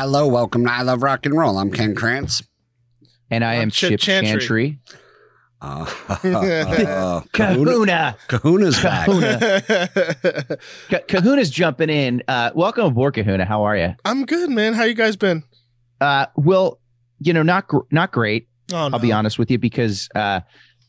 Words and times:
hello, 0.00 0.26
welcome 0.26 0.64
to 0.64 0.72
I 0.72 0.80
Love 0.80 1.02
Rock 1.02 1.26
and 1.26 1.36
Roll. 1.36 1.58
I'm 1.58 1.70
Ken 1.70 1.94
Krantz. 1.94 2.42
And 3.30 3.44
I 3.44 3.56
am 3.56 3.70
Chip, 3.70 3.90
Chip 3.90 4.00
Chantry. 4.00 4.30
Chantry. 4.30 4.78
Uh, 5.62 5.84
uh, 6.24 7.20
Kahuna. 7.34 8.16
Kahuna's 8.28 8.82
back. 8.82 9.04
Kahuna. 9.04 10.58
Kahuna's 11.06 11.50
jumping 11.50 11.90
in. 11.90 12.22
Uh, 12.26 12.50
welcome 12.54 12.86
aboard, 12.86 13.12
Kahuna. 13.12 13.44
How 13.44 13.64
are 13.64 13.76
you? 13.76 13.94
I'm 14.06 14.24
good, 14.24 14.48
man. 14.48 14.72
How 14.72 14.84
you 14.84 14.94
guys 14.94 15.16
been? 15.16 15.42
Uh, 16.00 16.24
well, 16.34 16.80
you 17.18 17.34
know, 17.34 17.42
not 17.42 17.68
gr- 17.68 17.84
not 17.90 18.10
great. 18.10 18.48
Oh, 18.72 18.88
no. 18.88 18.94
I'll 18.94 19.02
be 19.02 19.12
honest 19.12 19.38
with 19.38 19.50
you 19.50 19.58
because 19.58 20.08
uh, 20.14 20.40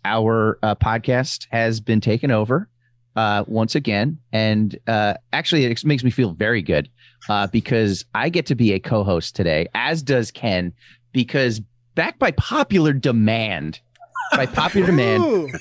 our 0.05 0.57
uh, 0.63 0.75
podcast 0.75 1.47
has 1.51 1.81
been 1.81 1.99
taken 1.99 2.31
over 2.31 2.69
uh, 3.17 3.43
once 3.47 3.75
again, 3.75 4.19
and 4.31 4.79
uh, 4.87 5.15
actually, 5.33 5.65
it 5.65 5.83
makes 5.83 6.05
me 6.05 6.11
feel 6.11 6.31
very 6.31 6.61
good 6.61 6.87
uh, 7.29 7.47
because 7.47 8.05
I 8.13 8.29
get 8.29 8.45
to 8.47 8.55
be 8.55 8.73
a 8.73 8.79
co-host 8.79 9.35
today, 9.35 9.67
as 9.73 10.01
does 10.01 10.31
Ken, 10.31 10.73
because 11.11 11.61
back 11.95 12.19
by 12.19 12.31
popular 12.31 12.93
demand 12.93 13.79
by 14.35 14.45
popular 14.45 14.87
demand, 14.87 15.51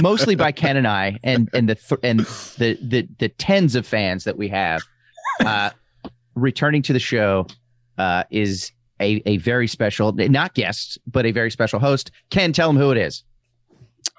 mostly 0.00 0.34
by 0.34 0.52
Ken 0.52 0.76
and 0.76 0.86
I, 0.86 1.18
and 1.22 1.48
and 1.52 1.68
the 1.68 1.74
th- 1.74 2.00
and 2.02 2.20
the 2.20 2.78
the 2.82 3.08
the 3.18 3.28
tens 3.28 3.74
of 3.74 3.86
fans 3.86 4.24
that 4.24 4.36
we 4.36 4.48
have. 4.48 4.82
Uh, 5.44 5.70
returning 6.34 6.82
to 6.82 6.92
the 6.92 6.98
show 6.98 7.46
uh, 7.98 8.24
is 8.30 8.72
a 9.00 9.22
a 9.26 9.36
very 9.38 9.68
special, 9.68 10.12
not 10.12 10.54
guest, 10.54 10.98
but 11.06 11.26
a 11.26 11.32
very 11.32 11.50
special 11.50 11.78
host. 11.78 12.10
Ken, 12.30 12.52
tell 12.52 12.70
him 12.70 12.76
who 12.76 12.90
it 12.90 12.98
is. 12.98 13.24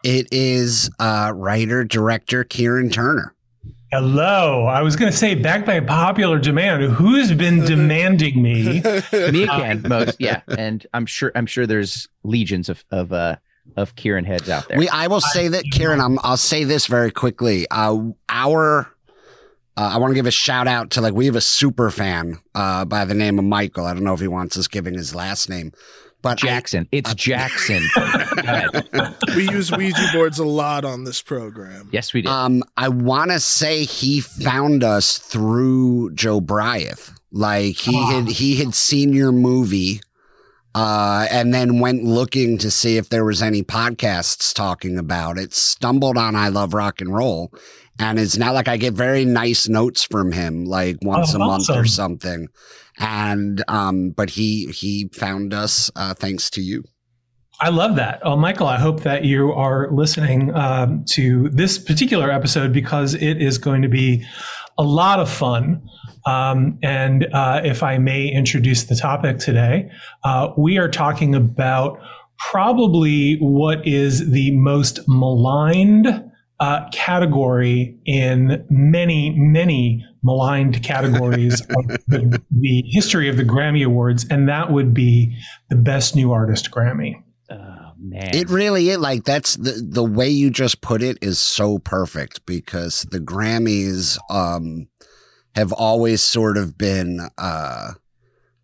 It 0.04 0.28
is 0.32 0.90
uh, 1.00 1.32
writer 1.36 1.84
director 1.84 2.44
Kieran 2.44 2.90
Turner. 2.90 3.34
Hello. 3.94 4.66
I 4.66 4.82
was 4.82 4.96
going 4.96 5.12
to 5.12 5.16
say, 5.16 5.36
back 5.36 5.68
by 5.68 5.80
popular 5.80 6.40
demand, 6.40 6.82
who's 6.82 7.32
been 7.32 7.60
demanding 7.66 8.42
me? 8.42 8.82
me 8.82 8.82
again, 9.44 9.84
most 9.88 10.16
yeah, 10.20 10.42
and 10.48 10.84
I'm 10.96 11.06
sure 11.06 11.32
I'm 11.36 11.46
sure 11.46 11.68
there's 11.68 12.08
legions 12.24 12.70
of 12.70 12.84
of 12.90 13.14
uh, 13.14 13.36
of 13.78 13.96
Kieran 13.96 14.26
heads 14.26 14.50
out 14.50 14.68
there. 14.68 14.80
We, 14.80 14.90
I 14.90 15.06
will 15.06 15.22
say 15.22 15.48
that 15.48 15.66
Kieran. 15.72 16.02
I'm, 16.02 16.18
I'll 16.24 16.38
say 16.38 16.64
this 16.64 16.88
very 16.88 17.12
quickly. 17.12 17.68
Uh, 17.70 18.00
our, 18.30 18.92
uh, 19.78 19.92
I 19.94 19.98
want 20.00 20.10
to 20.10 20.16
give 20.16 20.26
a 20.26 20.32
shout 20.32 20.68
out 20.68 20.90
to 20.92 21.02
like 21.02 21.14
we 21.14 21.28
have 21.28 21.36
a 21.36 21.42
super 21.42 21.92
fan 21.92 22.40
uh, 22.56 22.86
by 22.86 23.06
the 23.06 23.14
name 23.14 23.38
of 23.38 23.46
Michael. 23.46 23.86
I 23.86 23.94
don't 23.94 24.04
know 24.04 24.16
if 24.16 24.22
he 24.22 24.28
wants 24.28 24.58
us 24.58 24.68
giving 24.68 24.96
his 24.96 25.14
last 25.14 25.52
name, 25.52 25.72
but 26.24 26.40
Jackson. 26.40 26.86
I, 26.92 26.96
it's 26.96 27.12
uh, 27.12 27.16
Jackson. 27.16 27.84
we 29.36 29.48
use 29.52 29.72
Ouija 29.72 30.10
boards 30.12 30.40
a 30.40 30.46
lot 30.46 30.86
on 30.86 31.04
this 31.04 31.22
program. 31.22 31.90
Yes, 31.92 32.14
we 32.14 32.24
do. 32.24 32.30
Um, 32.30 32.64
I 32.76 32.88
want 32.88 33.30
to 33.30 33.40
say 33.40 33.84
he 33.84 34.22
found 34.22 34.84
us 34.84 35.20
through 35.20 36.12
Jobriath. 36.16 37.12
Like 37.32 37.76
he 37.76 37.96
had 38.12 38.28
he 38.28 38.56
had 38.56 38.74
seen 38.74 39.14
your 39.14 39.32
movie 39.32 40.02
uh, 40.76 41.28
and 41.30 41.54
then 41.54 41.80
went 41.80 42.04
looking 42.04 42.58
to 42.60 42.72
see 42.72 42.98
if 42.98 43.10
there 43.10 43.26
was 43.26 43.42
any 43.42 43.64
podcasts 43.64 44.54
talking 44.54 44.98
about 44.98 45.38
it. 45.38 45.54
Stumbled 45.54 46.18
on 46.18 46.36
I 46.36 46.48
Love 46.50 46.74
Rock 46.74 47.02
and 47.02 47.14
Roll, 47.14 47.52
and 48.00 48.20
it's 48.20 48.38
not 48.38 48.54
like 48.54 48.68
I 48.68 48.78
get 48.78 48.94
very 48.94 49.26
nice 49.26 49.68
notes 49.68 50.04
from 50.04 50.32
him, 50.32 50.66
like 50.66 50.98
once 51.02 51.34
oh, 51.34 51.42
a 51.42 51.46
month 51.46 51.70
or 51.70 51.86
something. 51.86 52.48
And 53.00 53.64
um, 53.68 54.12
but 54.12 54.30
he 54.30 54.68
he 54.68 55.10
found 55.14 55.54
us 55.54 55.92
uh, 55.96 56.14
thanks 56.14 56.50
to 56.52 56.62
you. 56.62 56.84
I 57.62 57.70
love 57.70 57.96
that. 57.96 58.20
Oh, 58.24 58.36
Michael, 58.36 58.68
I 58.68 58.78
hope 58.78 59.02
that 59.02 59.24
you 59.24 59.52
are 59.53 59.90
listening 59.92 60.53
um, 60.56 61.06
to 61.12 61.50
this 61.50 61.78
particular 61.78 62.32
episode 62.32 62.74
because 62.74 63.14
it 63.14 63.42
is 63.42 63.58
going 63.58 63.84
to 63.84 63.88
be 63.88 64.26
a 64.78 64.84
lot 64.84 65.20
of 65.20 65.30
fun. 65.30 65.82
Um, 66.26 66.80
and 66.82 67.28
uh, 67.32 67.62
if 67.64 67.84
I 67.84 68.00
may 68.00 68.28
introduce 68.28 68.84
the 68.84 68.96
topic 68.96 69.38
today, 69.38 69.90
uh, 70.24 70.50
we 70.58 70.78
are 70.78 70.90
talking 70.90 71.36
about 71.36 72.00
probably 72.38 73.38
what 73.38 73.86
is 73.88 74.32
the 74.32 74.52
most 74.52 75.00
maligned 75.08 76.32
uh, 76.63 76.88
category 76.94 77.94
in 78.06 78.66
many, 78.69 79.31
many 79.31 80.06
maligned 80.24 80.81
categories 80.81 81.59
of 81.75 81.88
the, 82.07 82.41
the, 82.51 82.84
history 82.88 83.28
of 83.28 83.35
the 83.35 83.44
Grammy 83.44 83.85
Awards, 83.85 84.25
and 84.29 84.47
that 84.47 84.72
would 84.72 84.94
be 84.94 85.38
the 85.69 85.75
Best 85.75 86.16
New 86.16 86.31
Artist 86.31 86.72
Grammy. 86.72 87.22
Oh, 87.52 87.91
man. 88.00 88.34
It 88.34 88.50
really 88.50 88.91
is 88.91 88.97
like 88.97 89.25
that's 89.25 89.57
the 89.57 89.85
the 89.85 90.06
way 90.06 90.29
you 90.29 90.50
just 90.50 90.79
put 90.79 91.03
it 91.03 91.18
is 91.22 91.38
so 91.38 91.79
perfect 91.79 92.46
because 92.46 93.06
the 93.12 93.19
Grammys 93.19 94.18
um 94.29 94.88
have 95.56 95.73
always 95.73 96.23
sort 96.23 96.56
of 96.56 96.78
been 96.78 97.28
uh, 97.38 97.91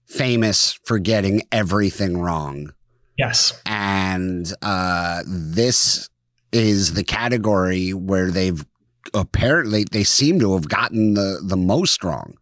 famous 0.05 0.79
for 0.85 0.99
getting 0.99 1.41
everything 1.51 2.17
wrong. 2.17 2.71
Yes. 3.17 3.61
And 3.65 4.51
uh, 4.61 5.23
this 5.27 6.08
is 6.51 6.93
the 6.93 7.03
category 7.03 7.93
where 7.93 8.31
they've 8.31 8.65
apparently 9.13 9.85
they 9.91 10.03
seem 10.03 10.39
to 10.39 10.53
have 10.53 10.67
gotten 10.67 11.13
the 11.13 11.39
the 11.43 11.57
most 11.57 12.03
wrong. 12.03 12.35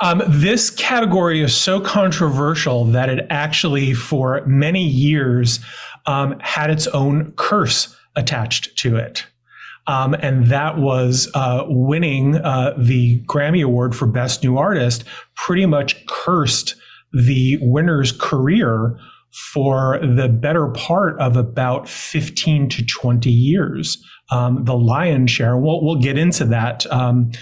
Um, 0.00 0.22
this 0.26 0.70
category 0.70 1.40
is 1.42 1.54
so 1.56 1.80
controversial 1.80 2.84
that 2.86 3.08
it 3.08 3.26
actually, 3.30 3.94
for 3.94 4.44
many 4.46 4.86
years, 4.86 5.60
um, 6.06 6.38
had 6.40 6.70
its 6.70 6.86
own 6.88 7.32
curse 7.32 7.96
attached 8.16 8.76
to 8.78 8.96
it. 8.96 9.24
Um, 9.86 10.14
and 10.14 10.46
that 10.46 10.78
was 10.78 11.28
uh, 11.34 11.64
winning 11.66 12.36
uh, 12.36 12.74
the 12.78 13.20
Grammy 13.26 13.64
Award 13.64 13.96
for 13.96 14.06
Best 14.06 14.44
New 14.44 14.56
Artist, 14.56 15.04
pretty 15.34 15.66
much 15.66 16.06
cursed 16.06 16.76
the 17.12 17.58
winner's 17.60 18.12
career 18.12 18.96
for 19.32 19.98
the 20.02 20.28
better 20.28 20.68
part 20.68 21.18
of 21.18 21.36
about 21.36 21.88
15 21.88 22.68
to 22.68 22.84
20 22.84 23.30
years. 23.30 24.02
Um, 24.30 24.64
the 24.64 24.76
lion's 24.76 25.30
share, 25.30 25.56
we'll, 25.56 25.82
we'll 25.82 26.00
get 26.00 26.18
into 26.18 26.44
that. 26.46 26.86
Um, 26.92 27.32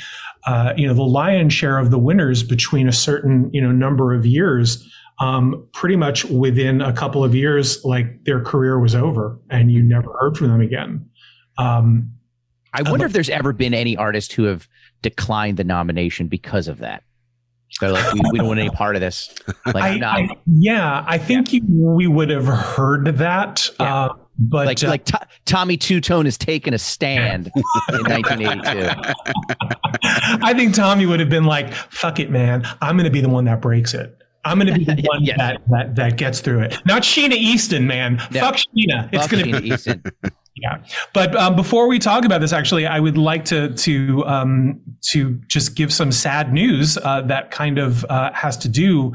uh, 0.47 0.73
you 0.77 0.87
know, 0.87 0.95
the 0.95 1.03
lion's 1.03 1.53
share 1.53 1.79
of 1.79 1.91
the 1.91 1.99
winners 1.99 2.43
between 2.43 2.89
a 2.89 2.93
certain, 2.93 3.51
you 3.53 3.61
know, 3.61 3.73
number 3.73 4.15
of 4.15 4.25
years, 4.25 4.89
um, 5.19 5.69
pretty 5.75 5.97
much 5.97 6.25
within 6.27 6.81
a 6.81 6.93
couple 6.93 7.23
of 7.23 7.35
years, 7.35 7.85
like 7.85 8.25
their 8.25 8.41
career 8.43 8.79
was 8.79 8.95
over 8.95 9.39
and 9.51 9.71
you 9.71 9.83
never 9.83 10.17
heard 10.21 10.37
from 10.37 10.49
them 10.49 10.61
again. 10.61 11.07
Um, 11.59 12.13
I 12.73 12.89
wonder 12.89 13.05
if 13.05 13.13
there's 13.13 13.29
ever 13.29 13.53
been 13.53 13.75
any 13.75 13.97
artists 13.97 14.33
who 14.33 14.45
have 14.45 14.69
declined 15.03 15.57
the 15.57 15.65
nomination 15.65 16.29
because 16.29 16.69
of 16.69 16.79
that. 16.79 17.03
They're 17.79 17.93
like, 17.93 18.13
we, 18.13 18.21
we 18.33 18.39
don't 18.39 18.49
want 18.49 18.61
any 18.61 18.71
part 18.71 18.97
of 18.97 19.01
this. 19.01 19.35
Like, 19.67 20.03
I, 20.03 20.23
I, 20.23 20.29
yeah, 20.47 21.05
I 21.07 21.19
think 21.19 21.53
yeah. 21.53 21.61
You, 21.63 21.91
we 21.91 22.07
would 22.07 22.31
have 22.31 22.47
heard 22.47 23.05
that. 23.19 23.71
Yeah. 23.79 24.07
Uh, 24.07 24.15
but 24.39 24.67
like, 24.67 24.83
uh, 24.83 24.89
like 24.89 25.05
T- 25.05 25.19
Tommy 25.45 25.77
Tutone 25.77 26.25
has 26.25 26.39
taken 26.39 26.73
a 26.73 26.79
stand 26.79 27.53
in 27.93 28.03
1982. 28.05 29.13
I 30.43 30.55
think 30.55 30.75
Tommy 30.75 31.05
would 31.07 31.21
have 31.21 31.29
been 31.29 31.45
like, 31.45 31.73
"Fuck 31.75 32.19
it, 32.19 32.31
man! 32.31 32.67
I'm 32.81 32.97
going 32.97 33.05
to 33.05 33.11
be 33.11 33.21
the 33.21 33.29
one 33.29 33.45
that 33.45 33.61
breaks 33.61 33.93
it. 33.93 34.17
I'm 34.45 34.59
going 34.59 34.73
to 34.73 34.79
be 34.79 34.85
the 34.85 35.03
one 35.03 35.23
yes. 35.23 35.37
that, 35.37 35.61
that 35.69 35.97
that 35.97 36.17
gets 36.17 36.41
through 36.41 36.61
it. 36.61 36.79
Not 36.87 37.03
Sheena 37.03 37.35
Easton, 37.35 37.87
man. 37.87 38.17
No. 38.31 38.41
Fuck 38.41 38.57
Sheena. 38.57 39.11
It's 39.13 39.29
going 39.29 39.45
to 39.45 39.61
be 39.61 39.69
Easton. 39.69 40.03
Yeah, 40.57 40.83
but 41.15 41.35
um, 41.37 41.55
before 41.55 41.87
we 41.89 41.99
talk 41.99 42.25
about 42.25 42.41
this, 42.41 42.53
actually, 42.53 42.85
I 42.87 42.99
would 42.99 43.17
like 43.17 43.45
to 43.47 43.73
to 43.73 44.25
um, 44.27 44.81
to 45.11 45.41
just 45.47 45.77
give 45.77 45.93
some 45.93 46.11
sad 46.11 46.53
news 46.53 46.99
uh, 46.99 47.23
that 47.23 47.51
kind 47.51 47.79
of 47.79 48.05
uh, 48.07 48.33
has 48.33 48.57
to 48.59 48.69
do 48.69 49.13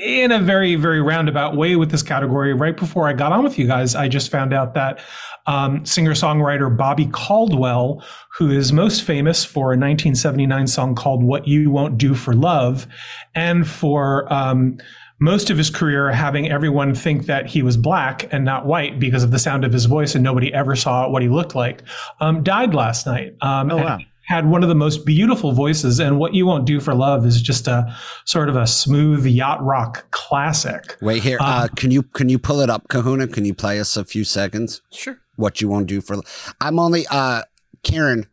in 0.00 0.30
a 0.30 0.38
very 0.38 0.76
very 0.76 1.02
roundabout 1.02 1.56
way 1.56 1.74
with 1.74 1.90
this 1.90 2.02
category. 2.02 2.54
Right 2.54 2.76
before 2.76 3.08
I 3.08 3.12
got 3.12 3.32
on 3.32 3.42
with 3.42 3.58
you 3.58 3.66
guys, 3.66 3.96
I 3.96 4.08
just 4.08 4.30
found 4.30 4.52
out 4.52 4.74
that 4.74 5.00
um, 5.46 5.84
singer 5.84 6.12
songwriter 6.12 6.74
Bobby 6.74 7.06
Caldwell, 7.06 8.04
who 8.36 8.50
is 8.50 8.72
most 8.72 9.02
famous 9.02 9.44
for 9.44 9.72
a 9.72 9.76
1979 9.76 10.68
song 10.68 10.94
called 10.94 11.24
"What 11.24 11.48
You 11.48 11.72
Won't 11.72 11.98
Do 11.98 12.14
for 12.14 12.34
Love," 12.34 12.86
and 13.34 13.66
for 13.68 14.32
um, 14.32 14.78
most 15.20 15.50
of 15.50 15.58
his 15.58 15.70
career 15.70 16.12
having 16.12 16.50
everyone 16.50 16.94
think 16.94 17.26
that 17.26 17.46
he 17.46 17.62
was 17.62 17.76
black 17.76 18.32
and 18.32 18.44
not 18.44 18.66
white 18.66 19.00
because 19.00 19.24
of 19.24 19.30
the 19.30 19.38
sound 19.38 19.64
of 19.64 19.72
his 19.72 19.86
voice 19.86 20.14
and 20.14 20.22
nobody 20.22 20.52
ever 20.54 20.76
saw 20.76 21.08
what 21.08 21.22
he 21.22 21.28
looked 21.28 21.54
like, 21.54 21.82
um, 22.20 22.42
died 22.42 22.74
last 22.74 23.06
night. 23.06 23.34
Um, 23.40 23.70
oh, 23.70 23.76
wow. 23.76 23.98
Had 24.26 24.50
one 24.50 24.62
of 24.62 24.68
the 24.68 24.74
most 24.74 25.06
beautiful 25.06 25.52
voices, 25.52 25.98
and 25.98 26.18
what 26.18 26.34
you 26.34 26.44
won't 26.44 26.66
do 26.66 26.80
for 26.80 26.94
love 26.94 27.24
is 27.24 27.40
just 27.40 27.66
a 27.66 27.96
sort 28.26 28.50
of 28.50 28.56
a 28.56 28.66
smooth 28.66 29.24
yacht 29.24 29.62
rock 29.64 30.10
classic. 30.10 30.98
Wait 31.00 31.22
here, 31.22 31.38
uh, 31.40 31.62
um, 31.62 31.68
can 31.76 31.90
you 31.90 32.02
can 32.02 32.28
you 32.28 32.38
pull 32.38 32.60
it 32.60 32.68
up, 32.68 32.86
Kahuna? 32.88 33.26
Can 33.26 33.46
you 33.46 33.54
play 33.54 33.80
us 33.80 33.96
a 33.96 34.04
few 34.04 34.24
seconds? 34.24 34.82
Sure. 34.92 35.18
What 35.36 35.62
you 35.62 35.68
won't 35.68 35.86
do 35.86 36.02
for? 36.02 36.20
I'm 36.60 36.78
only 36.78 37.06
uh, 37.10 37.44
Karen. 37.84 38.26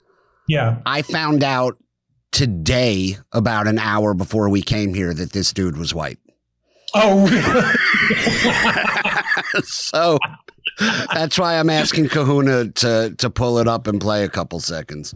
Yeah, 0.49 0.79
I 0.85 1.01
found 1.01 1.45
out 1.45 1.77
today, 2.33 3.15
about 3.31 3.65
an 3.65 3.79
hour 3.79 4.13
before 4.13 4.49
we 4.49 4.61
came 4.61 4.93
here, 4.93 5.13
that 5.13 5.31
this 5.31 5.53
dude 5.53 5.77
was 5.77 5.95
white. 5.95 6.19
Oh, 6.97 7.27
really? 7.27 7.75
so 9.65 10.17
that's 11.13 11.37
why 11.37 11.59
I'm 11.59 11.69
asking 11.69 12.07
Kahuna 12.09 12.69
to 12.69 13.13
to 13.17 13.29
pull 13.29 13.57
it 13.59 13.67
up 13.67 13.87
and 13.87 13.99
play 13.99 14.23
a 14.23 14.29
couple 14.29 14.59
seconds. 14.61 15.13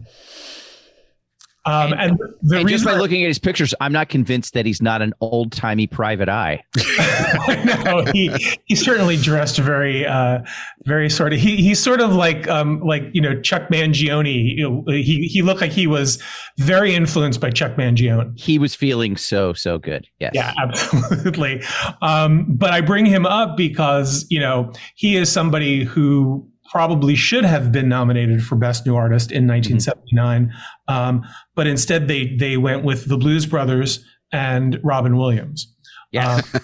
Um, 1.66 1.92
and, 1.92 2.00
and, 2.00 2.52
and 2.52 2.68
just 2.68 2.86
by 2.86 2.96
looking 2.96 3.22
at 3.22 3.28
his 3.28 3.38
pictures, 3.38 3.74
I'm 3.80 3.92
not 3.92 4.08
convinced 4.08 4.54
that 4.54 4.64
he's 4.64 4.80
not 4.80 5.02
an 5.02 5.12
old 5.20 5.52
timey 5.52 5.86
private 5.86 6.30
eye. 6.30 6.62
no, 7.84 8.04
he 8.12 8.30
he's 8.64 8.82
certainly 8.82 9.18
dressed 9.18 9.58
very, 9.58 10.06
uh, 10.06 10.40
very 10.84 11.10
sort 11.10 11.34
of. 11.34 11.38
He 11.38 11.56
he's 11.56 11.78
sort 11.78 12.00
of 12.00 12.14
like 12.14 12.48
um, 12.48 12.80
like 12.80 13.02
you 13.12 13.20
know 13.20 13.38
Chuck 13.42 13.68
Mangione. 13.68 14.56
He 14.86 15.28
he 15.28 15.42
looked 15.42 15.60
like 15.60 15.72
he 15.72 15.86
was 15.86 16.22
very 16.56 16.94
influenced 16.94 17.40
by 17.40 17.50
Chuck 17.50 17.72
Mangione. 17.76 18.38
He 18.40 18.58
was 18.58 18.74
feeling 18.74 19.18
so 19.18 19.52
so 19.52 19.78
good. 19.78 20.06
Yes. 20.18 20.32
Yeah, 20.34 20.54
absolutely. 20.58 21.62
Um, 22.00 22.46
but 22.48 22.70
I 22.70 22.80
bring 22.80 23.04
him 23.04 23.26
up 23.26 23.58
because 23.58 24.24
you 24.30 24.40
know 24.40 24.72
he 24.94 25.16
is 25.16 25.30
somebody 25.30 25.84
who 25.84 26.48
probably 26.70 27.16
should 27.16 27.44
have 27.44 27.72
been 27.72 27.88
nominated 27.88 28.42
for 28.44 28.54
Best 28.54 28.86
New 28.86 28.94
Artist 28.94 29.32
in 29.32 29.46
1979, 29.46 30.46
mm-hmm. 30.46 30.92
um, 30.92 31.26
but 31.54 31.66
instead 31.66 32.08
they 32.08 32.36
they 32.36 32.56
went 32.56 32.84
with 32.84 33.08
the 33.08 33.16
Blues 33.16 33.44
Brothers 33.44 34.04
and 34.32 34.78
Robin 34.82 35.16
Williams. 35.16 35.74
Yeah. 36.12 36.40
Uh, 36.54 36.58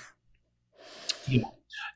yeah. 1.29 1.43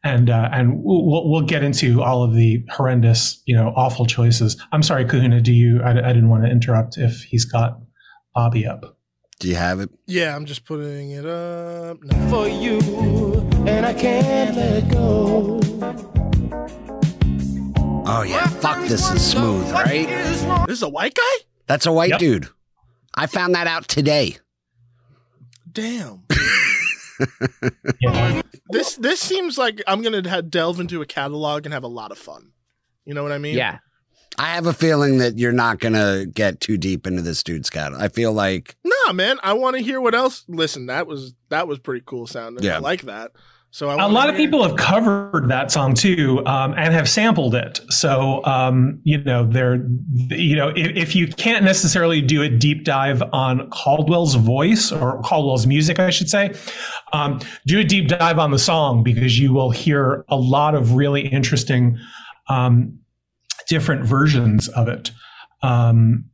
And 0.03 0.31
uh, 0.31 0.49
and 0.53 0.83
we'll 0.83 1.31
we'll 1.31 1.43
get 1.43 1.63
into 1.63 2.03
all 2.03 2.23
of 2.23 2.35
the 2.35 2.65
horrendous, 2.71 3.43
you 3.45 3.55
know, 3.55 3.73
awful 3.77 4.07
choices. 4.07 4.61
I'm 4.73 4.83
sorry, 4.83 5.05
Kahuna. 5.05 5.43
Do 5.43 5.53
you? 5.53 5.83
I, 5.83 5.91
I 5.91 6.13
didn't 6.15 6.31
want 6.31 6.45
to 6.45 6.51
interrupt 6.51 6.97
if 6.97 7.23
he's 7.23 7.45
got 7.45 7.79
Bobby 8.35 8.67
up. 8.67 8.97
Do 9.41 9.49
you 9.49 9.57
have 9.57 9.79
it? 9.79 9.91
Yeah, 10.07 10.35
I'm 10.35 10.47
just 10.47 10.65
putting 10.65 11.11
it 11.11 11.27
up 11.27 12.03
now. 12.03 12.31
for 12.31 12.49
you, 12.49 12.79
and 13.67 13.85
I 13.85 13.93
can't 13.93 14.57
let 14.57 14.89
go. 14.91 15.61
Oh 18.13 18.23
yeah, 18.23 18.45
fuck 18.49 18.85
this 18.89 19.09
is 19.09 19.25
smooth, 19.25 19.71
right? 19.71 20.09
This 20.67 20.79
is 20.79 20.83
a 20.83 20.89
white 20.89 21.15
guy? 21.15 21.45
That's 21.69 21.87
a 21.87 21.93
white 21.93 22.11
yep. 22.11 22.19
dude. 22.19 22.49
I 23.15 23.29
found 23.29 23.55
that 23.55 23.69
out 23.69 23.87
today. 23.87 24.39
Damn. 25.71 26.25
this 28.71 28.97
this 28.97 29.21
seems 29.21 29.57
like 29.57 29.81
I'm 29.87 30.03
gonna 30.03 30.43
delve 30.43 30.81
into 30.81 31.01
a 31.03 31.07
catalog 31.07 31.67
and 31.67 31.73
have 31.73 31.85
a 31.85 31.89
lot 31.89 32.11
of 32.11 32.19
fun. 32.19 32.51
You 33.05 33.15
know 33.15 33.23
what 33.23 33.31
I 33.31 33.39
mean? 33.39 33.57
Yeah. 33.57 33.79
I 34.37 34.55
have 34.57 34.67
a 34.67 34.73
feeling 34.73 35.19
that 35.19 35.39
you're 35.39 35.53
not 35.53 35.79
gonna 35.79 36.27
get 36.27 36.59
too 36.59 36.79
deep 36.79 37.07
into 37.07 37.23
this 37.23 37.45
dude's 37.45 37.71
catalog. 37.71 38.03
I 38.03 38.09
feel 38.09 38.33
like 38.33 38.75
Nah, 38.83 39.13
man. 39.13 39.39
I 39.45 39.53
want 39.53 39.77
to 39.77 39.83
hear 39.85 40.01
what 40.01 40.17
else. 40.17 40.45
Listen, 40.49 40.87
that 40.87 41.07
was 41.07 41.35
that 41.49 41.69
was 41.69 41.79
pretty 41.79 42.03
cool 42.05 42.27
sounding. 42.27 42.65
Yeah. 42.65 42.79
I 42.79 42.79
like 42.81 43.03
that. 43.03 43.31
So 43.73 43.89
a 43.89 44.09
lot 44.09 44.29
of 44.29 44.35
people 44.35 44.67
have 44.67 44.77
covered 44.77 45.49
that 45.49 45.71
song 45.71 45.95
too, 45.95 46.45
um, 46.45 46.75
and 46.77 46.93
have 46.93 47.09
sampled 47.09 47.55
it. 47.55 47.81
So 47.89 48.45
um, 48.45 49.01
you 49.05 49.23
know, 49.23 49.47
they're 49.47 49.87
you 50.31 50.57
know, 50.57 50.71
if, 50.71 50.97
if, 50.97 51.17
you 51.17 51.29
can't 51.29 51.65
necessarily 51.65 52.21
do 52.21 52.43
a 52.43 52.49
deep 52.49 52.83
dive 52.85 53.23
on 53.33 53.71
Caldwell's 53.71 54.35
voice 54.35 54.91
or 54.91 55.23
Caldwell's 55.23 55.69
music, 55.69 56.01
I 56.01 56.11
should 56.11 56.29
say, 56.29 56.53
um, 57.13 57.39
do 57.65 57.79
a 57.79 57.85
deep 57.85 58.09
dive 58.09 58.41
on 58.41 58.51
the 58.51 58.59
song 58.59 59.05
because 59.05 59.39
you 59.39 59.53
will 59.53 59.71
hear 59.71 60.25
a 60.29 60.37
lot 60.37 60.75
of 60.75 60.95
really 60.95 61.29
interesting 61.29 61.97
um, 62.49 62.99
different 63.69 64.05
versions 64.05 64.67
of 64.69 64.89
it. 64.89 65.13
Um, 65.63 66.25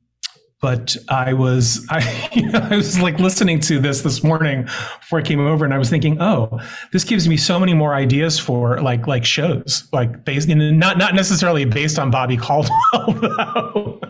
but 0.60 0.96
I 1.08 1.32
was 1.32 1.86
I, 1.90 2.30
you 2.32 2.50
know, 2.50 2.58
I 2.58 2.76
was 2.76 3.00
like 3.00 3.18
listening 3.18 3.60
to 3.60 3.78
this 3.78 4.02
this 4.02 4.22
morning 4.22 4.62
before 4.62 5.18
I 5.18 5.22
came 5.22 5.40
over, 5.40 5.64
and 5.64 5.74
I 5.74 5.78
was 5.78 5.90
thinking, 5.90 6.20
oh, 6.20 6.58
this 6.92 7.04
gives 7.04 7.28
me 7.28 7.36
so 7.36 7.58
many 7.58 7.74
more 7.74 7.94
ideas 7.94 8.38
for 8.38 8.80
like 8.80 9.06
like 9.06 9.24
shows, 9.24 9.88
like 9.92 10.24
based 10.24 10.48
in 10.48 10.78
not 10.78 10.98
not 10.98 11.14
necessarily 11.14 11.64
based 11.64 11.98
on 11.98 12.10
Bobby 12.10 12.36
Caldwell. 12.36 12.80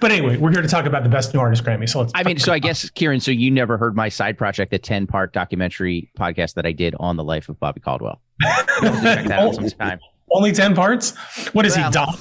but 0.00 0.10
anyway, 0.10 0.36
we're 0.36 0.50
here 0.50 0.62
to 0.62 0.68
talk 0.68 0.86
about 0.86 1.02
the 1.02 1.08
best 1.08 1.34
new 1.34 1.40
artist 1.40 1.64
Grammy. 1.64 1.88
So 1.88 2.00
let's. 2.00 2.12
I 2.14 2.22
mean, 2.22 2.38
so 2.38 2.52
I 2.52 2.58
guess 2.58 2.88
Kieran, 2.90 3.20
so 3.20 3.30
you 3.30 3.50
never 3.50 3.78
heard 3.78 3.96
my 3.96 4.08
side 4.08 4.36
project, 4.38 4.70
the 4.70 4.78
ten 4.78 5.06
part 5.06 5.32
documentary 5.32 6.10
podcast 6.18 6.54
that 6.54 6.66
I 6.66 6.72
did 6.72 6.94
on 7.00 7.16
the 7.16 7.24
life 7.24 7.48
of 7.48 7.58
Bobby 7.58 7.80
Caldwell. 7.80 8.20
check 8.42 9.26
that 9.26 9.32
out 9.32 9.54
sometime. 9.54 9.98
Only 10.30 10.52
ten 10.52 10.74
parts. 10.74 11.16
What 11.52 11.64
is 11.64 11.76
well. 11.76 12.18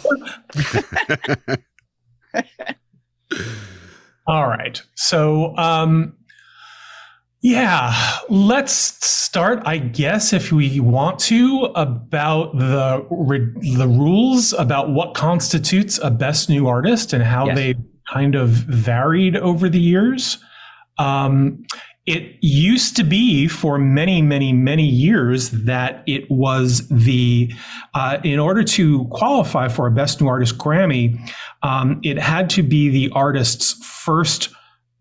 he? 2.34 2.76
All 4.28 4.48
right. 4.48 4.82
So, 4.96 5.56
um, 5.58 6.16
yeah, 7.42 7.94
let's 8.28 8.72
start, 9.06 9.62
I 9.66 9.78
guess, 9.78 10.34
if 10.34 10.52
we 10.52 10.80
want 10.80 11.20
to, 11.20 11.72
about 11.76 12.58
the 12.58 13.06
the 13.78 13.88
rules 13.88 14.52
about 14.54 14.90
what 14.90 15.14
constitutes 15.14 16.00
a 16.02 16.10
best 16.10 16.50
new 16.50 16.68
artist 16.68 17.14
and 17.14 17.24
how 17.24 17.46
yes. 17.46 17.56
they 17.56 17.76
kind 18.12 18.34
of 18.34 18.50
varied 18.50 19.36
over 19.36 19.70
the 19.70 19.80
years. 19.80 20.40
Um, 20.98 21.66
it 22.06 22.38
used 22.42 22.96
to 22.98 23.04
be 23.04 23.48
for 23.48 23.80
many, 23.80 24.22
many, 24.22 24.54
many 24.54 24.86
years 24.86 25.50
that 25.50 26.04
it 26.06 26.30
was 26.30 26.88
the, 26.90 27.52
uh, 27.96 28.20
in 28.24 28.38
order 28.38 28.64
to 28.64 29.06
qualify 29.06 29.68
for 29.68 29.88
a 29.88 29.92
Best 29.92 30.22
New 30.22 30.28
Artist 30.28 30.58
Grammy, 30.58 31.20
um, 31.64 32.00
it 32.04 32.20
had 32.20 32.50
to 32.52 32.64
be 32.64 32.90
the 32.90 33.10
artist's 33.16 33.74
first 33.84 34.50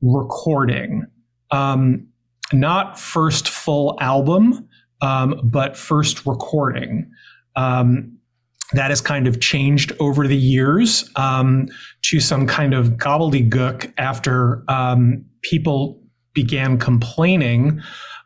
recording, 0.01 1.07
um, 1.51 2.07
not 2.55 2.99
first 2.99 3.49
full 3.49 3.99
album, 4.01 4.67
um, 5.03 5.39
but 5.45 5.77
first 5.77 6.25
recording. 6.25 7.11
Um, 7.55 8.19
that 8.73 8.89
has 8.89 9.03
kind 9.03 9.27
of 9.29 9.41
changed 9.41 9.93
over 10.01 10.27
the 10.27 10.37
years 10.37 11.09
um, 11.17 11.69
to 12.03 12.19
some 12.19 12.47
kind 12.47 12.73
of 12.73 12.93
gobbledygook 12.93 13.93
after 13.99 14.65
um, 14.69 15.25
people 15.43 16.04
began 16.35 16.79
complaining 16.79 17.81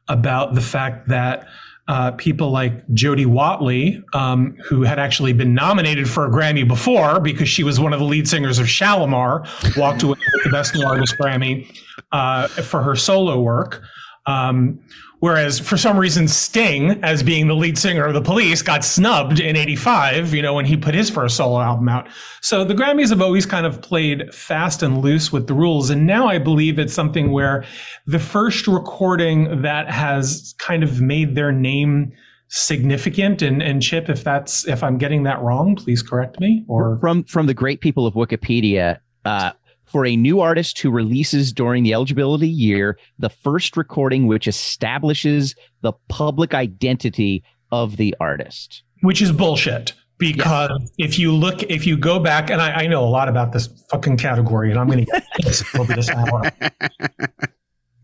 about 0.09 0.55
the 0.55 0.61
fact 0.61 1.09
that 1.09 1.47
uh, 1.89 2.11
people 2.13 2.51
like 2.51 2.87
Jody 2.93 3.25
Watley, 3.25 4.03
um, 4.13 4.57
who 4.69 4.83
had 4.83 4.99
actually 4.99 5.33
been 5.33 5.55
nominated 5.55 6.09
for 6.09 6.27
a 6.27 6.31
Grammy 6.31 6.67
before 6.67 7.19
because 7.19 7.49
she 7.49 7.65
was 7.65 7.81
one 7.81 7.95
of 7.95 7.99
the 7.99 8.05
lead 8.05 8.29
singers 8.29 8.59
of 8.59 8.67
Shalamar, 8.67 9.47
walked 9.77 10.03
away 10.03 10.19
with 10.35 10.45
the 10.45 10.51
Best 10.51 10.75
New 10.75 10.87
Artist 10.87 11.15
Grammy 11.19 11.75
uh, 12.13 12.49
for 12.49 12.83
her 12.83 12.95
solo 12.95 13.41
work. 13.41 13.83
Um, 14.27 14.81
Whereas 15.21 15.59
for 15.59 15.77
some 15.77 15.99
reason, 15.99 16.29
Sting, 16.29 17.03
as 17.03 17.25
being 17.25 17.49
the 17.49 17.55
lead 17.55 17.77
singer 17.77 18.05
of 18.05 18.15
the 18.15 18.23
police, 18.23 18.63
got 18.63 18.85
snubbed 18.85 19.41
in 19.41 19.57
85, 19.57 20.33
you 20.33 20.43
know, 20.43 20.55
when 20.55 20.65
he 20.65 20.77
put 20.77 20.95
his 20.95 21.11
first 21.11 21.37
solo 21.37 21.61
album 21.61 21.89
out. 21.89 22.09
So 22.41 22.65
the 22.65 22.75
Grammys 22.75 23.11
have 23.11 23.21
always 23.21 23.45
kind 23.45 23.67
of 23.67 23.83
played 23.83 24.33
fast 24.33 24.83
and 24.83 24.99
loose 24.99 25.33
with 25.33 25.49
the 25.49 25.55
rules. 25.55 25.91
And 25.91 26.07
now 26.07 26.29
I 26.29 26.39
believe 26.39 26.79
it's 26.79 26.95
something 26.95 27.33
where 27.33 27.65
the 28.07 28.21
first 28.21 28.69
recording 28.69 29.63
that 29.63 29.91
has 29.91 30.55
kind 30.59 30.85
of 30.85 31.01
made 31.01 31.35
their 31.35 31.51
name 31.51 32.13
significant 32.49 33.43
and, 33.43 33.63
and 33.63 33.83
chip 33.83 34.09
if 34.09 34.25
that's 34.25 34.67
if 34.67 34.83
i'm 34.83 34.97
getting 34.97 35.23
that 35.23 35.39
wrong 35.43 35.77
please 35.77 36.03
correct 36.03 36.41
me 36.41 36.65
or 36.67 36.97
from 36.99 37.23
from 37.25 37.45
the 37.45 37.53
great 37.53 37.83
people 37.83 38.07
of 38.07 38.15
wikipedia 38.15 38.99
uh, 39.27 39.53
for 39.89 40.07
a 40.07 40.17
new 40.17 40.41
artist 40.41 40.79
who 40.79 40.91
releases 40.91 41.53
during 41.53 41.83
the 41.83 41.95
eligibility 41.95 42.49
year 42.49 42.99
the 43.19 43.31
first 43.31 43.77
recording 43.77 44.27
which 44.27 44.47
establishes 44.47 45.55
the 45.83 45.93
public 46.09 46.55
identity 46.55 47.43
of 47.73 47.97
the 47.97 48.15
artist. 48.21 48.83
Which 49.03 49.23
is 49.23 49.33
bullshit. 49.33 49.93
Because 50.19 50.71
yes. 50.97 51.11
if 51.11 51.19
you 51.19 51.33
look, 51.33 51.63
if 51.65 51.87
you 51.87 51.97
go 51.97 52.19
back, 52.19 52.51
and 52.51 52.61
I, 52.61 52.73
I, 52.73 52.87
know 52.89 53.05
a 53.05 53.07
lot 53.07 53.29
about 53.29 53.53
this 53.53 53.69
fucking 53.89 54.17
category, 54.17 54.71
and 54.71 54.81
I'm 54.81 54.89
going 54.89 55.07
to 55.07 55.23
get 55.39 55.63
over 55.79 55.95
this 55.95 56.11
hour. 56.11 56.51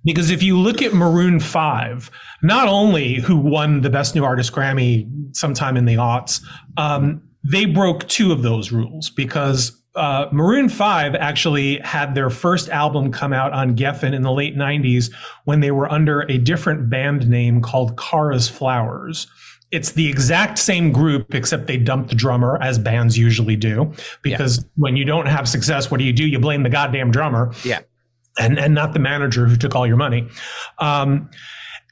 Because 0.05 0.31
if 0.31 0.41
you 0.41 0.57
look 0.57 0.81
at 0.81 0.93
Maroon 0.93 1.41
5, 1.41 2.11
not 2.43 2.69
only 2.69 3.15
who 3.15 3.37
won 3.37 3.81
the 3.81 3.91
Best 3.91 4.15
New 4.15 4.23
Artist 4.23 4.53
Grammy 4.53 5.09
sometime 5.35 5.77
in 5.77 5.87
the 5.87 5.95
aughts, 5.95 6.41
um, 6.77 7.21
they 7.43 7.65
broke 7.65 8.07
two 8.09 8.31
of 8.31 8.43
those 8.43 8.71
rules 8.71 9.11
because 9.11 9.83
uh, 9.95 10.29
Maroon 10.33 10.69
5 10.69 11.15
actually 11.15 11.79
had 11.81 12.15
their 12.15 12.31
first 12.31 12.69
album 12.69 13.13
come 13.13 13.33
out 13.33 13.53
on 13.53 13.77
Geffen 13.77 14.13
in 14.13 14.23
the 14.23 14.33
late 14.33 14.57
90s 14.57 15.13
when 15.45 15.61
they 15.61 15.71
were 15.71 15.91
under 15.91 16.23
a 16.23 16.39
different 16.39 16.91
band 16.91 17.29
name 17.29 17.61
called 17.61 17.97
Kara's 17.97 18.49
Flowers. 18.49 19.27
It's 19.71 19.93
the 19.93 20.09
exact 20.09 20.59
same 20.59 20.93
group, 20.93 21.35
except 21.35 21.67
they 21.67 21.77
dumped 21.77 22.11
the 22.11 22.15
drummer, 22.15 22.61
as 22.63 22.79
bands 22.79 23.17
usually 23.17 23.57
do. 23.57 23.93
Because 24.23 24.59
yeah. 24.59 24.65
when 24.77 24.97
you 24.97 25.05
don't 25.05 25.27
have 25.27 25.49
success, 25.49 25.91
what 25.91 25.99
do 25.99 26.05
you 26.05 26.13
do? 26.13 26.27
You 26.27 26.39
blame 26.39 26.63
the 26.63 26.71
goddamn 26.71 27.11
drummer. 27.11 27.53
Yeah. 27.65 27.81
And, 28.39 28.59
and 28.59 28.75
not 28.75 28.93
the 28.93 28.99
manager 28.99 29.47
who 29.47 29.57
took 29.57 29.77
all 29.77 29.87
your 29.87 29.97
money. 29.97 30.29
Um, 30.79 31.31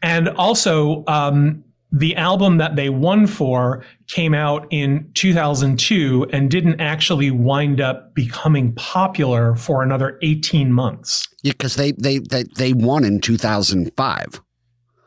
and 0.03 0.29
also, 0.31 1.05
um, 1.07 1.65
the 1.93 2.17
album 2.17 2.57
that 2.57 2.75
they 2.75 2.89
won 2.89 3.27
for 3.27 3.85
came 4.09 4.33
out 4.33 4.67
in 4.71 5.09
2002 5.15 6.27
and 6.33 6.51
didn't 6.51 6.81
actually 6.81 7.31
wind 7.31 7.81
up 7.81 8.15
becoming 8.15 8.73
popular 8.75 9.55
for 9.55 9.83
another 9.83 10.19
18 10.23 10.73
months. 10.73 11.29
Yeah, 11.43 11.53
because 11.53 11.77
they, 11.77 11.93
they 11.93 12.19
they 12.19 12.45
they 12.57 12.73
won 12.73 13.05
in 13.05 13.21
2005. 13.21 14.41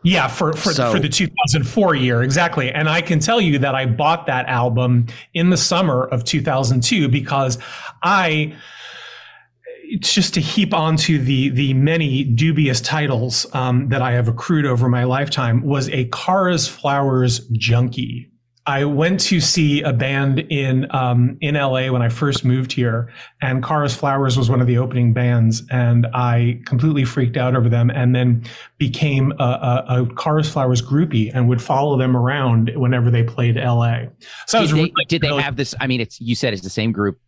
Yeah, 0.03 0.27
for 0.27 0.53
for, 0.53 0.71
so, 0.71 0.91
for 0.91 0.99
the 0.99 1.09
2004 1.09 1.95
year 1.95 2.21
exactly. 2.21 2.71
And 2.71 2.87
I 2.87 3.01
can 3.01 3.19
tell 3.19 3.41
you 3.41 3.57
that 3.57 3.73
I 3.73 3.87
bought 3.87 4.27
that 4.27 4.45
album 4.45 5.07
in 5.33 5.49
the 5.49 5.57
summer 5.57 6.05
of 6.05 6.23
2002 6.23 7.09
because 7.09 7.57
I 8.03 8.55
it's 9.87 10.13
just 10.13 10.33
to 10.33 10.41
heap 10.41 10.73
onto 10.73 11.19
the 11.19 11.49
the 11.49 11.73
many 11.73 12.23
dubious 12.23 12.81
titles 12.81 13.45
um, 13.53 13.89
that 13.89 14.01
I 14.01 14.11
have 14.11 14.27
accrued 14.27 14.65
over 14.65 14.89
my 14.89 15.03
lifetime 15.03 15.63
was 15.63 15.89
a 15.89 16.05
Kara's 16.05 16.67
Flowers 16.67 17.39
junkie. 17.51 18.31
I 18.67 18.83
went 18.83 19.19
to 19.21 19.39
see 19.39 19.83
a 19.83 19.93
band 19.93 20.39
in 20.39 20.87
um, 20.89 21.37
in 21.41 21.53
LA 21.53 21.91
when 21.91 22.01
I 22.01 22.09
first 22.09 22.43
moved 22.43 22.71
here, 22.71 23.13
and 23.41 23.63
Kara's 23.63 23.93
Flowers 23.93 24.37
was 24.37 24.49
one 24.49 24.59
of 24.59 24.65
the 24.65 24.79
opening 24.79 25.13
bands, 25.13 25.61
and 25.69 26.07
I 26.15 26.61
completely 26.65 27.05
freaked 27.05 27.37
out 27.37 27.55
over 27.55 27.69
them, 27.69 27.91
and 27.91 28.15
then 28.15 28.43
became 28.79 29.33
a, 29.39 29.43
a, 29.43 30.01
a 30.01 30.15
Kara's 30.15 30.49
Flowers 30.49 30.81
groupie 30.81 31.31
and 31.33 31.47
would 31.47 31.61
follow 31.61 31.95
them 31.95 32.17
around 32.17 32.71
whenever 32.75 33.11
they 33.11 33.21
played 33.21 33.55
LA. 33.55 34.05
So 34.47 34.61
did, 34.61 34.69
they, 34.69 34.73
really, 34.73 34.93
did 35.09 35.21
they 35.21 35.35
have 35.35 35.57
this? 35.57 35.75
I 35.79 35.85
mean, 35.85 36.01
it's 36.01 36.19
you 36.19 36.33
said 36.33 36.53
it's 36.53 36.63
the 36.63 36.69
same 36.69 36.91
group 36.91 37.19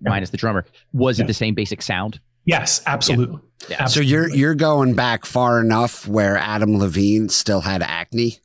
minus 0.00 0.30
the 0.30 0.36
drummer. 0.36 0.64
Was 0.92 1.18
yeah. 1.18 1.24
it 1.24 1.28
the 1.28 1.34
same 1.34 1.54
basic 1.54 1.82
sound? 1.82 2.20
Yes, 2.44 2.82
absolutely. 2.86 3.40
Yeah. 3.68 3.76
absolutely. 3.80 4.10
So 4.10 4.16
you're 4.16 4.28
you're 4.30 4.54
going 4.54 4.94
back 4.94 5.24
far 5.24 5.60
enough 5.60 6.06
where 6.06 6.36
Adam 6.36 6.78
Levine 6.78 7.28
still 7.28 7.60
had 7.60 7.82
acne. 7.82 8.38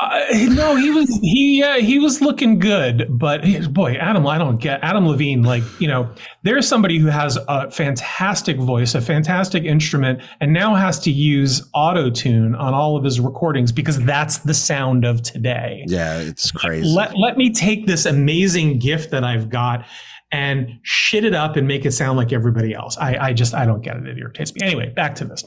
Uh, 0.00 0.24
no, 0.50 0.76
he 0.76 0.90
was 0.90 1.08
he 1.22 1.62
uh, 1.62 1.78
he 1.78 1.98
was 1.98 2.20
looking 2.20 2.60
good, 2.60 3.08
but 3.10 3.42
boy, 3.72 3.94
Adam, 3.94 4.26
I 4.28 4.38
don't 4.38 4.58
get 4.58 4.78
Adam 4.82 5.08
Levine. 5.08 5.42
Like 5.42 5.64
you 5.80 5.88
know, 5.88 6.08
there's 6.44 6.68
somebody 6.68 6.98
who 6.98 7.08
has 7.08 7.36
a 7.48 7.68
fantastic 7.72 8.58
voice, 8.58 8.94
a 8.94 9.00
fantastic 9.00 9.64
instrument, 9.64 10.22
and 10.40 10.52
now 10.52 10.76
has 10.76 11.00
to 11.00 11.10
use 11.10 11.68
auto 11.74 12.10
tune 12.10 12.54
on 12.54 12.74
all 12.74 12.96
of 12.96 13.02
his 13.02 13.18
recordings 13.18 13.72
because 13.72 14.00
that's 14.04 14.38
the 14.38 14.54
sound 14.54 15.04
of 15.04 15.22
today. 15.22 15.84
Yeah, 15.88 16.20
it's 16.20 16.52
crazy. 16.52 16.88
Let 16.88 17.18
let 17.18 17.36
me 17.36 17.50
take 17.50 17.86
this 17.88 18.06
amazing 18.06 18.78
gift 18.78 19.10
that 19.10 19.24
I've 19.24 19.48
got 19.48 19.84
and 20.30 20.78
shit 20.82 21.24
it 21.24 21.34
up 21.34 21.56
and 21.56 21.66
make 21.66 21.84
it 21.84 21.90
sound 21.90 22.18
like 22.18 22.32
everybody 22.32 22.72
else. 22.72 22.96
I 22.98 23.16
I 23.16 23.32
just 23.32 23.52
I 23.52 23.66
don't 23.66 23.80
get 23.80 23.96
it. 23.96 24.06
It 24.06 24.16
irritates 24.16 24.54
me. 24.54 24.60
Anyway, 24.62 24.90
back 24.90 25.16
to 25.16 25.24
this. 25.24 25.42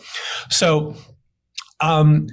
So, 0.49 0.95
um 1.79 2.27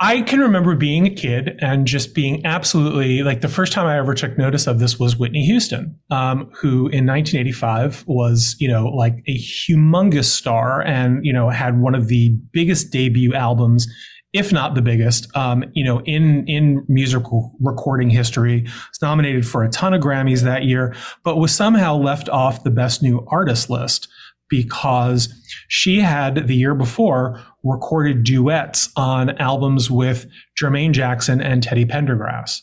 I 0.00 0.22
can 0.22 0.38
remember 0.38 0.76
being 0.76 1.06
a 1.06 1.10
kid 1.10 1.58
and 1.60 1.84
just 1.84 2.14
being 2.14 2.46
absolutely 2.46 3.24
like 3.24 3.40
the 3.40 3.48
first 3.48 3.72
time 3.72 3.86
I 3.86 3.98
ever 3.98 4.14
took 4.14 4.38
notice 4.38 4.68
of 4.68 4.78
this 4.78 4.98
was 4.98 5.16
Whitney 5.16 5.44
Houston, 5.46 5.98
um, 6.10 6.50
who 6.54 6.86
in 6.88 7.04
1985 7.04 8.04
was, 8.06 8.54
you 8.60 8.68
know, 8.68 8.86
like 8.86 9.24
a 9.26 9.36
humongous 9.36 10.26
star 10.26 10.82
and, 10.82 11.24
you 11.24 11.32
know, 11.32 11.50
had 11.50 11.80
one 11.80 11.96
of 11.96 12.06
the 12.06 12.30
biggest 12.52 12.92
debut 12.92 13.34
albums, 13.34 13.88
if 14.32 14.52
not 14.52 14.76
the 14.76 14.82
biggest, 14.82 15.36
um, 15.36 15.64
you 15.74 15.82
know, 15.82 16.00
in, 16.02 16.46
in 16.46 16.84
musical 16.86 17.52
recording 17.60 18.08
history. 18.08 18.62
Was 18.62 19.02
nominated 19.02 19.48
for 19.48 19.64
a 19.64 19.68
ton 19.68 19.94
of 19.94 20.00
Grammys 20.00 20.42
that 20.42 20.62
year, 20.62 20.94
but 21.24 21.38
was 21.38 21.52
somehow 21.52 21.96
left 21.96 22.28
off 22.28 22.62
the 22.62 22.70
best 22.70 23.02
new 23.02 23.26
artist 23.32 23.68
list 23.68 24.06
because 24.48 25.28
she 25.68 26.00
had 26.00 26.46
the 26.46 26.54
year 26.54 26.74
before 26.74 27.42
recorded 27.64 28.24
duets 28.24 28.90
on 28.96 29.30
albums 29.38 29.90
with 29.90 30.26
Jermaine 30.60 30.92
Jackson 30.92 31.40
and 31.40 31.62
Teddy 31.62 31.84
Pendergrass 31.84 32.60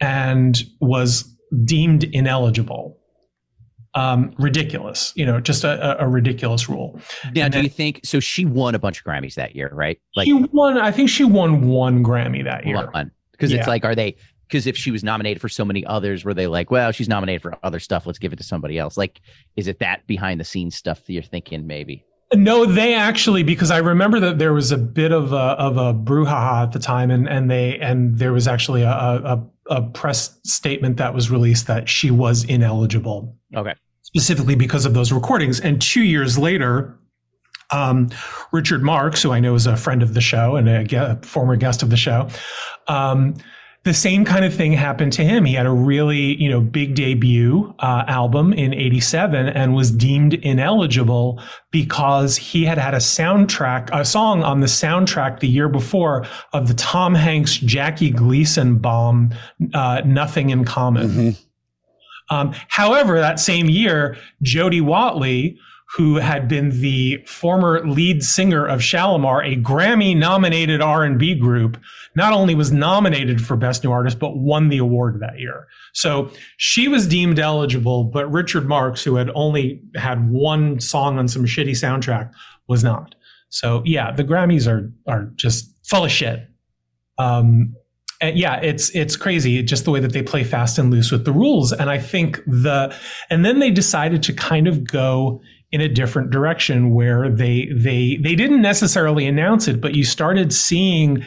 and 0.00 0.62
was 0.80 1.24
deemed 1.64 2.04
ineligible. 2.04 2.98
Um, 3.94 4.34
ridiculous, 4.38 5.12
you 5.16 5.26
know, 5.26 5.38
just 5.38 5.64
a, 5.64 6.02
a 6.02 6.08
ridiculous 6.08 6.66
rule. 6.66 6.98
Now, 7.34 7.44
and 7.44 7.52
do 7.52 7.58
then, 7.58 7.64
you 7.64 7.68
think 7.68 8.00
so? 8.04 8.20
She 8.20 8.46
won 8.46 8.74
a 8.74 8.78
bunch 8.78 9.00
of 9.00 9.04
Grammys 9.04 9.34
that 9.34 9.54
year, 9.54 9.70
right? 9.70 10.00
Like 10.16 10.24
she 10.24 10.32
won. 10.32 10.78
I 10.78 10.90
think 10.90 11.10
she 11.10 11.24
won 11.24 11.68
one 11.68 12.02
Grammy 12.02 12.42
that 12.42 12.66
year. 12.66 12.88
Because 13.32 13.52
yeah. 13.52 13.58
it's 13.58 13.68
like, 13.68 13.84
are 13.84 13.94
they? 13.94 14.16
Because 14.48 14.66
if 14.66 14.78
she 14.78 14.90
was 14.90 15.04
nominated 15.04 15.42
for 15.42 15.50
so 15.50 15.62
many 15.62 15.84
others, 15.84 16.24
were 16.24 16.32
they 16.32 16.46
like, 16.46 16.70
well, 16.70 16.90
she's 16.90 17.08
nominated 17.08 17.42
for 17.42 17.54
other 17.62 17.78
stuff, 17.78 18.06
let's 18.06 18.18
give 18.18 18.32
it 18.32 18.36
to 18.36 18.42
somebody 18.42 18.78
else? 18.78 18.96
Like, 18.96 19.20
is 19.56 19.68
it 19.68 19.78
that 19.80 20.06
behind 20.06 20.40
the 20.40 20.44
scenes 20.44 20.74
stuff 20.74 21.04
that 21.04 21.12
you're 21.12 21.22
thinking 21.22 21.66
maybe? 21.66 22.02
No, 22.34 22.64
they 22.64 22.94
actually 22.94 23.42
because 23.42 23.70
I 23.70 23.78
remember 23.78 24.18
that 24.20 24.38
there 24.38 24.52
was 24.52 24.72
a 24.72 24.78
bit 24.78 25.12
of 25.12 25.32
a 25.32 25.36
of 25.36 25.76
a 25.76 25.92
brouhaha 25.92 26.62
at 26.62 26.72
the 26.72 26.78
time, 26.78 27.10
and 27.10 27.28
and 27.28 27.50
they 27.50 27.78
and 27.78 28.18
there 28.18 28.32
was 28.32 28.48
actually 28.48 28.82
a, 28.82 28.90
a 28.90 29.44
a 29.68 29.82
press 29.82 30.38
statement 30.44 30.96
that 30.96 31.14
was 31.14 31.30
released 31.30 31.66
that 31.66 31.88
she 31.88 32.10
was 32.10 32.44
ineligible. 32.44 33.36
Okay, 33.54 33.74
specifically 34.02 34.54
because 34.54 34.86
of 34.86 34.94
those 34.94 35.12
recordings. 35.12 35.60
And 35.60 35.80
two 35.80 36.02
years 36.02 36.38
later, 36.38 36.98
um, 37.70 38.08
Richard 38.52 38.82
Marx, 38.82 39.22
who 39.22 39.32
I 39.32 39.40
know 39.40 39.54
is 39.54 39.66
a 39.66 39.76
friend 39.76 40.02
of 40.02 40.14
the 40.14 40.20
show 40.20 40.56
and 40.56 40.68
a, 40.68 41.12
a 41.12 41.16
former 41.22 41.56
guest 41.56 41.82
of 41.82 41.90
the 41.90 41.96
show, 41.96 42.28
um, 42.88 43.34
the 43.84 43.92
same 43.92 44.24
kind 44.24 44.44
of 44.44 44.54
thing 44.54 44.72
happened 44.72 45.12
to 45.14 45.24
him. 45.24 45.44
He 45.44 45.54
had 45.54 45.66
a 45.66 45.72
really, 45.72 46.40
you 46.40 46.48
know, 46.48 46.60
big 46.60 46.94
debut 46.94 47.74
uh, 47.80 48.04
album 48.06 48.52
in 48.52 48.72
87 48.72 49.48
and 49.48 49.74
was 49.74 49.90
deemed 49.90 50.34
ineligible 50.34 51.42
because 51.72 52.36
he 52.36 52.64
had 52.64 52.78
had 52.78 52.94
a 52.94 52.98
soundtrack, 52.98 53.90
a 53.92 54.04
song 54.04 54.44
on 54.44 54.60
the 54.60 54.68
soundtrack 54.68 55.40
the 55.40 55.48
year 55.48 55.68
before 55.68 56.24
of 56.52 56.68
the 56.68 56.74
Tom 56.74 57.14
Hanks, 57.14 57.56
Jackie 57.56 58.10
Gleason 58.10 58.78
bomb, 58.78 59.34
uh, 59.74 60.02
Nothing 60.04 60.50
in 60.50 60.64
Common. 60.64 61.08
Mm-hmm. 61.08 62.34
Um, 62.34 62.54
however, 62.68 63.18
that 63.18 63.40
same 63.40 63.68
year, 63.68 64.16
Jody 64.42 64.80
Watley, 64.80 65.58
who 65.96 66.16
had 66.16 66.48
been 66.48 66.80
the 66.80 67.18
former 67.26 67.86
lead 67.86 68.22
singer 68.22 68.66
of 68.66 68.80
Shalamar, 68.80 69.46
a 69.46 69.60
Grammy 69.60 70.16
nominated 70.16 70.80
R&B 70.80 71.34
group, 71.34 71.78
not 72.14 72.32
only 72.32 72.54
was 72.54 72.72
nominated 72.72 73.44
for 73.44 73.56
Best 73.56 73.84
New 73.84 73.92
Artist, 73.92 74.18
but 74.18 74.38
won 74.38 74.68
the 74.68 74.78
award 74.78 75.20
that 75.20 75.38
year. 75.38 75.66
So 75.92 76.30
she 76.56 76.88
was 76.88 77.06
deemed 77.06 77.38
eligible, 77.38 78.04
but 78.04 78.30
Richard 78.32 78.66
Marx, 78.66 79.04
who 79.04 79.16
had 79.16 79.30
only 79.34 79.82
had 79.94 80.30
one 80.30 80.80
song 80.80 81.18
on 81.18 81.28
some 81.28 81.44
shitty 81.44 81.72
soundtrack, 81.72 82.32
was 82.68 82.82
not. 82.82 83.14
So 83.50 83.82
yeah, 83.84 84.12
the 84.12 84.24
Grammys 84.24 84.66
are 84.66 84.90
are 85.06 85.30
just 85.34 85.70
full 85.86 86.06
of 86.06 86.10
shit. 86.10 86.48
Um, 87.18 87.74
yeah, 88.22 88.60
it's 88.60 88.88
it's 88.90 89.16
crazy 89.16 89.62
just 89.62 89.84
the 89.84 89.90
way 89.90 90.00
that 90.00 90.12
they 90.12 90.22
play 90.22 90.42
fast 90.44 90.78
and 90.78 90.90
loose 90.90 91.10
with 91.10 91.26
the 91.26 91.32
rules. 91.32 91.72
And 91.72 91.90
I 91.90 91.98
think 91.98 92.42
the 92.46 92.96
and 93.28 93.44
then 93.44 93.58
they 93.58 93.70
decided 93.70 94.22
to 94.22 94.32
kind 94.32 94.66
of 94.66 94.84
go 94.84 95.42
in 95.72 95.80
a 95.80 95.88
different 95.88 96.30
direction 96.30 96.94
where 96.94 97.30
they 97.30 97.68
they 97.74 98.18
they 98.22 98.34
didn't 98.34 98.62
necessarily 98.62 99.26
announce 99.26 99.66
it, 99.66 99.80
but 99.80 99.94
you 99.94 100.04
started 100.04 100.52
seeing 100.52 101.24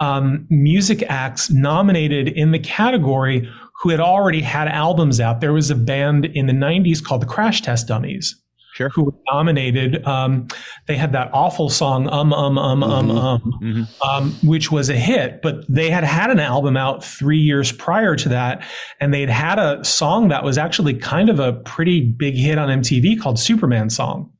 um, 0.00 0.46
music 0.50 1.02
acts 1.08 1.50
nominated 1.50 2.28
in 2.28 2.50
the 2.50 2.58
category 2.58 3.48
who 3.80 3.90
had 3.90 4.00
already 4.00 4.40
had 4.40 4.68
albums 4.68 5.20
out. 5.20 5.40
There 5.40 5.52
was 5.52 5.70
a 5.70 5.76
band 5.76 6.26
in 6.26 6.46
the 6.46 6.52
'90s 6.52 7.02
called 7.02 7.22
the 7.22 7.26
Crash 7.26 7.62
Test 7.62 7.88
Dummies 7.88 8.34
sure. 8.74 8.88
who 8.90 9.04
were 9.04 9.14
nominated. 9.30 10.04
Um, 10.06 10.48
they 10.86 10.96
had 10.96 11.12
that 11.12 11.30
awful 11.32 11.70
song, 11.70 12.08
um, 12.10 12.32
um, 12.32 12.58
um, 12.58 12.82
um, 12.82 13.08
mm-hmm. 13.08 13.18
um, 13.18 13.52
mm-hmm. 13.62 14.08
um, 14.08 14.32
which 14.42 14.70
was 14.70 14.90
a 14.90 14.96
hit, 14.96 15.40
but 15.42 15.64
they 15.68 15.90
had 15.90 16.04
had 16.04 16.30
an 16.30 16.40
album 16.40 16.76
out 16.76 17.04
three 17.04 17.38
years 17.38 17.72
prior 17.72 18.16
to 18.16 18.28
that. 18.28 18.62
And 19.00 19.14
they'd 19.14 19.30
had 19.30 19.58
a 19.58 19.84
song 19.84 20.28
that 20.28 20.44
was 20.44 20.58
actually 20.58 20.94
kind 20.94 21.30
of 21.30 21.38
a 21.38 21.52
pretty 21.52 22.00
big 22.00 22.34
hit 22.34 22.58
on 22.58 22.80
MTV 22.80 23.20
called 23.20 23.38
Superman 23.38 23.90
Song. 23.90 24.30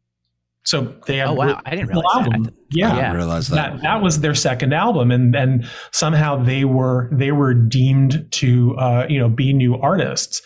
So 0.67 0.95
they 1.07 1.19
had 1.19 1.29
oh 1.29 1.35
wow, 1.35 1.61
I 1.67 1.71
didn't 1.73 1.89
realize 1.89 2.05
album. 2.15 2.45
that. 2.45 2.55
Yeah, 2.71 2.93
I 2.93 2.95
didn't 2.97 3.17
realize 3.17 3.49
that. 3.49 3.75
that. 3.75 3.83
That 3.83 4.03
was 4.03 4.21
their 4.21 4.35
second 4.35 4.73
album, 4.73 5.11
and 5.11 5.37
and 5.37 5.69
somehow 5.93 6.43
they 6.43 6.65
were 6.65 7.11
they 7.13 7.33
were 7.33 7.53
deemed 7.53 8.27
to 8.31 8.75
uh, 8.79 9.07
you 9.07 9.19
know 9.19 9.29
be 9.29 9.53
new 9.53 9.77
artists, 9.77 10.41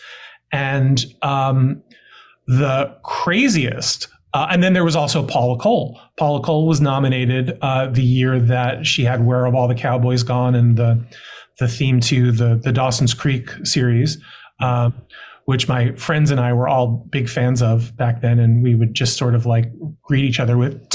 and 0.51 1.05
um, 1.21 1.81
the 2.49 2.97
craziest. 3.03 4.07
Uh, 4.33 4.47
and 4.51 4.61
then 4.61 4.73
there 4.73 4.83
was 4.83 4.95
also 4.95 5.25
Paula 5.25 5.57
Cole. 5.57 5.99
Paula 6.17 6.41
Cole 6.41 6.67
was 6.67 6.81
nominated 6.81 7.57
uh, 7.61 7.87
the 7.87 8.03
year 8.03 8.39
that 8.39 8.85
she 8.85 9.03
had 9.03 9.25
"Where 9.25 9.45
Have 9.45 9.55
All 9.55 9.67
the 9.67 9.75
Cowboys 9.75 10.23
Gone" 10.23 10.55
and 10.55 10.75
the 10.75 11.03
the 11.59 11.67
theme 11.67 11.99
to 12.01 12.31
the 12.31 12.55
the 12.55 12.71
Dawson's 12.71 13.13
Creek 13.13 13.49
series, 13.63 14.17
uh, 14.59 14.91
which 15.45 15.67
my 15.67 15.93
friends 15.93 16.29
and 16.31 16.39
I 16.39 16.53
were 16.53 16.67
all 16.67 17.07
big 17.09 17.27
fans 17.29 17.61
of 17.61 17.95
back 17.97 18.21
then, 18.21 18.39
and 18.39 18.63
we 18.63 18.75
would 18.75 18.93
just 18.93 19.17
sort 19.17 19.35
of 19.35 19.45
like 19.45 19.71
greet 20.03 20.25
each 20.25 20.39
other 20.39 20.57
with. 20.57 20.87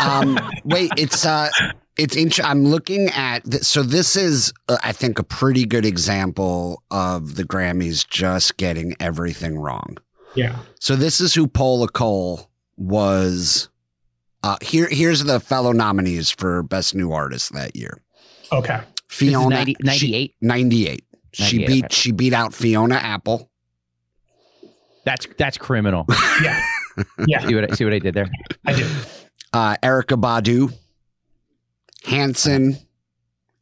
um, 0.02 0.38
wait, 0.64 0.90
it's 0.96 1.26
uh, 1.26 1.50
it's 1.96 2.16
interesting. 2.16 2.44
I'm 2.44 2.64
looking 2.64 3.08
at 3.08 3.44
th- 3.50 3.62
so 3.62 3.82
this 3.82 4.16
is 4.16 4.52
uh, 4.68 4.78
I 4.82 4.92
think 4.92 5.18
a 5.18 5.22
pretty 5.22 5.64
good 5.64 5.84
example 5.84 6.82
of 6.90 7.36
the 7.36 7.44
Grammys 7.44 8.06
just 8.06 8.56
getting 8.56 8.94
everything 9.00 9.58
wrong. 9.58 9.98
Yeah. 10.34 10.58
So 10.80 10.96
this 10.96 11.20
is 11.20 11.34
who 11.34 11.46
Paula 11.46 11.88
Cole 11.88 12.50
was. 12.76 13.68
Uh, 14.42 14.56
here, 14.60 14.86
here's 14.88 15.24
the 15.24 15.40
fellow 15.40 15.72
nominees 15.72 16.30
for 16.30 16.62
Best 16.62 16.94
New 16.94 17.12
Artist 17.12 17.52
that 17.54 17.74
year. 17.74 18.02
Okay. 18.52 18.80
Fiona 19.08 19.56
90, 19.56 19.76
98? 19.80 20.30
She, 20.30 20.46
98. 20.46 21.04
She 21.32 21.58
beat 21.66 21.84
okay. 21.84 21.94
she 21.94 22.12
beat 22.12 22.32
out 22.32 22.54
Fiona 22.54 22.94
Apple. 22.94 23.50
That's 25.04 25.26
that's 25.38 25.58
criminal. 25.58 26.06
yeah. 26.42 26.60
Yeah. 27.26 27.40
see 27.46 27.54
what 27.54 27.72
I, 27.72 27.74
see 27.74 27.84
what 27.84 27.92
I 27.92 27.98
did 27.98 28.14
there? 28.14 28.28
I 28.66 28.72
did. 28.72 28.86
Uh, 29.52 29.76
Erykah 29.82 30.20
Badu. 30.20 30.72
Hanson, 32.06 32.78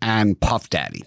and 0.01 0.39
Puff 0.39 0.71
Daddy. 0.71 1.03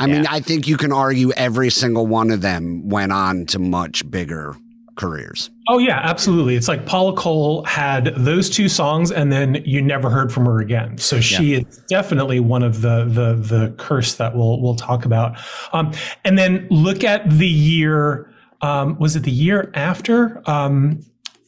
I 0.00 0.06
yeah. 0.06 0.14
mean, 0.14 0.26
I 0.26 0.40
think 0.40 0.66
you 0.66 0.76
can 0.76 0.92
argue 0.92 1.30
every 1.32 1.70
single 1.70 2.06
one 2.06 2.30
of 2.30 2.40
them 2.40 2.88
went 2.88 3.12
on 3.12 3.46
to 3.46 3.58
much 3.58 4.08
bigger 4.10 4.56
careers. 4.96 5.50
Oh 5.68 5.78
yeah, 5.78 6.00
absolutely. 6.02 6.56
It's 6.56 6.68
like 6.68 6.84
Paula 6.84 7.14
Cole 7.14 7.64
had 7.64 8.12
those 8.16 8.50
two 8.50 8.68
songs 8.68 9.12
and 9.12 9.32
then 9.32 9.62
you 9.64 9.80
never 9.80 10.10
heard 10.10 10.32
from 10.32 10.44
her 10.46 10.58
again. 10.58 10.98
So 10.98 11.20
she 11.20 11.52
yeah. 11.52 11.58
is 11.60 11.78
definitely 11.88 12.40
one 12.40 12.62
of 12.62 12.82
the 12.82 13.04
the 13.04 13.34
the 13.34 13.74
curse 13.78 14.14
that 14.16 14.34
we'll 14.34 14.60
we'll 14.60 14.74
talk 14.74 15.04
about. 15.04 15.38
Um, 15.72 15.92
and 16.24 16.36
then 16.36 16.66
look 16.70 17.04
at 17.04 17.28
the 17.30 17.48
year 17.48 18.28
um, 18.62 18.98
was 18.98 19.16
it 19.16 19.24
the 19.24 19.30
year 19.30 19.70
after? 19.74 20.42
Um, 20.48 21.04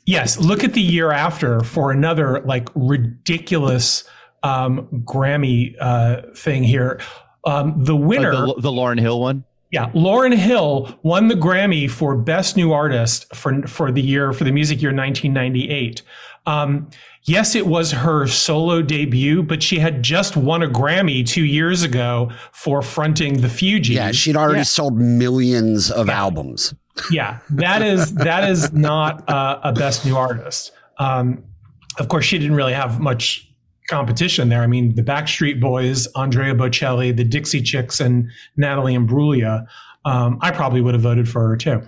yes, 0.07 0.39
look 0.39 0.65
at 0.65 0.73
the 0.73 0.81
year 0.81 1.11
after 1.11 1.61
for 1.61 1.91
another 1.91 2.41
like 2.41 2.69
ridiculous 2.75 4.05
um, 4.43 4.87
Grammy 5.05 5.75
uh, 5.81 6.23
thing 6.35 6.63
here. 6.63 7.01
Um, 7.45 7.85
the 7.85 7.97
winner, 7.97 8.33
the, 8.33 8.55
the 8.59 8.71
Lauryn 8.71 9.01
Hill 9.01 9.21
one. 9.21 9.45
Yeah, 9.71 9.91
Lauryn 9.91 10.35
Hill 10.35 10.97
won 11.03 11.29
the 11.29 11.35
Grammy 11.35 11.91
for 11.91 12.17
Best 12.17 12.57
New 12.57 12.73
Artist 12.73 13.35
for 13.35 13.63
for 13.67 13.91
the 13.91 14.03
year 14.03 14.33
for 14.33 14.45
the 14.45 14.53
music 14.53 14.81
year 14.81 14.95
1998. 14.95 16.03
Um, 16.47 16.91
yes, 17.25 17.55
it 17.55 17.67
was 17.67 17.91
her 17.91 18.27
solo 18.27 18.83
debut, 18.83 19.43
but 19.43 19.63
she 19.63 19.79
had 19.79 20.03
just 20.03 20.37
won 20.37 20.63
a 20.63 20.69
Grammy 20.69 21.27
two 21.27 21.45
years 21.45 21.83
ago 21.83 22.31
for 22.53 22.83
fronting 22.83 23.41
the 23.41 23.49
Fugees. 23.49 23.95
Yeah, 23.95 24.13
she'd 24.13 24.37
already 24.37 24.59
yeah. 24.59 24.65
sold 24.65 24.97
millions 24.97 25.91
of 25.91 26.07
yeah. 26.07 26.19
albums. 26.21 26.75
Yeah, 27.11 27.39
that 27.51 27.83
is 27.83 28.15
that 28.15 28.49
is 28.49 28.73
not 28.73 29.29
uh, 29.29 29.61
a 29.63 29.73
Best 29.73 30.07
New 30.07 30.17
Artist. 30.17 30.73
Um, 30.99 31.45
of 31.99 32.09
course, 32.09 32.25
she 32.25 32.39
didn't 32.39 32.57
really 32.57 32.73
have 32.73 33.01
much 33.01 33.51
competition 33.89 34.49
there. 34.49 34.63
I 34.63 34.67
mean, 34.67 34.95
the 34.95 35.03
Backstreet 35.03 35.61
Boys, 35.61 36.07
Andrea 36.15 36.55
Bocelli, 36.55 37.15
the 37.17 37.25
Dixie 37.25 37.63
Chicks, 37.63 38.01
and 38.01 38.31
Natalie 38.57 38.95
Imbruglia. 38.95 39.67
Um, 40.05 40.39
I 40.41 40.51
probably 40.51 40.81
would 40.81 40.95
have 40.95 41.03
voted 41.03 41.29
for 41.29 41.49
her 41.49 41.57
too. 41.57 41.83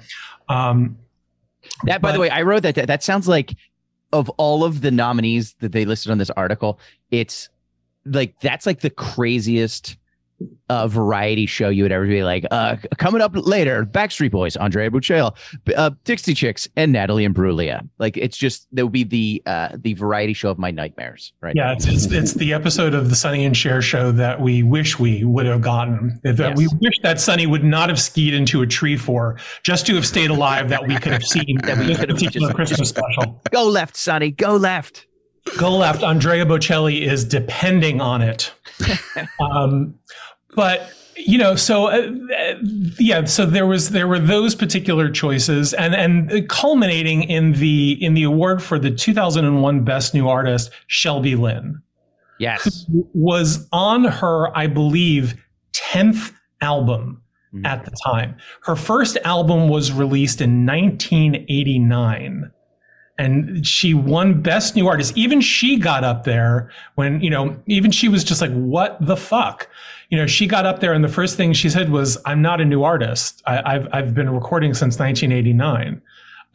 Um, 0.49 0.99
that, 1.85 2.01
by 2.01 2.11
but, 2.11 2.13
the 2.13 2.21
way, 2.21 2.31
I 2.31 2.43
wrote 2.43 2.63
that. 2.63 2.75
That 2.75 3.03
sounds 3.03 3.29
like 3.29 3.55
of 4.13 4.29
all 4.31 4.65
of 4.65 4.81
the 4.81 4.91
nominees 4.91 5.55
that 5.61 5.73
they 5.73 5.85
listed 5.85 6.11
on 6.11 6.19
this 6.19 6.31
article, 6.31 6.79
it's 7.11 7.49
like 8.05 8.39
that's 8.41 8.67
like 8.67 8.81
the 8.81 8.91
craziest 8.91 9.97
a 10.69 10.89
variety 10.89 11.47
show 11.47 11.69
you 11.69 11.83
would 11.85 11.93
ever 11.93 12.07
be 12.07 12.23
like, 12.23 12.45
uh, 12.51 12.77
coming 12.99 13.23
up 13.23 13.33
later, 13.35 13.85
Backstreet 13.85 14.33
Boys, 14.33 14.57
Andrea 14.57 14.91
Bocelli, 14.91 15.35
uh, 15.77 15.91
Dixie 16.05 16.35
Chicks, 16.35 16.69
and 16.77 16.93
Natalie 16.93 17.27
Imbruglia. 17.27 17.89
Like 17.99 18.17
it's 18.17 18.37
just 18.37 18.67
that 18.73 18.85
would 18.85 18.93
be 18.93 19.05
the 19.05 19.43
uh, 19.47 19.69
the 19.77 19.95
variety 19.95 20.33
show 20.33 20.51
of 20.51 20.59
my 20.59 20.71
nightmares, 20.71 21.33
right? 21.41 21.55
Yeah, 21.57 21.73
it's, 21.73 21.87
it's, 21.87 22.07
it's 22.07 22.33
the 22.35 22.53
episode 22.53 22.95
of 22.95 23.11
the 23.11 23.17
Sonny 23.17 23.45
and 23.45 23.57
Cher 23.57 23.81
show 23.81 24.13
that 24.13 24.41
we 24.41 24.63
wish 24.63 24.99
we 24.99 25.25
would 25.25 25.47
have 25.47 25.63
gotten. 25.63 26.21
That 26.23 26.39
yes. 26.39 26.57
we 26.57 26.69
wish 26.81 26.95
that 27.03 27.21
Sonny 27.21 27.47
would 27.47 27.65
not 27.65 27.89
have 27.89 28.01
skied 28.01 28.35
into 28.35 28.63
a 28.63 28.67
tree 28.67 28.97
for, 28.97 29.39
just 29.63 29.87
to 29.87 29.95
have 29.95 30.07
stayed 30.07 30.31
alive. 30.31 30.69
That 30.69 30.87
we 30.87 30.97
could 30.97 31.13
have 31.13 31.25
seen 31.25 31.59
that 31.63 31.79
we 31.79 31.95
could 31.95 32.09
have 32.09 32.19
seen 32.33 32.47
the 32.47 32.53
Christmas 32.55 32.89
special. 32.89 33.41
Go 33.51 33.65
left, 33.65 33.97
Sonny. 33.97 34.33
Go 34.33 34.57
left. 34.57 35.07
Go 35.59 35.77
left. 35.77 36.03
Andrea 36.03 36.45
Bocelli 36.45 37.03
is 37.03 37.25
depending 37.25 38.01
on 38.01 38.21
it. 38.21 38.53
um, 39.41 39.95
but 40.57 40.93
you 41.17 41.39
know 41.39 41.55
so 41.55 41.87
uh, 41.87 42.13
yeah 42.99 43.25
so 43.25 43.47
there 43.47 43.67
was 43.67 43.91
there 43.91 44.09
were 44.09 44.19
those 44.19 44.55
particular 44.55 45.09
choices 45.09 45.73
and 45.75 45.95
and 45.95 46.49
culminating 46.49 47.23
in 47.23 47.53
the 47.53 47.93
in 48.05 48.15
the 48.15 48.25
award 48.25 48.63
for 48.63 48.79
the 48.79 48.91
2001 48.91 49.85
best 49.85 50.13
new 50.13 50.29
artist 50.29 50.71
shelby 50.89 51.37
lynne 51.37 51.81
yes. 52.41 52.85
Was 53.15 53.69
on 53.73 54.05
her 54.05 54.55
i 54.57 54.67
believe 54.67 55.35
10th 55.75 56.33
album 56.61 57.23
mm-hmm. 57.55 57.67
at 57.67 57.85
the 57.85 57.93
time. 58.05 58.37
Her 58.63 58.77
first 58.77 59.17
album 59.25 59.69
was 59.69 59.93
released 59.93 60.41
in 60.41 60.67
1989 60.67 62.51
and 63.19 63.67
she 63.67 63.95
won 63.95 64.43
best 64.43 64.77
new 64.77 64.87
artist. 64.87 65.17
Even 65.17 65.41
she 65.41 65.79
got 65.79 66.05
up 66.05 66.25
there 66.25 66.71
when 66.97 67.21
you 67.21 67.31
know 67.31 67.59
even 67.67 67.91
she 67.91 68.09
was 68.09 68.23
just 68.25 68.41
like 68.41 68.53
what 68.53 68.99
the 69.01 69.17
fuck 69.17 69.69
you 70.11 70.17
know 70.17 70.27
she 70.27 70.47
got 70.47 70.67
up 70.67 70.81
there 70.81 70.93
and 70.93 71.03
the 71.03 71.09
first 71.09 71.37
thing 71.37 71.53
she 71.53 71.69
said 71.69 71.91
was 71.91 72.19
i'm 72.27 72.43
not 72.43 72.61
a 72.61 72.65
new 72.65 72.83
artist 72.83 73.43
I, 73.47 73.73
have 73.73 73.89
I've 73.93 74.15
been 74.15 74.31
recording 74.31 74.75
since 74.75 74.99
1989 74.99 76.03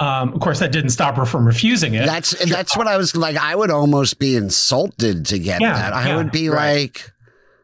um, 0.01 0.33
of 0.33 0.39
course, 0.39 0.57
that 0.59 0.71
didn't 0.71 0.89
stop 0.89 1.15
her 1.17 1.25
from 1.25 1.45
refusing 1.45 1.93
it. 1.93 2.07
That's 2.07 2.31
that's 2.49 2.75
what 2.75 2.87
I 2.87 2.97
was 2.97 3.15
like. 3.15 3.37
I 3.37 3.55
would 3.55 3.69
almost 3.69 4.17
be 4.17 4.35
insulted 4.35 5.27
to 5.27 5.37
get 5.37 5.61
yeah, 5.61 5.73
that. 5.73 5.93
I 5.93 6.07
yeah, 6.07 6.17
would 6.17 6.31
be 6.31 6.49
right. 6.49 6.89
like, 6.89 7.11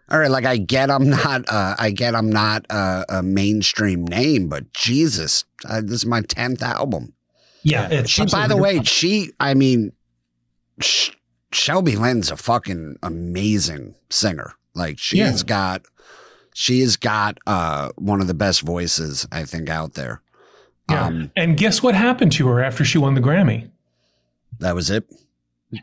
all 0.07 0.19
right, 0.19 0.29
like 0.29 0.45
I 0.45 0.57
get 0.57 0.91
I'm 0.91 1.09
not, 1.09 1.49
uh, 1.49 1.75
I 1.79 1.89
get 1.89 2.13
I'm 2.13 2.29
not 2.29 2.63
a, 2.69 3.05
a 3.09 3.23
mainstream 3.23 4.05
name, 4.05 4.49
but 4.49 4.71
Jesus, 4.71 5.45
uh, 5.67 5.81
this 5.81 5.93
is 5.93 6.05
my 6.05 6.21
tenth 6.21 6.61
album. 6.61 7.11
Yeah, 7.63 8.03
she. 8.03 8.23
By 8.27 8.47
the 8.47 8.55
way, 8.55 8.83
she. 8.83 9.31
I 9.39 9.55
mean, 9.55 9.91
Sh- 10.79 11.09
Shelby 11.51 11.95
Lynne's 11.95 12.29
a 12.29 12.37
fucking 12.37 12.97
amazing 13.01 13.95
singer. 14.11 14.53
Like 14.77 14.99
she 14.99 15.17
yeah. 15.17 15.31
has 15.31 15.43
got, 15.43 15.83
she 16.53 16.81
has 16.81 16.95
got 16.95 17.37
uh, 17.45 17.89
one 17.97 18.21
of 18.21 18.27
the 18.27 18.33
best 18.33 18.61
voices 18.61 19.27
I 19.31 19.43
think 19.43 19.69
out 19.69 19.95
there. 19.95 20.21
Yeah. 20.89 21.05
Um, 21.05 21.31
and 21.35 21.57
guess 21.57 21.83
what 21.83 21.95
happened 21.95 22.31
to 22.33 22.47
her 22.47 22.63
after 22.63 22.85
she 22.85 22.97
won 22.97 23.13
the 23.13 23.21
Grammy? 23.21 23.69
That 24.59 24.73
was 24.73 24.89
it. 24.89 25.05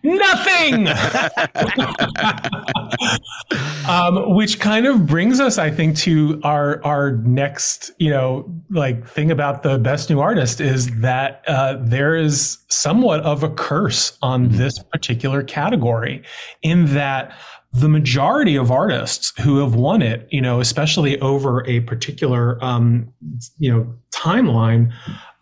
Nothing. 0.02 0.88
um, 3.88 4.34
which 4.34 4.58
kind 4.58 4.86
of 4.86 5.04
brings 5.04 5.40
us, 5.40 5.58
I 5.58 5.70
think, 5.70 5.98
to 5.98 6.40
our 6.42 6.82
our 6.84 7.18
next, 7.18 7.90
you 7.98 8.08
know, 8.08 8.50
like 8.70 9.06
thing 9.06 9.30
about 9.30 9.62
the 9.62 9.78
best 9.78 10.08
new 10.08 10.20
artist 10.20 10.62
is 10.62 11.00
that 11.00 11.44
uh, 11.46 11.76
there 11.80 12.16
is 12.16 12.58
somewhat 12.68 13.20
of 13.20 13.42
a 13.42 13.50
curse 13.50 14.16
on 14.22 14.48
mm-hmm. 14.48 14.56
this 14.56 14.72
particular 14.90 15.42
category, 15.42 16.22
in 16.62 16.86
that 16.94 17.36
the 17.74 17.88
majority 17.88 18.54
of 18.54 18.70
artists 18.70 19.32
who 19.40 19.58
have 19.58 19.74
won 19.74 20.00
it, 20.00 20.28
you 20.30 20.40
know, 20.40 20.60
especially 20.60 21.20
over 21.20 21.66
a 21.66 21.80
particular, 21.80 22.62
um, 22.64 23.12
you 23.58 23.70
know, 23.70 23.92
timeline. 24.12 24.92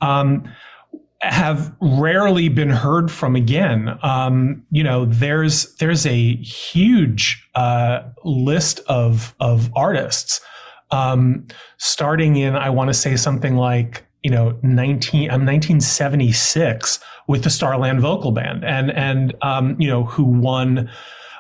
Um, 0.01 0.51
have 1.21 1.73
rarely 1.81 2.49
been 2.49 2.71
heard 2.71 3.09
from 3.09 3.37
again. 3.37 3.97
Um, 4.03 4.65
you 4.71 4.83
know, 4.83 5.05
there's 5.05 5.73
there's 5.77 6.05
a 6.05 6.35
huge 6.37 7.49
uh, 7.55 8.01
list 8.25 8.81
of 8.89 9.35
of 9.39 9.71
artists, 9.77 10.41
um, 10.91 11.47
starting 11.77 12.37
in 12.37 12.57
I 12.57 12.71
want 12.71 12.89
to 12.89 12.95
say 12.95 13.15
something 13.15 13.55
like 13.55 14.05
you 14.25 14.33
know 14.33 14.59
19 14.63 15.31
I'm 15.31 15.47
1976 15.47 16.99
with 17.29 17.45
the 17.45 17.51
Starland 17.51 18.01
Vocal 18.01 18.33
Band, 18.33 18.65
and 18.65 18.91
and 18.91 19.33
um, 19.43 19.81
you 19.81 19.87
know 19.87 20.05
who 20.05 20.25
won 20.25 20.91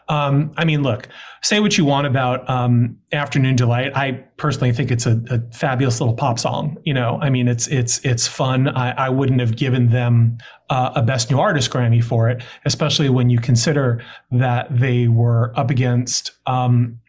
um, 0.08 0.52
I 0.56 0.64
mean, 0.64 0.82
look, 0.82 1.08
say 1.42 1.60
what 1.60 1.78
you 1.78 1.84
want 1.84 2.06
about 2.06 2.48
um, 2.48 2.98
Afternoon 3.12 3.56
Delight. 3.56 3.96
I 3.96 4.12
personally 4.36 4.72
think 4.72 4.90
it's 4.90 5.06
a, 5.06 5.22
a, 5.30 5.40
fabulous 5.52 6.00
little 6.00 6.14
pop 6.14 6.38
song. 6.38 6.76
You 6.84 6.94
know, 6.94 7.18
I 7.22 7.30
mean, 7.30 7.48
it's 7.48 7.68
it's 7.68 7.98
it's 8.04 8.26
fun. 8.26 8.68
I, 8.68 8.92
I 8.92 9.08
wouldn't 9.08 9.40
have 9.40 9.56
given 9.56 9.90
them 9.90 10.38
uh, 10.70 10.92
a 10.96 11.02
Best 11.02 11.30
New 11.30 11.38
Artist 11.38 11.70
Grammy 11.70 12.02
for 12.02 12.28
it, 12.28 12.42
especially 12.64 13.08
when 13.08 13.30
you 13.30 13.38
consider 13.38 14.04
that 14.32 14.66
they 14.70 15.08
were 15.08 15.52
up 15.56 15.70
against 15.70 16.32
um, 16.46 17.00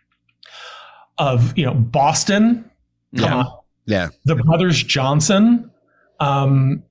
of 1.17 1.57
you 1.57 1.65
know 1.65 1.73
Boston. 1.73 2.69
Yeah. 3.11 3.43
yeah. 3.85 4.09
The 4.25 4.35
Brothers 4.35 4.81
Johnson. 4.81 5.69
Um, 6.19 6.83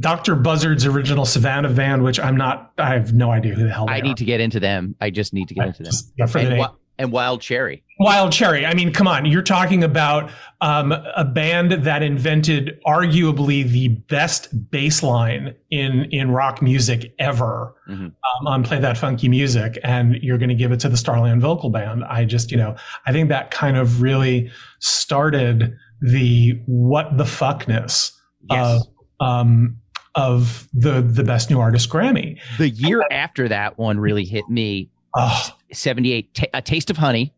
Dr. 0.00 0.34
Buzzard's 0.34 0.86
original 0.86 1.24
Savannah 1.24 1.70
band, 1.70 2.02
which 2.02 2.18
I'm 2.18 2.36
not, 2.36 2.72
I 2.78 2.94
have 2.94 3.12
no 3.12 3.30
idea 3.30 3.54
who 3.54 3.64
the 3.64 3.72
hell 3.72 3.86
I 3.88 4.00
need 4.00 4.12
are. 4.12 4.14
to 4.16 4.24
get 4.24 4.40
into 4.40 4.60
them. 4.60 4.94
I 5.00 5.10
just 5.10 5.32
need 5.32 5.48
to 5.48 5.54
get 5.54 5.64
I 5.64 5.66
into 5.68 5.82
them. 5.82 5.92
Yeah, 6.16 6.26
for 6.26 6.38
and, 6.38 6.52
the 6.52 6.56
wa- 6.56 6.74
and 6.98 7.12
Wild 7.12 7.40
Cherry. 7.40 7.82
Wild 7.98 8.32
Cherry. 8.32 8.64
I 8.64 8.74
mean, 8.74 8.92
come 8.92 9.06
on. 9.06 9.26
You're 9.26 9.42
talking 9.42 9.84
about 9.84 10.30
um, 10.60 10.92
a 10.92 11.24
band 11.24 11.72
that 11.72 12.02
invented 12.02 12.80
arguably 12.86 13.68
the 13.68 13.88
best 13.88 14.70
bass 14.70 15.02
line 15.02 15.54
in, 15.70 16.06
in 16.10 16.30
rock 16.30 16.62
music 16.62 17.14
ever 17.18 17.74
mm-hmm. 17.88 18.04
um, 18.06 18.46
on 18.46 18.62
Play 18.62 18.80
That 18.80 18.96
Funky 18.96 19.28
Music. 19.28 19.78
And 19.82 20.16
you're 20.22 20.38
going 20.38 20.48
to 20.48 20.54
give 20.54 20.72
it 20.72 20.80
to 20.80 20.88
the 20.88 20.96
Starland 20.96 21.42
Vocal 21.42 21.70
Band. 21.70 22.04
I 22.04 22.24
just, 22.24 22.50
you 22.50 22.56
know, 22.56 22.76
I 23.06 23.12
think 23.12 23.28
that 23.28 23.50
kind 23.50 23.76
of 23.76 24.00
really 24.00 24.50
started 24.78 25.76
the 26.00 26.60
what 26.66 27.16
the 27.16 27.24
fuckness 27.24 28.12
yes. 28.50 28.82
of 28.82 28.93
um, 29.20 29.78
of 30.14 30.68
the 30.72 31.00
the 31.02 31.24
best 31.24 31.50
new 31.50 31.60
artist 31.60 31.88
Grammy. 31.90 32.38
The 32.58 32.68
year 32.68 33.02
after 33.10 33.48
that 33.48 33.78
one 33.78 33.98
really 33.98 34.24
hit 34.24 34.48
me. 34.48 34.90
Oh. 35.16 35.48
78 35.72 36.34
t- 36.34 36.48
a 36.54 36.62
taste 36.62 36.90
of 36.90 36.96
honey. 36.96 37.32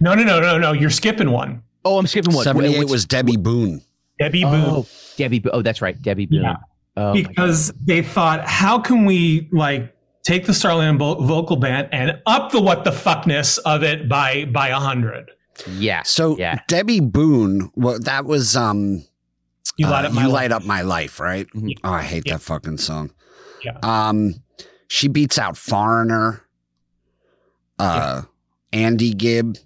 No, 0.00 0.14
no, 0.14 0.22
no, 0.22 0.40
no, 0.40 0.58
no. 0.58 0.72
You're 0.72 0.90
skipping 0.90 1.30
one. 1.30 1.62
Oh, 1.84 1.98
I'm 1.98 2.06
skipping 2.06 2.34
one. 2.34 2.44
78 2.44 2.88
was 2.88 3.04
Debby 3.04 3.36
Boone. 3.36 3.82
Debby 4.18 4.44
Boone. 4.44 4.64
Oh, 4.66 4.86
Debby 5.16 5.42
Oh, 5.52 5.62
that's 5.62 5.80
right. 5.80 6.00
Debby 6.00 6.26
Boone. 6.26 6.42
Yeah. 6.42 6.56
Oh, 6.96 7.12
because 7.12 7.72
they 7.84 8.02
thought, 8.02 8.46
how 8.46 8.78
can 8.78 9.04
we 9.04 9.48
like 9.52 9.94
take 10.24 10.46
the 10.46 10.52
Starland 10.52 10.98
vocal 10.98 11.56
band 11.56 11.88
and 11.92 12.20
up 12.26 12.50
the 12.50 12.60
what 12.60 12.84
the 12.84 12.90
fuckness 12.90 13.58
of 13.64 13.82
it 13.82 14.08
by 14.08 14.46
by 14.46 14.68
a 14.68 14.76
hundred? 14.76 15.30
Yeah. 15.76 16.02
So 16.02 16.36
yeah. 16.36 16.60
Debby 16.66 17.00
Boone, 17.00 17.70
well, 17.74 17.98
that 18.00 18.24
was 18.24 18.56
um, 18.56 19.04
You 19.78 19.86
light 19.86 20.04
uh, 20.04 20.08
up 20.08 20.12
my 20.14 20.22
you 20.22 20.28
life. 20.28 20.34
light 20.34 20.52
up 20.52 20.64
my 20.64 20.82
life, 20.82 21.18
right? 21.20 21.46
Mhm. 21.54 21.72
Oh, 21.84 21.92
I 21.92 22.02
hate 22.02 22.24
Yeah. 22.26 22.34
that 22.34 22.40
fucking 22.42 22.78
song. 22.78 23.10
Yeah. 23.64 23.78
Um, 23.82 24.34
she 24.88 25.08
beats 25.08 25.38
out 25.38 25.56
Foreigner. 25.56 26.42
Uh, 27.78 28.22
Andy 28.72 29.12
Gibb. 29.14 29.56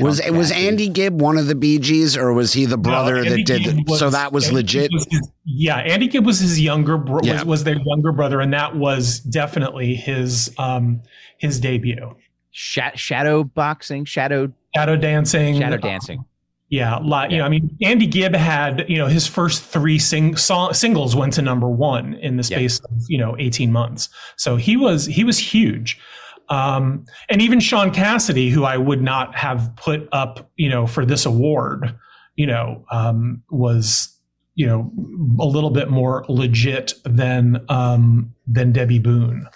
Was 0.00 0.20
Trump 0.20 0.36
was 0.36 0.50
Andy 0.52 0.88
Gibb 0.88 1.20
one 1.20 1.36
of 1.38 1.46
the 1.48 1.54
Bee 1.54 1.78
Gees, 1.78 2.16
or 2.16 2.32
was 2.32 2.52
he 2.52 2.66
the 2.66 2.78
brother 2.78 3.22
No, 3.22 3.30
that 3.30 3.44
did? 3.44 3.62
Gibb 3.64 3.90
so 3.90 4.10
that 4.10 4.32
was 4.32 4.44
Andy 4.46 4.56
legit. 4.56 4.90
Was 4.92 5.06
his- 5.10 5.30
yeah, 5.44 5.76
Andy 5.78 6.08
Gibb 6.08 6.24
was 6.24 6.38
his 6.40 6.60
younger 6.60 6.96
bro- 6.96 7.20
Yeah. 7.22 7.34
was, 7.34 7.44
was 7.44 7.64
their 7.64 7.76
younger 7.84 8.12
brother, 8.12 8.40
and 8.40 8.52
that 8.52 8.76
was 8.76 9.20
definitely 9.20 9.94
his 9.94 10.50
um 10.58 11.02
his 11.38 11.58
debut. 11.60 12.14
Sha- 12.52 12.92
shadow 12.94 13.44
boxing, 13.44 14.04
shadow 14.04 14.52
Shadow 14.74 14.96
dancing, 14.96 15.58
shadow 15.58 15.76
uh, 15.76 15.78
dancing. 15.80 16.24
Yeah, 16.72 16.96
lot. 17.02 17.30
You 17.30 17.36
know, 17.36 17.44
I 17.44 17.50
mean, 17.50 17.76
Andy 17.82 18.06
Gibb 18.06 18.34
had 18.34 18.86
you 18.88 18.96
know 18.96 19.06
his 19.06 19.26
first 19.26 19.62
three 19.62 19.98
sing- 19.98 20.36
song- 20.36 20.72
singles 20.72 21.14
went 21.14 21.34
to 21.34 21.42
number 21.42 21.68
one 21.68 22.14
in 22.14 22.38
the 22.38 22.42
Yeah. 22.50 22.56
space 22.56 22.80
of 22.80 22.90
you 23.08 23.18
know 23.18 23.36
eighteen 23.38 23.70
months. 23.70 24.08
So 24.36 24.56
he 24.56 24.78
was 24.78 25.04
he 25.04 25.22
was 25.22 25.38
huge. 25.38 26.00
Um, 26.48 27.04
and 27.28 27.42
even 27.42 27.60
Shaun 27.60 27.90
Cassidy, 27.90 28.48
who 28.48 28.64
I 28.64 28.78
would 28.78 29.02
not 29.02 29.34
have 29.36 29.70
put 29.76 30.08
up, 30.12 30.50
you 30.56 30.70
know, 30.70 30.86
for 30.86 31.04
this 31.04 31.26
award, 31.26 31.94
you 32.36 32.46
know, 32.46 32.86
um, 32.90 33.42
was 33.50 34.08
you 34.54 34.66
know 34.66 34.90
a 35.38 35.44
little 35.44 35.70
bit 35.70 35.90
more 35.90 36.24
legit 36.30 36.94
than 37.04 37.62
um, 37.68 38.34
than 38.46 38.72
Debby 38.72 38.98
Boone. 38.98 39.46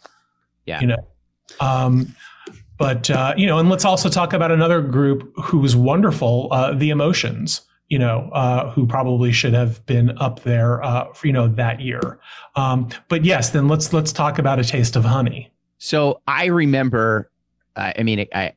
Yeah. 0.66 0.82
you 0.82 0.88
know. 0.88 1.06
Um, 1.60 2.14
but 2.78 3.10
uh, 3.10 3.34
you 3.36 3.46
know, 3.46 3.58
and 3.58 3.68
let's 3.68 3.84
also 3.84 4.08
talk 4.08 4.32
about 4.32 4.50
another 4.50 4.80
group 4.80 5.32
who 5.42 5.58
was 5.58 5.74
wonderful, 5.76 6.48
uh, 6.50 6.74
the 6.74 6.90
Emotions. 6.90 7.62
You 7.88 8.00
know, 8.00 8.30
uh, 8.32 8.72
who 8.72 8.84
probably 8.84 9.30
should 9.30 9.54
have 9.54 9.86
been 9.86 10.18
up 10.18 10.42
there, 10.42 10.82
uh, 10.82 11.12
for, 11.12 11.28
you 11.28 11.32
know, 11.32 11.46
that 11.46 11.80
year. 11.80 12.18
Um, 12.56 12.88
but 13.08 13.24
yes, 13.24 13.50
then 13.50 13.68
let's 13.68 13.92
let's 13.92 14.12
talk 14.12 14.40
about 14.40 14.58
a 14.58 14.64
taste 14.64 14.96
of 14.96 15.04
honey. 15.04 15.52
So 15.78 16.20
I 16.26 16.46
remember, 16.46 17.30
uh, 17.76 17.92
I 17.96 18.02
mean, 18.02 18.26
I 18.34 18.54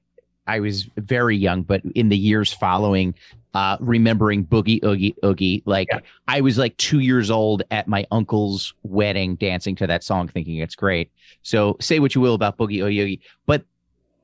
I 0.48 0.60
was 0.62 0.90
very 0.98 1.38
young, 1.38 1.62
but 1.62 1.84
in 1.94 2.10
the 2.10 2.18
years 2.18 2.52
following, 2.52 3.14
uh, 3.54 3.78
remembering 3.80 4.48
Boogie 4.48 4.84
Oogie 4.84 5.16
Oogie, 5.24 5.62
like 5.68 5.90
Yeah. 5.92 6.00
I 6.28 6.42
was 6.42 6.58
like 6.58 6.76
two 6.78 6.98
years 6.98 7.30
old 7.30 7.62
at 7.70 7.88
my 7.88 8.08
uncle's 8.10 8.74
wedding, 8.82 9.36
dancing 9.36 9.76
to 9.76 9.86
that 9.86 10.04
song, 10.04 10.28
thinking 10.28 10.58
it's 10.58 10.76
great. 10.76 11.12
So 11.44 11.78
say 11.80 12.00
what 12.00 12.16
you 12.16 12.22
will 12.22 12.34
about 12.34 12.58
Boogie 12.58 12.82
Oogie 12.82 13.00
Oogie, 13.00 13.22
but 13.46 13.64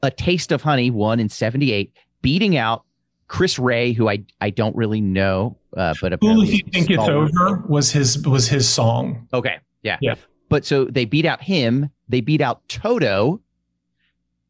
a 0.06 0.12
taste 0.12 0.52
of 0.52 0.62
honey 0.62 0.89
won 0.91 1.20
in 1.20 1.30
'78, 1.30 1.91
beating 2.22 2.56
out 2.58 2.84
Chris 3.28 3.58
Rea, 3.60 3.94
who 3.94 4.10
I 4.10 4.24
I 4.41 4.50
don't 4.50 4.76
really 4.76 5.02
know, 5.02 5.58
uh, 5.76 5.94
but 6.02 6.12
Fool 6.12 6.13
apparently 6.13 6.48
if 6.48 6.54
you 6.54 6.63
think 6.72 6.89
it's 6.89 7.04
over 7.04 7.63
was 7.68 7.91
his 7.91 8.26
was 8.28 8.48
his 8.48 8.68
song. 8.68 9.28
Okay. 9.34 9.58
Yeah. 9.84 9.98
Yeah. 10.02 10.15
But 10.50 10.65
so 10.65 10.86
they 10.86 11.06
beat 11.06 11.26
out 11.26 11.41
him. 11.41 11.89
They 12.08 12.22
beat 12.22 12.39
out 12.41 12.68
Toto, 12.70 13.41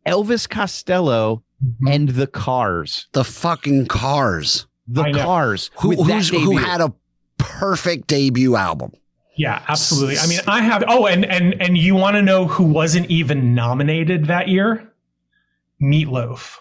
Elvis 0.05 0.47
Costello, 0.49 1.41
Mm-hmm. 1.63 1.87
and 1.87 2.09
the 2.09 2.27
Cars. 2.27 3.07
the 3.13 3.23
fucking 3.23 3.85
Cars. 3.87 4.67
The 4.89 5.03
I. 5.03 5.13
Cars. 5.13 5.71
Who 5.79 6.03
who's, 6.03 6.27
who 6.27 6.57
had 6.57 6.81
a 6.81 6.93
perfect 7.37 8.07
debut 8.07 8.57
album? 8.57 8.91
Yeah, 9.37 9.63
absolutely. 9.69 10.17
I 10.17 10.27
mean, 10.27 10.39
I 10.47 10.61
have. 10.61 10.83
Oh, 10.89 11.07
and 11.07 11.23
and 11.25 11.59
and 11.61 11.77
you 11.77 11.95
want 11.95 12.15
to 12.17 12.21
know 12.21 12.45
who 12.45 12.65
wasn't 12.65 13.09
even 13.09 13.55
nominated 13.55 14.25
that 14.25 14.49
year? 14.49 14.91
Meatloaf. 15.81 16.57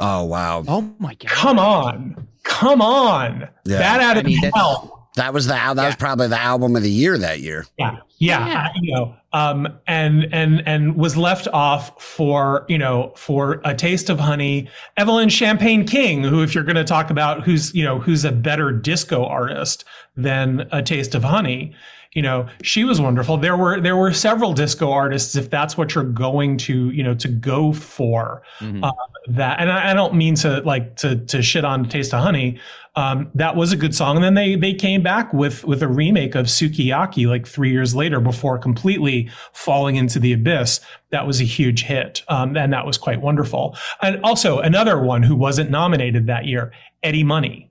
Oh 0.00 0.24
wow, 0.24 0.64
Oh 0.68 0.94
my 0.98 1.14
god. 1.14 1.28
Come 1.28 1.58
on, 1.58 2.26
come 2.44 2.80
on. 2.80 3.48
Yeah. 3.64 3.78
That 3.78 4.00
out 4.00 4.16
I 4.16 4.20
of 4.20 4.26
mean, 4.26 4.38
hell. 4.54 5.08
that 5.16 5.34
was 5.34 5.46
the 5.46 5.52
that 5.52 5.76
was 5.76 5.96
probably 5.96 6.28
the 6.28 6.40
album 6.40 6.74
of 6.76 6.82
the 6.82 6.90
year 6.90 7.18
that 7.18 7.40
year. 7.40 7.66
Yeah, 7.78 7.98
yeah, 8.18 8.46
Yeah. 8.48 8.68
you 8.80 8.94
know, 8.94 9.14
um, 9.34 9.68
and 9.86 10.26
and 10.32 10.62
and 10.66 10.96
was 10.96 11.16
left 11.16 11.46
off 11.52 12.02
for 12.02 12.64
you 12.68 12.78
know 12.78 13.12
for 13.16 13.60
a 13.66 13.74
taste 13.74 14.08
of 14.08 14.18
honey. 14.18 14.68
Evelyn 14.96 15.28
Champagne 15.28 15.86
King, 15.86 16.22
who, 16.24 16.42
if 16.42 16.54
you're 16.54 16.64
going 16.64 16.76
to 16.76 16.84
talk 16.84 17.10
about 17.10 17.42
who's 17.42 17.74
you 17.74 17.84
know 17.84 17.98
who's 17.98 18.24
a 18.24 18.32
better 18.32 18.72
disco 18.72 19.24
artist 19.26 19.84
than 20.16 20.66
a 20.72 20.82
taste 20.82 21.14
of 21.14 21.22
honey, 21.24 21.74
you 22.14 22.20
know, 22.22 22.46
she 22.62 22.84
was 22.84 23.00
wonderful. 23.00 23.38
There 23.38 23.56
were 23.56 23.80
there 23.80 23.96
were 23.96 24.12
several 24.12 24.52
disco 24.52 24.90
artists, 24.90 25.34
if 25.36 25.48
that's 25.48 25.76
what 25.78 25.94
you're 25.94 26.04
going 26.04 26.58
to 26.58 26.90
you 26.90 27.02
know 27.02 27.14
to 27.14 27.28
go 27.28 27.72
for 27.72 28.42
Mhm. 28.60 28.84
uh, 28.84 28.92
that. 29.28 29.60
And 29.60 29.70
I, 29.72 29.90
I 29.90 29.94
don't 29.94 30.14
mean 30.14 30.34
to 30.36 30.60
like 30.62 30.96
to 30.96 31.16
to 31.26 31.40
shit 31.42 31.64
on 31.64 31.88
Taste 31.88 32.12
of 32.12 32.22
Honey. 32.22 32.58
Um, 32.94 33.30
that 33.34 33.56
was 33.56 33.72
a 33.72 33.76
good 33.78 33.94
song, 33.94 34.16
and 34.16 34.24
then 34.24 34.34
they 34.34 34.54
they 34.54 34.74
came 34.74 35.02
back 35.02 35.32
with 35.32 35.64
with 35.64 35.82
a 35.82 35.88
remake 35.88 36.34
of 36.34 36.44
Sukiyaki 36.46 37.26
like 37.26 37.46
three 37.46 37.70
years 37.70 37.94
later 37.94 38.20
before 38.20 38.58
completely 38.58 39.30
falling 39.54 39.96
into 39.96 40.18
the 40.18 40.34
abyss. 40.34 40.80
That 41.08 41.26
was 41.26 41.40
a 41.40 41.44
huge 41.44 41.84
hit, 41.84 42.22
um, 42.28 42.54
and 42.54 42.70
that 42.74 42.84
was 42.84 42.98
quite 42.98 43.22
wonderful. 43.22 43.74
And 44.02 44.20
also 44.22 44.58
another 44.58 45.00
one 45.00 45.22
who 45.22 45.34
wasn't 45.34 45.70
nominated 45.70 46.26
that 46.26 46.44
year, 46.44 46.72
Eddie 47.02 47.24
Money 47.24 47.70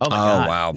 oh 0.00 0.06
Oh 0.06 0.10
my 0.10 0.16
god. 0.16 0.48
wow, 0.48 0.74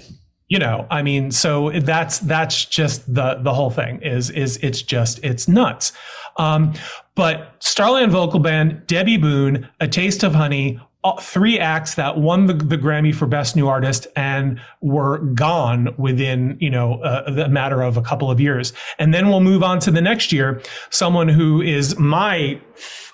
you 0.47 0.59
know 0.59 0.87
i 0.89 1.01
mean 1.01 1.31
so 1.31 1.71
that's 1.81 2.19
that's 2.19 2.65
just 2.65 3.13
the 3.13 3.39
the 3.41 3.53
whole 3.53 3.69
thing 3.69 4.01
is 4.01 4.29
is 4.29 4.57
it's 4.57 4.81
just 4.81 5.19
it's 5.23 5.47
nuts. 5.47 5.91
Um 6.37 6.73
but 7.15 7.55
starland 7.59 8.11
vocal 8.11 8.39
band 8.39 8.85
debby 8.87 9.17
boone 9.17 9.67
a 9.79 9.87
taste 9.87 10.23
of 10.23 10.35
honey 10.35 10.79
three 11.21 11.59
acts 11.59 11.95
that 11.95 12.17
won 12.17 12.47
the, 12.47 12.53
the 12.53 12.77
grammy 12.77 13.13
for 13.13 13.27
best 13.27 13.55
new 13.55 13.67
artist 13.67 14.07
and 14.15 14.59
were 14.81 15.19
gone 15.19 15.93
within 15.97 16.57
you 16.59 16.69
know 16.69 17.01
a, 17.03 17.31
the 17.31 17.49
matter 17.49 17.81
of 17.81 17.97
a 17.97 18.01
couple 18.01 18.29
of 18.29 18.39
years. 18.39 18.73
And 18.99 19.13
then 19.13 19.29
we'll 19.29 19.39
move 19.39 19.63
on 19.63 19.79
to 19.79 19.91
the 19.91 20.01
next 20.01 20.31
year 20.31 20.61
someone 20.89 21.27
who 21.27 21.61
is 21.61 21.97
my 21.97 22.59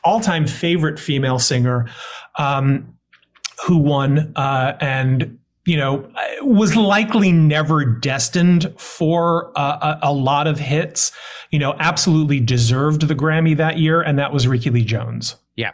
all-time 0.03 0.47
favorite 0.47 0.99
female 0.99 1.39
singer 1.39 1.87
um 2.37 2.97
who 3.65 3.77
won 3.77 4.33
uh 4.35 4.75
and 4.81 5.37
you 5.65 5.77
know, 5.77 6.09
was 6.41 6.75
likely 6.75 7.31
never 7.31 7.85
destined 7.85 8.73
for 8.77 9.51
uh, 9.57 9.97
a, 10.01 10.09
a 10.09 10.13
lot 10.13 10.45
of 10.47 10.59
hits. 10.59 11.11
You 11.51 11.59
know, 11.59 11.75
absolutely 11.79 12.39
deserved 12.39 13.07
the 13.07 13.15
Grammy 13.15 13.55
that 13.57 13.77
year, 13.77 14.01
and 14.01 14.17
that 14.19 14.33
was 14.33 14.47
Rickie 14.47 14.69
Lee 14.71 14.83
Jones. 14.83 15.35
Yeah, 15.55 15.71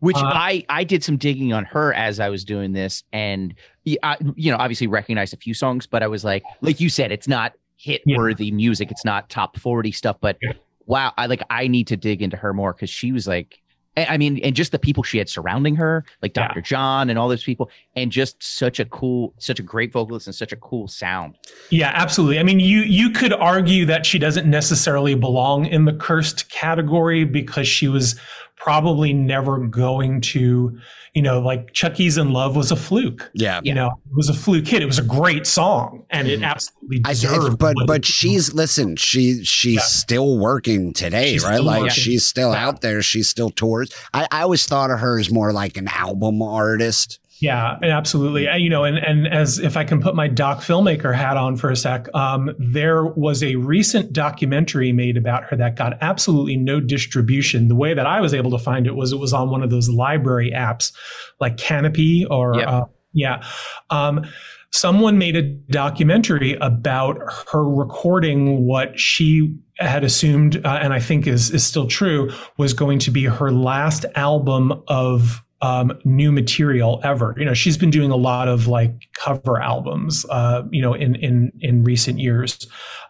which 0.00 0.16
Uh, 0.16 0.24
I 0.24 0.64
I 0.68 0.84
did 0.84 1.02
some 1.02 1.16
digging 1.16 1.52
on 1.52 1.64
her 1.66 1.94
as 1.94 2.20
I 2.20 2.28
was 2.28 2.44
doing 2.44 2.72
this, 2.72 3.02
and 3.12 3.54
yeah, 3.84 3.98
I, 4.02 4.16
you 4.36 4.50
know, 4.50 4.58
obviously 4.58 4.86
recognized 4.86 5.32
a 5.32 5.38
few 5.38 5.54
songs, 5.54 5.86
but 5.86 6.02
I 6.02 6.06
was 6.06 6.24
like, 6.24 6.42
like 6.60 6.80
you 6.80 6.88
said, 6.88 7.12
it's 7.12 7.28
not 7.28 7.54
hit 7.76 8.02
worthy 8.06 8.50
music, 8.50 8.90
it's 8.90 9.04
not 9.04 9.30
top 9.30 9.58
forty 9.58 9.92
stuff, 9.92 10.16
but 10.20 10.36
Yeah. 10.42 10.52
wow, 10.86 11.12
I 11.16 11.26
like 11.26 11.42
I 11.48 11.68
need 11.68 11.86
to 11.88 11.96
dig 11.96 12.20
into 12.22 12.36
her 12.36 12.52
more 12.52 12.72
because 12.72 12.90
she 12.90 13.12
was 13.12 13.26
like. 13.26 13.60
I 13.96 14.16
mean, 14.16 14.38
and 14.42 14.56
just 14.56 14.72
the 14.72 14.78
people 14.78 15.02
she 15.02 15.18
had 15.18 15.28
surrounding 15.28 15.76
her, 15.76 16.04
like 16.20 16.36
Yeah. 16.36 16.48
Dr. 16.48 16.60
John 16.60 17.10
and 17.10 17.18
all 17.18 17.28
those 17.28 17.44
people, 17.44 17.70
and 17.94 18.10
just 18.10 18.42
such 18.42 18.80
a 18.80 18.84
cool, 18.86 19.32
such 19.38 19.60
a 19.60 19.62
great 19.62 19.92
vocalist 19.92 20.26
and 20.26 20.34
such 20.34 20.52
a 20.52 20.56
cool 20.56 20.88
sound. 20.88 21.36
Yeah, 21.70 21.92
absolutely. 21.94 22.38
I 22.38 22.42
mean, 22.42 22.58
you 22.60 22.80
you 22.80 23.10
could 23.10 23.32
argue 23.32 23.86
that 23.86 24.04
she 24.04 24.18
doesn't 24.18 24.48
necessarily 24.48 25.14
belong 25.14 25.66
in 25.66 25.84
the 25.84 25.92
cursed 25.92 26.50
category 26.50 27.24
because 27.24 27.68
she 27.68 27.86
was 27.88 28.18
probably 28.64 29.12
never 29.12 29.58
going 29.58 30.22
to, 30.22 30.78
you 31.12 31.20
know, 31.20 31.38
like 31.38 31.70
Chuck 31.74 32.00
E.'s 32.00 32.16
in 32.16 32.32
Love 32.32 32.56
was 32.56 32.70
a 32.72 32.76
fluke. 32.76 33.30
yeah. 33.34 33.60
You 33.62 33.74
know, 33.74 33.88
it 33.88 34.16
was 34.16 34.30
a 34.30 34.34
fluke 34.34 34.66
hit. 34.66 34.82
It 34.82 34.86
was 34.86 34.98
a 34.98 35.02
great 35.02 35.46
song, 35.46 36.02
and 36.08 36.26
it 36.28 36.40
Mhm. 36.40 36.46
absolutely 36.50 37.02
I, 37.04 37.10
deserved. 37.10 37.58
but 37.58 37.76
but 37.86 37.96
it- 37.98 38.06
she's 38.06 38.54
listen 38.54 38.96
she 38.96 39.44
she's 39.44 39.74
Yeah. 39.74 39.80
still 39.82 40.38
working 40.38 40.94
today 40.94 41.34
She's 41.34 41.44
right 41.44 41.62
like 41.62 41.82
working. 41.82 41.94
she's 41.94 42.24
still 42.24 42.52
Yeah. 42.52 42.66
out 42.66 42.80
there 42.80 43.02
she 43.02 43.22
still 43.22 43.50
tours 43.50 43.90
I, 44.14 44.26
I 44.30 44.40
always 44.42 44.64
thought 44.64 44.90
of 44.90 45.00
her 45.00 45.18
as 45.20 45.30
more 45.30 45.52
like 45.52 45.76
an 45.76 45.88
album 45.88 46.40
artist 46.40 47.18
Yeah, 47.44 47.76
absolutely. 47.82 48.48
You 48.56 48.70
know, 48.70 48.84
and 48.84 48.96
and 48.96 49.28
as 49.28 49.58
if 49.58 49.76
I 49.76 49.84
can 49.84 50.00
put 50.00 50.14
my 50.14 50.28
doc 50.28 50.60
filmmaker 50.60 51.14
hat 51.14 51.36
on 51.36 51.56
for 51.56 51.70
a 51.70 51.76
sec, 51.76 52.08
um, 52.14 52.50
there 52.58 53.04
was 53.04 53.42
a 53.42 53.56
recent 53.56 54.14
documentary 54.14 54.92
made 54.92 55.18
about 55.18 55.44
her 55.44 55.56
that 55.58 55.76
got 55.76 55.98
absolutely 56.00 56.56
no 56.56 56.80
distribution. 56.80 57.68
The 57.68 57.74
way 57.74 57.92
that 57.92 58.06
I 58.06 58.22
was 58.22 58.32
able 58.32 58.50
to 58.52 58.58
find 58.58 58.86
it 58.86 58.94
was 58.94 59.12
it 59.12 59.18
was 59.18 59.34
on 59.34 59.50
one 59.50 59.62
of 59.62 59.68
those 59.68 59.90
library 59.90 60.52
apps 60.54 60.90
like 61.38 61.58
Kanopy 61.58 62.24
or 62.30 62.56
Yep. 62.56 62.66
uh, 62.68 62.84
yeah. 63.12 63.44
Um, 63.90 64.24
someone 64.72 65.18
made 65.18 65.36
a 65.36 65.42
documentary 65.42 66.56
about 66.62 67.18
her 67.52 67.62
recording 67.62 68.66
what 68.66 68.98
she 68.98 69.54
had 69.76 70.02
assumed, 70.02 70.64
uh, 70.64 70.78
and 70.80 70.94
I 70.94 70.98
think 70.98 71.26
is 71.26 71.50
is 71.50 71.62
still 71.62 71.88
true, 71.88 72.30
was 72.56 72.72
going 72.72 73.00
to 73.00 73.10
be 73.10 73.24
her 73.24 73.52
last 73.52 74.06
album 74.14 74.72
of 74.88 75.42
um, 75.64 75.98
new 76.04 76.30
material 76.30 77.00
ever. 77.04 77.34
You 77.38 77.46
know, 77.46 77.54
she's 77.54 77.78
been 77.78 77.90
doing 77.90 78.10
a 78.10 78.16
lot 78.16 78.48
of 78.48 78.66
like 78.66 79.08
cover 79.14 79.60
albums, 79.60 80.26
uh, 80.28 80.62
you 80.70 80.82
know, 80.82 80.92
in 80.92 81.14
in 81.14 81.50
in 81.60 81.82
recent 81.82 82.18
years. 82.18 82.66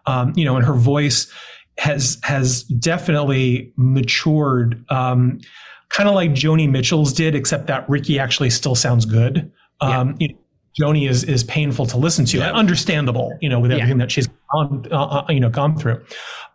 Um, 0.07 0.33
you 0.37 0.45
know, 0.45 0.55
and 0.55 0.64
her 0.64 0.75
voice 0.75 1.31
has 1.79 2.17
has 2.23 2.62
definitely 2.62 3.73
matured. 3.77 4.85
Um, 4.88 5.40
kind 5.88 6.09
of 6.09 6.14
like 6.14 6.31
Joni 6.31 6.71
Mitchell's 6.71 7.12
did, 7.12 7.35
except 7.35 7.67
that 7.67 7.88
Rickie 7.88 8.21
actually 8.21 8.51
still 8.51 8.77
sounds 8.77 9.05
good. 9.05 9.51
Um, 9.81 10.14
you 10.21 10.29
know, 10.29 10.38
Joni 10.81 11.11
is 11.11 11.25
is 11.25 11.43
painful 11.43 11.87
to 11.87 11.97
listen 11.97 12.25
to, 12.27 12.38
yeah. 12.38 12.53
understandable, 12.53 13.37
you 13.40 13.49
know, 13.49 13.59
with 13.59 13.73
everything 13.73 13.99
yeah. 13.99 14.05
that 14.05 14.12
she's 14.12 14.29
gone, 14.53 14.87
uh, 14.93 15.05
uh, 15.05 15.27
you 15.29 15.40
know, 15.40 15.51
gone 15.51 15.77
through. 15.77 16.05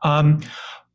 Um, 0.03 0.39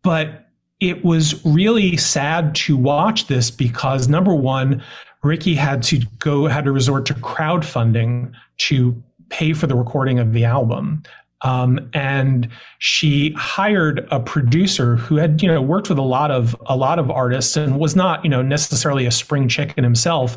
but 0.03 0.44
it 0.81 1.05
was 1.05 1.45
really 1.45 1.97
sad 1.97 2.55
to 2.55 2.77
watch 2.77 3.27
this 3.27 3.51
because 3.51 4.09
number 4.09 4.35
one, 4.35 4.83
Rickie 5.23 5.55
had 5.55 5.83
to 5.85 6.01
go 6.19 6.47
had 6.47 6.65
to 6.65 6.73
resort 6.73 7.07
to 7.07 7.15
crowdfunding 7.15 8.33
to 8.59 9.03
pay 9.31 9.53
for 9.53 9.67
the 9.67 9.75
recording 9.75 10.19
of 10.19 10.33
the 10.33 10.45
album. 10.45 11.03
Um, 11.41 11.91
and 11.93 12.49
she 12.79 13.33
hired 13.33 14.07
a 14.11 14.19
producer 14.19 14.97
who 14.97 15.17
had 15.17 15.43
you 15.43 15.49
know 15.49 15.61
worked 15.61 15.89
with 15.89 15.99
a 15.99 16.03
lot 16.03 16.31
of 16.31 16.57
a 16.67 16.77
lot 16.77 16.99
of 16.99 17.11
artists 17.11 17.57
and 17.57 17.79
was 17.79 17.95
not 17.95 18.25
you 18.25 18.31
know 18.31 18.43
necessarily 18.43 19.07
a 19.07 19.11
spring 19.11 19.49
chicken 19.49 19.85
himself, 19.85 20.37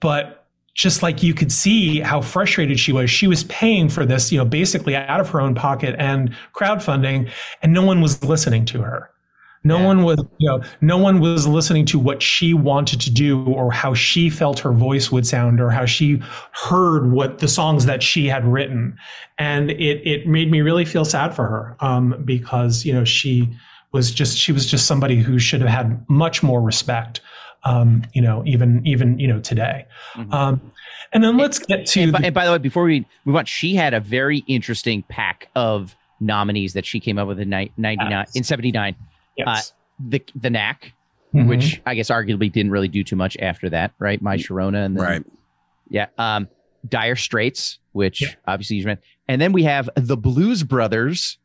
but 0.00 0.46
just 0.74 1.02
like 1.02 1.22
you 1.22 1.32
could 1.32 1.50
see 1.50 2.00
how 2.00 2.20
frustrated 2.20 2.78
she 2.78 2.92
was. 2.92 3.10
She 3.10 3.26
was 3.26 3.44
paying 3.44 3.88
for 3.88 4.04
this, 4.04 4.30
you 4.30 4.36
know, 4.36 4.44
basically 4.44 4.94
out 4.94 5.20
of 5.20 5.30
her 5.30 5.40
own 5.40 5.54
pocket 5.54 5.96
and 5.98 6.34
crowdfunding, 6.54 7.30
and 7.62 7.72
no 7.72 7.82
one 7.82 8.02
was 8.02 8.22
listening 8.22 8.66
to 8.66 8.82
her. 8.82 9.10
No 9.66 9.78
yeah. 9.78 9.86
one 9.86 10.04
was, 10.04 10.24
you 10.38 10.48
know, 10.48 10.62
no 10.80 10.98
one 10.98 11.20
was 11.20 11.46
listening 11.46 11.84
to 11.86 11.98
what 11.98 12.22
she 12.22 12.54
wanted 12.54 13.00
to 13.02 13.10
do 13.10 13.44
or 13.46 13.72
how 13.72 13.94
she 13.94 14.30
felt 14.30 14.58
her 14.60 14.72
voice 14.72 15.10
would 15.10 15.26
sound 15.26 15.60
or 15.60 15.70
how 15.70 15.86
she 15.86 16.22
heard 16.52 17.10
what 17.10 17.38
the 17.38 17.48
songs 17.48 17.86
that 17.86 18.02
she 18.02 18.26
had 18.26 18.46
written. 18.46 18.96
And 19.38 19.70
it, 19.70 20.06
it 20.06 20.26
made 20.26 20.50
me 20.50 20.60
really 20.60 20.84
feel 20.84 21.04
sad 21.04 21.34
for 21.34 21.46
her, 21.46 21.76
um, 21.80 22.22
because, 22.24 22.84
you 22.84 22.92
know, 22.92 23.04
she 23.04 23.48
was 23.92 24.10
just, 24.10 24.36
she 24.36 24.52
was 24.52 24.66
just 24.66 24.86
somebody 24.86 25.16
who 25.16 25.38
should 25.38 25.60
have 25.60 25.70
had 25.70 26.04
much 26.08 26.42
more 26.42 26.60
respect 26.60 27.20
um, 27.66 28.02
you 28.14 28.22
know, 28.22 28.42
even 28.46 28.86
even 28.86 29.18
you 29.18 29.26
know 29.26 29.40
today. 29.40 29.86
Mm-hmm. 30.14 30.32
Um, 30.32 30.72
and 31.12 31.22
then 31.22 31.36
let's 31.36 31.58
get 31.58 31.86
to. 31.86 32.02
And 32.02 32.12
by, 32.12 32.20
the, 32.20 32.26
and 32.26 32.34
by, 32.34 32.46
the 32.46 32.52
way, 32.52 32.58
before 32.58 32.84
we 32.84 33.04
move 33.24 33.36
on, 33.36 33.44
she 33.44 33.74
had 33.74 33.92
a 33.92 34.00
very 34.00 34.38
interesting 34.46 35.02
pack 35.08 35.48
of 35.54 35.96
nominees 36.20 36.72
that 36.72 36.86
she 36.86 37.00
came 37.00 37.18
up 37.18 37.28
with 37.28 37.40
in 37.40 37.50
ni- 37.50 37.72
99 37.76 38.10
yes. 38.10 38.36
in 38.36 38.44
79. 38.44 38.94
Yes. 39.36 39.46
Uh, 39.48 40.08
the 40.08 40.22
the 40.34 40.50
knack, 40.50 40.92
mm-hmm. 41.34 41.48
which 41.48 41.80
I 41.86 41.94
guess 41.94 42.10
arguably 42.10 42.50
didn't 42.52 42.70
really 42.70 42.88
do 42.88 43.02
too 43.04 43.16
much 43.16 43.36
after 43.40 43.70
that, 43.70 43.92
right? 43.98 44.20
My 44.20 44.36
Sharona 44.36 44.84
and 44.84 44.96
then, 44.96 45.04
right. 45.04 45.24
Yeah. 45.88 46.06
Um, 46.18 46.48
Dire 46.88 47.16
Straits, 47.16 47.78
which 47.92 48.22
yeah. 48.22 48.34
obviously 48.46 48.76
you 48.76 48.84
meant, 48.84 49.00
and 49.28 49.40
then 49.40 49.52
we 49.52 49.64
have 49.64 49.88
the 49.96 50.16
Blues 50.16 50.62
Brothers 50.62 51.38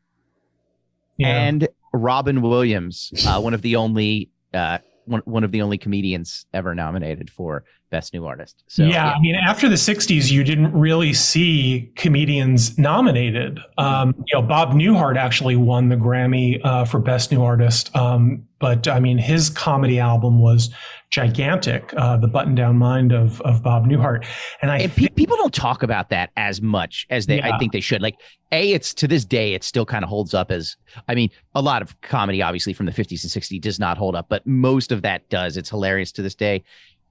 yeah. 1.18 1.28
and 1.28 1.68
Robin 1.94 2.42
Williams, 2.42 3.12
uh, 3.28 3.40
one 3.42 3.54
of 3.54 3.62
the 3.62 3.76
only 3.76 4.30
uh, 4.54 4.80
one, 5.12 5.22
one 5.26 5.44
of 5.44 5.52
the 5.52 5.62
only 5.62 5.78
comedians 5.78 6.46
ever 6.54 6.74
nominated 6.74 7.30
for 7.30 7.64
best 7.90 8.14
new 8.14 8.26
artist. 8.26 8.64
So 8.68 8.84
yeah, 8.84 8.90
yeah. 8.90 9.12
I 9.12 9.20
mean, 9.20 9.36
after 9.36 9.70
the 9.70 9.76
'60s, 9.76 10.32
you 10.32 10.44
didn't 10.44 10.72
really 10.74 11.14
see 11.14 11.92
comedians 11.96 12.78
nominated. 12.78 13.60
Um, 13.78 14.16
you 14.28 14.40
know, 14.40 14.42
Bob 14.42 14.72
Newhart 14.72 15.18
actually 15.18 15.58
won 15.58 15.90
the 15.90 15.98
Grammy 15.98 16.60
uh, 16.64 16.86
for 16.86 17.00
best 17.00 17.32
new 17.32 17.44
artist, 17.44 17.96
um, 17.96 18.48
but 18.60 18.88
I 18.88 19.00
mean, 19.00 19.18
his 19.18 19.50
comedy 19.50 20.00
album 20.00 20.40
was 20.40 20.74
gigantic, 21.12 21.94
uh, 21.98 22.16
the 22.16 22.28
button 22.28 22.56
down 22.56 22.78
mind 22.78 23.12
of 23.12 23.42
of 23.42 23.62
Bob 23.62 23.86
Newhart. 23.86 24.26
And 24.62 24.72
I 24.72 24.80
and 24.80 24.96
pe- 24.96 25.10
people 25.10 25.36
don't 25.38 25.54
talk 25.54 25.84
about 25.84 26.10
that 26.10 26.32
as 26.38 26.62
much 26.62 27.06
as 27.10 27.28
they 27.28 27.38
yeah. 27.38 27.54
I 27.54 27.60
think 27.60 27.74
they 27.74 27.82
should. 27.82 28.02
Like 28.02 28.16
a, 28.52 28.72
it's 28.72 28.94
to 28.96 29.08
this 29.08 29.26
day 29.26 29.54
it 29.54 29.64
still 29.64 29.86
kind 29.86 30.04
of 30.04 30.10
holds 30.10 30.34
up 30.34 30.52
as 30.52 30.78
I 31.08 31.16
mean, 31.16 31.30
a 31.54 31.62
lot 31.62 31.82
of 31.82 32.00
comedy 32.02 32.42
obviously 32.42 32.74
from 32.74 32.86
the 32.86 32.92
50s 32.94 33.24
and 33.24 33.44
60s 33.44 33.62
does 33.62 33.80
not 33.80 33.98
hold 33.98 34.16
up, 34.16 34.28
but 34.30 34.48
most 34.48 34.92
of 34.92 35.02
that 35.04 35.30
does. 35.30 35.58
It's 35.58 35.70
hilarious 35.70 36.12
to 36.14 36.22
this 36.22 36.34
day. 36.34 36.64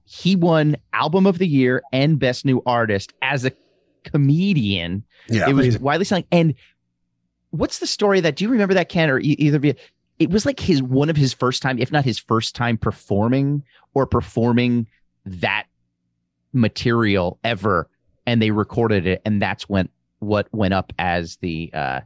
He 0.05 0.35
won 0.35 0.77
album 0.93 1.25
of 1.25 1.37
the 1.37 1.47
year 1.47 1.83
and 1.93 2.19
best 2.19 2.43
new 2.43 2.61
artist 2.65 3.13
as 3.21 3.45
a 3.45 3.51
comedian. 4.03 5.03
Yeah, 5.29 5.47
it 5.47 5.53
was 5.53 5.77
widely 5.77 6.05
selling. 6.05 6.25
And 6.31 6.55
what's 7.51 7.77
the 7.77 7.87
story 7.87 8.19
that 8.21 8.35
do 8.35 8.43
you 8.43 8.49
remember 8.49 8.73
that 8.73 8.89
Ken 8.89 9.11
or 9.11 9.19
either 9.19 9.57
of 9.57 9.63
you? 9.63 9.75
It 10.21 10.29
was 10.29 10.45
like 10.45 10.59
his 10.59 10.83
one 10.83 11.09
of 11.09 11.17
his 11.17 11.33
first 11.33 11.63
time, 11.63 11.79
if 11.79 11.91
not 11.91 12.05
his 12.05 12.19
first 12.19 12.55
time 12.55 12.77
performing 12.77 13.63
or 13.95 14.05
performing 14.05 14.85
that 15.25 15.65
material 16.53 17.39
ever. 17.43 17.89
And 18.27 18.39
they 18.39 18.51
recorded 18.51 19.07
it, 19.07 19.23
and 19.25 19.41
that's 19.41 19.67
when 19.67 19.89
what 20.19 20.47
went 20.51 20.75
up 20.75 20.93
as 20.99 21.37
the 21.37 21.71
uh 21.73 22.01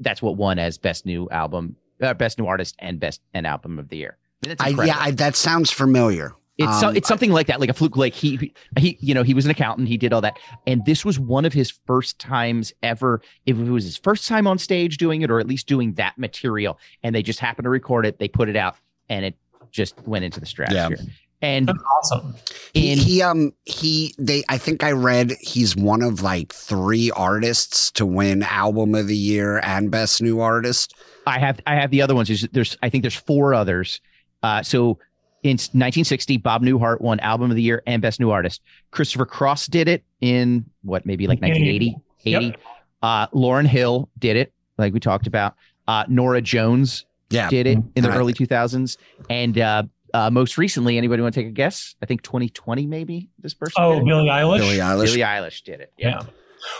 that's 0.00 0.22
what 0.22 0.38
won 0.38 0.58
as 0.58 0.78
best 0.78 1.04
new 1.04 1.28
album, 1.28 1.76
uh, 2.00 2.14
best 2.14 2.38
new 2.38 2.46
artist, 2.46 2.76
and 2.78 2.98
best 2.98 3.20
and 3.34 3.46
album 3.46 3.78
of 3.78 3.90
the 3.90 3.98
year. 3.98 4.16
I, 4.58 4.70
yeah, 4.70 4.96
I, 4.98 5.10
that 5.12 5.36
sounds 5.36 5.70
familiar. 5.70 6.34
It's 6.62 6.80
so, 6.80 6.88
um, 6.88 6.96
it's 6.96 7.08
something 7.08 7.30
like 7.30 7.46
that, 7.46 7.60
like 7.60 7.68
a 7.68 7.74
fluke. 7.74 7.96
Like 7.96 8.14
he 8.14 8.52
he 8.78 8.96
you 9.00 9.14
know 9.14 9.22
he 9.22 9.34
was 9.34 9.44
an 9.44 9.50
accountant. 9.50 9.88
He 9.88 9.96
did 9.96 10.12
all 10.12 10.20
that, 10.20 10.38
and 10.66 10.84
this 10.84 11.04
was 11.04 11.18
one 11.18 11.44
of 11.44 11.52
his 11.52 11.70
first 11.86 12.18
times 12.18 12.72
ever. 12.82 13.20
If 13.46 13.58
it 13.58 13.70
was 13.70 13.84
his 13.84 13.96
first 13.96 14.28
time 14.28 14.46
on 14.46 14.58
stage 14.58 14.96
doing 14.96 15.22
it, 15.22 15.30
or 15.30 15.40
at 15.40 15.46
least 15.46 15.66
doing 15.66 15.94
that 15.94 16.18
material, 16.18 16.78
and 17.02 17.14
they 17.14 17.22
just 17.22 17.40
happened 17.40 17.64
to 17.64 17.70
record 17.70 18.06
it, 18.06 18.18
they 18.18 18.28
put 18.28 18.48
it 18.48 18.56
out, 18.56 18.76
and 19.08 19.24
it 19.24 19.36
just 19.70 19.94
went 20.06 20.24
into 20.24 20.40
the 20.40 20.46
stratosphere. 20.46 20.98
Yeah. 21.00 21.12
And 21.42 21.66
That's 21.66 21.82
awesome. 21.98 22.36
He, 22.72 22.94
he 22.94 23.20
um 23.20 23.52
he 23.64 24.14
they 24.16 24.44
I 24.48 24.58
think 24.58 24.84
I 24.84 24.92
read 24.92 25.32
he's 25.40 25.74
one 25.74 26.00
of 26.00 26.22
like 26.22 26.52
three 26.52 27.10
artists 27.10 27.90
to 27.92 28.06
win 28.06 28.44
album 28.44 28.94
of 28.94 29.08
the 29.08 29.16
year 29.16 29.58
and 29.64 29.90
best 29.90 30.22
new 30.22 30.40
artist. 30.40 30.94
I 31.26 31.40
have 31.40 31.60
I 31.66 31.74
have 31.74 31.90
the 31.90 32.00
other 32.00 32.14
ones. 32.14 32.28
There's, 32.28 32.42
there's 32.52 32.76
I 32.82 32.88
think 32.88 33.02
there's 33.02 33.16
four 33.16 33.54
others. 33.54 34.00
Uh, 34.44 34.62
so 34.62 34.98
in 35.42 35.54
1960, 35.54 36.36
Bob 36.36 36.62
Newhart 36.62 37.00
won 37.00 37.18
Album 37.20 37.50
of 37.50 37.56
the 37.56 37.62
Year 37.62 37.82
and 37.86 38.00
Best 38.00 38.20
New 38.20 38.30
Artist. 38.30 38.62
Christopher 38.92 39.26
Cross 39.26 39.66
did 39.66 39.88
it 39.88 40.04
in 40.20 40.64
what, 40.82 41.04
maybe 41.04 41.26
like 41.26 41.40
1980, 41.40 41.96
80. 42.24 42.46
Yep. 42.46 42.60
Uh, 43.02 43.26
Lauryn 43.28 43.66
Hill 43.66 44.08
did 44.18 44.36
it, 44.36 44.52
like 44.78 44.92
we 44.92 45.00
talked 45.00 45.26
about. 45.26 45.56
Uh, 45.88 46.04
Norah 46.08 46.40
Jones 46.40 47.06
yeah. 47.30 47.48
did 47.48 47.66
it 47.66 47.78
in 47.96 48.02
the 48.02 48.08
right. 48.08 48.16
early 48.18 48.32
2000s. 48.32 48.96
And 49.28 49.58
uh, 49.58 49.82
uh, 50.14 50.30
most 50.30 50.58
recently, 50.58 50.96
anybody 50.96 51.22
want 51.22 51.34
to 51.34 51.40
take 51.40 51.48
a 51.48 51.52
guess? 51.52 51.96
I 52.00 52.06
think 52.06 52.22
2020, 52.22 52.86
maybe 52.86 53.28
this 53.40 53.54
person. 53.54 53.82
Oh, 53.82 54.04
Billie 54.04 54.28
Eilish. 54.28 54.58
Billie 54.58 54.76
Eilish. 54.76 55.04
Billie 55.06 55.20
Eilish 55.20 55.62
did 55.64 55.80
it. 55.80 55.92
Yeah. 55.96 56.08
yeah. 56.08 56.22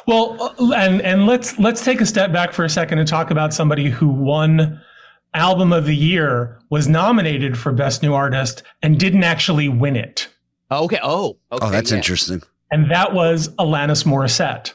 Well, 0.07 0.55
uh, 0.61 0.75
and 0.75 1.03
and 1.03 1.27
let's 1.27 1.59
let's 1.59 1.85
take 1.85 2.01
a 2.01 2.07
step 2.07 2.33
back 2.33 2.53
for 2.53 2.65
a 2.65 2.69
second 2.69 3.01
and 3.01 3.09
talk 3.09 3.33
about 3.33 3.53
somebody 3.53 3.91
who 3.91 4.07
won 4.07 4.81
album 5.35 5.73
of 5.73 5.87
the 5.87 5.97
year 5.97 6.59
was 6.71 6.89
nominated 6.89 7.59
for 7.59 7.73
best 7.73 8.03
new 8.03 8.15
artist 8.15 8.63
and 8.83 8.99
didn't 8.99 9.25
actually 9.25 9.69
win 9.69 9.97
it. 9.97 10.29
Oh, 10.71 10.85
okay. 10.85 10.99
Oh, 11.03 11.39
okay. 11.51 11.67
Oh, 11.67 11.71
that's 11.71 11.91
yeah. 11.91 11.99
interesting. 11.99 12.43
And 12.71 12.91
that 12.91 13.13
was 13.13 13.49
Alanis 13.57 14.05
Morissette, 14.05 14.73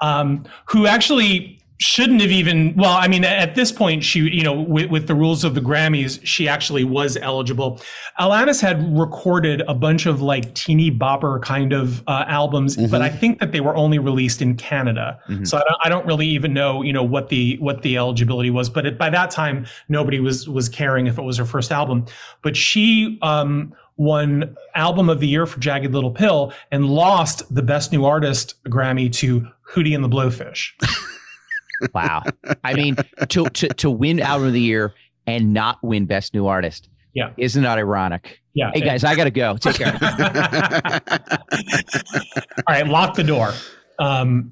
um, 0.00 0.44
who 0.66 0.86
actually 0.86 1.60
shouldn't 1.78 2.20
have 2.20 2.30
even 2.30 2.72
well 2.76 2.92
i 2.92 3.08
mean 3.08 3.24
at 3.24 3.56
this 3.56 3.72
point 3.72 4.04
she 4.04 4.20
you 4.20 4.44
know 4.44 4.52
with, 4.52 4.90
with, 4.90 5.08
the 5.08 5.14
rules 5.14 5.42
of 5.42 5.54
the 5.56 5.60
grammys 5.60 6.20
she 6.22 6.46
actually 6.48 6.84
was 6.84 7.16
eligible 7.16 7.80
alanis 8.20 8.60
had 8.60 8.96
recorded 8.96 9.60
a 9.66 9.74
bunch 9.74 10.06
of 10.06 10.22
like 10.22 10.54
teeny 10.54 10.88
bopper 10.90 11.42
kind 11.42 11.72
of 11.72 12.02
uh, 12.06 12.24
albums 12.28 12.76
mm-hmm. 12.76 12.90
but 12.90 13.02
i 13.02 13.08
think 13.08 13.40
that 13.40 13.50
they 13.50 13.60
were 13.60 13.74
only 13.74 13.98
released 13.98 14.40
in 14.40 14.56
canada 14.56 15.18
mm-hmm. 15.28 15.44
so 15.44 15.58
I 15.58 15.60
don't, 15.60 15.80
I 15.84 15.88
don't, 15.88 16.06
really 16.06 16.26
even 16.26 16.52
know 16.52 16.82
you 16.82 16.92
know 16.92 17.02
what 17.02 17.28
the 17.28 17.56
what 17.58 17.82
the 17.82 17.96
eligibility 17.96 18.50
was 18.50 18.68
but 18.68 18.86
it, 18.86 18.98
by 18.98 19.10
that 19.10 19.30
time 19.30 19.66
nobody 19.88 20.20
was 20.20 20.48
was 20.48 20.68
caring 20.68 21.06
if 21.06 21.18
it 21.18 21.22
was 21.22 21.38
her 21.38 21.44
first 21.44 21.72
album 21.72 22.06
but 22.42 22.56
she 22.56 23.18
um 23.22 23.74
won 23.96 24.56
album 24.74 25.08
of 25.08 25.20
the 25.20 25.26
year 25.26 25.46
for 25.46 25.58
jagged 25.60 25.92
little 25.92 26.10
pill 26.10 26.52
and 26.70 26.86
lost 26.86 27.42
the 27.54 27.62
best 27.62 27.90
new 27.90 28.04
artist 28.04 28.62
grammy 28.64 29.10
to 29.10 29.46
hootie 29.68 29.94
and 29.94 30.04
the 30.04 30.08
blowfish 30.08 30.72
Wow. 31.94 32.22
I 32.62 32.74
mean, 32.74 32.96
to, 33.28 33.44
to 33.48 33.68
to 33.68 33.90
win 33.90 34.20
album 34.20 34.48
of 34.48 34.52
the 34.52 34.60
year 34.60 34.94
and 35.26 35.52
not 35.52 35.82
win 35.82 36.06
best 36.06 36.34
new 36.34 36.46
artist. 36.46 36.88
Yeah. 37.14 37.30
Isn't 37.36 37.62
that 37.62 37.78
ironic? 37.78 38.40
Yeah. 38.54 38.70
Hey 38.74 38.80
guys, 38.80 39.04
I 39.04 39.14
gotta 39.14 39.30
go. 39.30 39.56
Take 39.56 39.76
care. 39.76 39.96
All 42.66 42.74
right, 42.74 42.86
lock 42.86 43.14
the 43.14 43.24
door. 43.24 43.52
Um, 43.98 44.50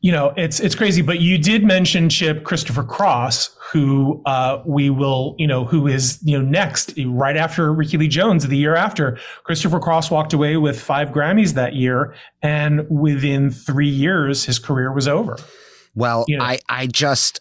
you 0.00 0.12
know, 0.12 0.32
it's 0.36 0.60
it's 0.60 0.74
crazy, 0.74 1.02
but 1.02 1.20
you 1.20 1.38
did 1.38 1.64
mention 1.64 2.08
Chip 2.08 2.44
Christopher 2.44 2.84
Cross, 2.84 3.56
who 3.72 4.22
uh, 4.26 4.62
we 4.64 4.90
will, 4.90 5.34
you 5.38 5.46
know, 5.48 5.64
who 5.64 5.88
is 5.88 6.20
you 6.22 6.38
know 6.38 6.44
next 6.44 6.92
right 7.06 7.36
after 7.36 7.72
Rickie 7.72 7.98
Lee 7.98 8.06
Jones 8.06 8.46
the 8.46 8.56
year 8.56 8.76
after. 8.76 9.18
Christopher 9.44 9.80
Cross 9.80 10.10
walked 10.10 10.32
away 10.32 10.56
with 10.58 10.80
five 10.80 11.08
Grammys 11.08 11.54
that 11.54 11.74
year, 11.74 12.14
and 12.42 12.88
within 12.88 13.50
three 13.50 13.88
years, 13.88 14.44
his 14.44 14.58
career 14.60 14.92
was 14.92 15.08
over. 15.08 15.38
Well, 15.96 16.24
you 16.28 16.36
know. 16.36 16.44
I 16.44 16.58
I 16.68 16.86
just 16.86 17.40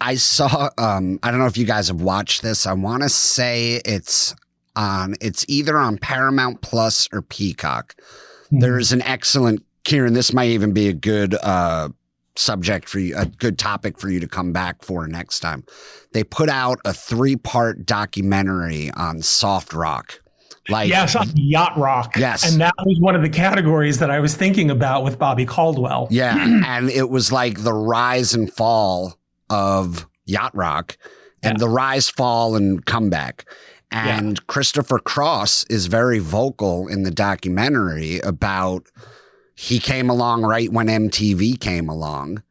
I 0.00 0.14
saw 0.14 0.70
um 0.78 1.18
I 1.22 1.30
don't 1.30 1.40
know 1.40 1.46
if 1.46 1.58
you 1.58 1.66
guys 1.66 1.88
have 1.88 2.00
watched 2.00 2.40
this. 2.40 2.66
I 2.66 2.72
want 2.72 3.02
to 3.02 3.10
say 3.10 3.82
it's 3.84 4.34
on 4.76 5.16
it's 5.20 5.44
either 5.48 5.76
on 5.76 5.98
Paramount 5.98 6.62
Plus 6.62 7.08
or 7.12 7.20
Peacock. 7.20 7.94
Mm-hmm. 7.98 8.60
There's 8.60 8.92
an 8.92 9.02
excellent 9.02 9.64
Kieran, 9.84 10.12
this 10.12 10.32
might 10.32 10.50
even 10.50 10.72
be 10.72 10.88
a 10.88 10.92
good 10.92 11.34
uh 11.42 11.88
subject 12.36 12.88
for 12.88 13.00
you, 13.00 13.16
a 13.16 13.26
good 13.26 13.58
topic 13.58 13.98
for 13.98 14.08
you 14.08 14.20
to 14.20 14.28
come 14.28 14.52
back 14.52 14.84
for 14.84 15.08
next 15.08 15.40
time. 15.40 15.64
They 16.12 16.22
put 16.22 16.48
out 16.48 16.78
a 16.84 16.92
three-part 16.92 17.84
documentary 17.84 18.92
on 18.92 19.22
soft 19.22 19.72
rock. 19.72 20.20
Like 20.68 20.90
yes, 20.90 21.16
yacht 21.34 21.76
rock. 21.78 22.16
Yes, 22.16 22.50
and 22.50 22.60
that 22.60 22.74
was 22.84 22.98
one 23.00 23.14
of 23.14 23.22
the 23.22 23.28
categories 23.28 23.98
that 23.98 24.10
I 24.10 24.20
was 24.20 24.34
thinking 24.34 24.70
about 24.70 25.02
with 25.02 25.18
Bobby 25.18 25.46
Caldwell. 25.46 26.08
Yeah, 26.10 26.36
and 26.66 26.90
it 26.90 27.08
was 27.08 27.32
like 27.32 27.62
the 27.62 27.72
rise 27.72 28.34
and 28.34 28.52
fall 28.52 29.18
of 29.48 30.06
yacht 30.26 30.54
rock, 30.54 30.98
and 31.42 31.54
yeah. 31.54 31.58
the 31.58 31.68
rise, 31.68 32.08
fall, 32.08 32.54
and 32.54 32.84
comeback. 32.84 33.46
And 33.90 34.36
yeah. 34.36 34.44
Christopher 34.46 34.98
Cross 34.98 35.64
is 35.70 35.86
very 35.86 36.18
vocal 36.18 36.88
in 36.88 37.04
the 37.04 37.10
documentary 37.10 38.18
about 38.20 38.86
he 39.54 39.78
came 39.78 40.10
along 40.10 40.42
right 40.42 40.70
when 40.70 40.88
MTV 40.88 41.58
came 41.58 41.88
along. 41.88 42.42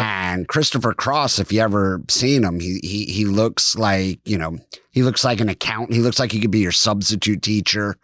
And 0.00 0.48
Christopher 0.48 0.94
Cross, 0.94 1.38
if 1.38 1.52
you 1.52 1.60
ever 1.60 2.02
seen 2.08 2.44
him, 2.44 2.60
he, 2.60 2.80
he 2.82 3.04
he 3.04 3.24
looks 3.24 3.76
like 3.76 4.20
you 4.24 4.38
know 4.38 4.58
he 4.90 5.02
looks 5.02 5.24
like 5.24 5.40
an 5.40 5.48
accountant. 5.48 5.94
He 5.94 6.00
looks 6.00 6.18
like 6.18 6.32
he 6.32 6.40
could 6.40 6.50
be 6.50 6.60
your 6.60 6.72
substitute 6.72 7.42
teacher. 7.42 7.96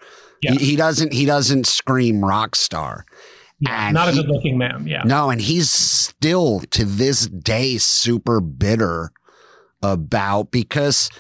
Yeah. 0.42 0.53
He, 0.53 0.59
he 0.59 0.77
doesn't 0.77 1.12
he 1.12 1.24
doesn't 1.24 1.66
scream 1.66 2.24
rock 2.24 2.57
star. 2.57 3.05
Yeah, 3.61 3.87
and 3.87 3.94
not 3.94 4.12
he, 4.12 4.18
a 4.18 4.22
good 4.22 4.31
looking 4.31 4.59
man. 4.59 4.87
Yeah. 4.87 5.03
No, 5.05 5.31
and 5.31 5.40
he's 5.40 5.70
still 5.70 6.61
to 6.70 6.85
this 6.85 7.27
day 7.27 7.79
super 7.79 8.40
bitter 8.40 9.11
about 9.83 10.51
because 10.51 11.11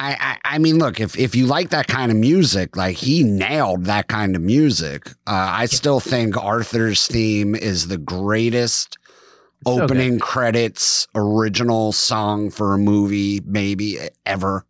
I, 0.00 0.38
I, 0.42 0.54
I 0.54 0.58
mean, 0.58 0.78
look, 0.78 0.98
if, 0.98 1.18
if 1.18 1.36
you 1.36 1.46
like 1.46 1.70
that 1.70 1.86
kind 1.86 2.10
of 2.10 2.16
music, 2.16 2.74
like 2.74 2.96
he 2.96 3.22
nailed 3.22 3.84
that 3.84 4.08
kind 4.08 4.34
of 4.34 4.40
music. 4.40 5.10
Uh, 5.26 5.48
I 5.52 5.66
still 5.66 6.00
think 6.00 6.36
Arthur's 6.36 7.06
theme 7.06 7.54
is 7.54 7.88
the 7.88 7.98
greatest 7.98 8.96
opening 9.66 10.18
credits 10.18 11.06
original 11.14 11.92
song 11.92 12.50
for 12.50 12.74
a 12.74 12.78
movie, 12.78 13.40
maybe 13.44 13.98
ever. 14.26 14.64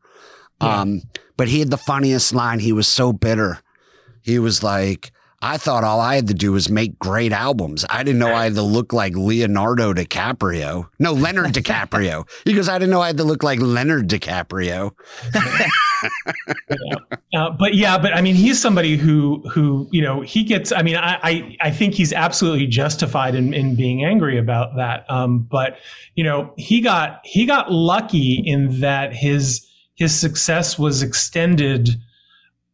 Yeah. 0.60 0.80
Um, 0.80 1.02
but 1.36 1.48
he 1.48 1.60
had 1.60 1.70
the 1.70 1.76
funniest 1.76 2.34
line. 2.34 2.58
He 2.58 2.72
was 2.72 2.86
so 2.88 3.12
bitter. 3.12 3.60
He 4.22 4.38
was 4.38 4.62
like, 4.62 5.12
I 5.42 5.56
thought 5.56 5.84
all 5.84 6.00
I 6.00 6.16
had 6.16 6.28
to 6.28 6.34
do 6.34 6.52
was 6.52 6.68
make 6.68 6.98
great 6.98 7.32
albums. 7.32 7.86
I 7.88 8.02
didn't 8.02 8.18
know 8.18 8.34
I 8.34 8.44
had 8.44 8.54
to 8.56 8.62
look 8.62 8.92
like 8.92 9.16
Leonardo 9.16 9.94
DiCaprio. 9.94 10.88
No, 10.98 11.12
Leonard 11.12 11.52
DiCaprio. 11.52 12.28
He 12.44 12.54
goes, 12.54 12.68
I 12.68 12.78
didn't 12.78 12.90
know 12.90 13.00
I 13.00 13.08
had 13.08 13.16
to 13.18 13.24
look 13.24 13.42
like 13.42 13.60
Leonard 13.60 14.08
DiCaprio. 14.08 14.92
yeah. 15.34 16.96
Uh, 17.32 17.50
but 17.50 17.74
yeah, 17.74 17.96
but 17.96 18.12
I 18.12 18.22
mean, 18.22 18.34
he's 18.34 18.60
somebody 18.60 18.96
who 18.96 19.46
who 19.50 19.86
you 19.92 20.02
know 20.02 20.22
he 20.22 20.42
gets. 20.42 20.72
I 20.72 20.82
mean, 20.82 20.96
I 20.96 21.18
I, 21.22 21.56
I 21.60 21.70
think 21.70 21.94
he's 21.94 22.12
absolutely 22.12 22.66
justified 22.66 23.34
in, 23.34 23.54
in 23.54 23.76
being 23.76 24.04
angry 24.04 24.36
about 24.36 24.74
that. 24.76 25.04
Um, 25.08 25.46
but 25.50 25.76
you 26.16 26.24
know, 26.24 26.52
he 26.56 26.80
got 26.80 27.20
he 27.22 27.46
got 27.46 27.70
lucky 27.70 28.42
in 28.44 28.80
that 28.80 29.14
his 29.14 29.64
his 29.94 30.18
success 30.18 30.78
was 30.78 31.02
extended 31.02 32.00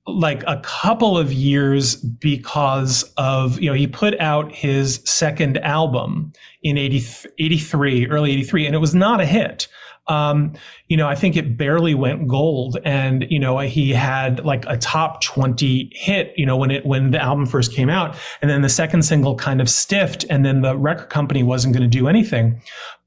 like 0.06 0.42
a 0.46 0.60
couple 0.62 1.18
of 1.18 1.32
years 1.32 1.96
because 1.96 3.02
of 3.16 3.58
you 3.60 3.68
know 3.68 3.74
he 3.74 3.86
put 3.86 4.18
out 4.20 4.52
his 4.52 5.00
second 5.04 5.58
album 5.58 6.32
in 6.62 6.78
80, 6.78 7.28
83 7.38 8.08
early 8.08 8.32
83 8.32 8.66
and 8.66 8.74
it 8.74 8.78
was 8.78 8.94
not 8.94 9.20
a 9.20 9.26
hit. 9.26 9.68
Um, 10.08 10.52
you 10.86 10.96
know 10.96 11.08
i 11.08 11.16
think 11.16 11.36
it 11.36 11.56
barely 11.58 11.92
went 11.92 12.28
gold 12.28 12.78
and 12.84 13.26
you 13.28 13.40
know 13.40 13.58
he 13.58 13.92
had 13.92 14.44
like 14.44 14.64
a 14.68 14.76
top 14.76 15.20
20 15.20 15.90
hit 15.92 16.32
you 16.36 16.46
know 16.46 16.56
when 16.56 16.70
it 16.70 16.86
when 16.86 17.10
the 17.10 17.20
album 17.20 17.44
first 17.44 17.72
came 17.72 17.90
out 17.90 18.16
and 18.40 18.48
then 18.48 18.62
the 18.62 18.68
second 18.68 19.02
single 19.02 19.34
kind 19.34 19.60
of 19.60 19.68
stiffed 19.68 20.24
and 20.30 20.46
then 20.46 20.60
the 20.60 20.76
record 20.78 21.10
company 21.10 21.42
wasn't 21.42 21.74
going 21.74 21.82
to 21.82 21.98
do 21.98 22.06
anything. 22.06 22.62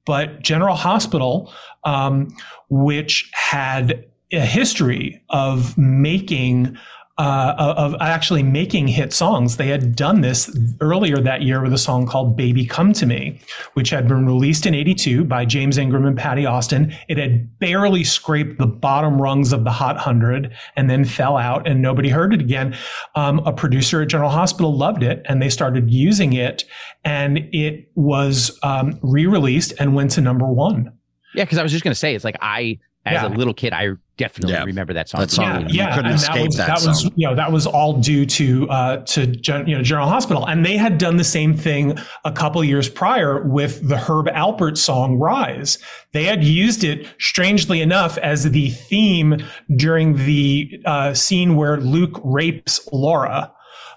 But 0.06 0.42
general 0.42 0.76
hospital 0.76 1.54
um, 1.86 2.36
which 2.70 3.32
had 3.34 4.06
a 4.32 4.46
history 4.46 5.22
of 5.30 5.78
making 5.78 6.78
uh, 7.20 7.76
of 7.78 7.96
actually 8.00 8.42
making 8.42 8.88
hit 8.88 9.12
songs. 9.12 9.58
They 9.58 9.68
had 9.68 9.94
done 9.94 10.22
this 10.22 10.58
earlier 10.80 11.18
that 11.18 11.42
year 11.42 11.62
with 11.62 11.74
a 11.74 11.78
song 11.78 12.08
called 12.08 12.38
Baby 12.38 12.66
Come 12.66 12.94
to 12.94 13.06
Me, 13.06 13.42
which 13.74 13.90
had 13.90 14.08
been 14.08 14.26
released 14.26 14.66
in 14.66 14.74
82 14.74 15.26
by 15.26 15.44
James 15.44 15.78
Ingram 15.78 16.06
and 16.06 16.18
Patti 16.18 16.46
Austin. 16.46 16.96
It 17.10 17.18
had 17.18 17.60
barely 17.60 18.06
scraped 18.06 18.58
the 18.58 18.68
bottom 18.68 19.22
rungs 19.22 19.52
of 19.52 19.66
the 19.66 19.72
Hot 19.72 19.96
100 19.96 20.56
and 20.78 20.90
then 20.90 21.04
fell 21.04 21.36
out 21.36 21.68
and 21.68 21.82
nobody 21.82 22.08
heard 22.08 22.34
it 22.34 22.40
again. 22.40 22.74
Um, 23.16 23.40
a 23.40 23.52
producer 23.52 24.02
at 24.02 24.08
General 24.08 24.30
Hospital 24.30 24.74
loved 24.74 25.04
it 25.04 25.22
and 25.26 25.42
they 25.42 25.50
started 25.50 25.92
using 25.92 26.32
it 26.32 26.64
and 27.04 27.40
it 27.52 27.92
was 27.96 28.58
um, 28.64 28.98
re 29.04 29.26
released 29.26 29.74
and 29.78 29.94
went 29.94 30.12
to 30.12 30.22
number 30.22 30.46
one. 30.46 30.94
Yeah, 31.36 31.44
because 31.44 31.58
I 31.58 31.64
was 31.64 31.74
just 31.74 31.84
going 31.84 31.92
to 31.92 32.00
say, 32.00 32.16
it's 32.16 32.24
like 32.24 32.38
I 32.42 32.80
as 33.06 33.14
yeah. 33.14 33.28
a 33.28 33.30
little 33.30 33.54
kid, 33.54 33.74
I 33.74 33.92
definitely 34.18 34.54
yeah. 34.54 34.64
remember 34.66 34.94
that 34.94 35.08
song. 35.08 35.22
That 35.22 35.32
song, 35.32 35.62
yeah, 35.62 35.68
yeah. 35.70 35.96
couldn't 35.96 36.12
and 36.12 36.16
escape 36.16 36.36
that, 36.36 36.46
was, 36.46 36.58
that, 36.58 36.68
that 36.68 36.80
song. 36.80 36.90
was, 36.90 37.04
you 37.16 37.28
know, 37.28 37.36
that 37.36 37.52
was 37.52 37.66
all 37.66 37.94
due 37.94 38.26
to 38.26 38.70
uh, 38.70 38.98
to 38.98 39.26
you 39.66 39.76
know 39.76 39.82
General 39.82 40.08
Hospital, 40.08 40.46
and 40.46 40.66
they 40.66 40.78
had 40.78 40.98
done 40.98 41.18
the 41.18 41.24
same 41.24 41.56
thing 41.56 41.98
a 42.26 42.32
couple 42.32 42.64
years 42.64 42.90
prior 42.90 43.48
with 43.48 43.88
the 43.88 43.98
Herb 43.98 44.28
Alpert 44.28 44.78
song 44.78 45.18
"Rise." 45.18 45.78
They 46.12 46.26
had 46.26 46.44
used 46.44 46.84
it, 46.84 47.08
strangely 47.20 47.82
enough, 47.82 48.18
as 48.18 48.44
the 48.44 48.70
theme 48.70 49.38
during 49.76 50.18
the 50.26 50.82
uh, 50.86 51.14
scene 51.14 51.56
where 51.56 51.78
Luke 51.78 52.20
rapes 52.24 52.88
Laura. 52.92 53.54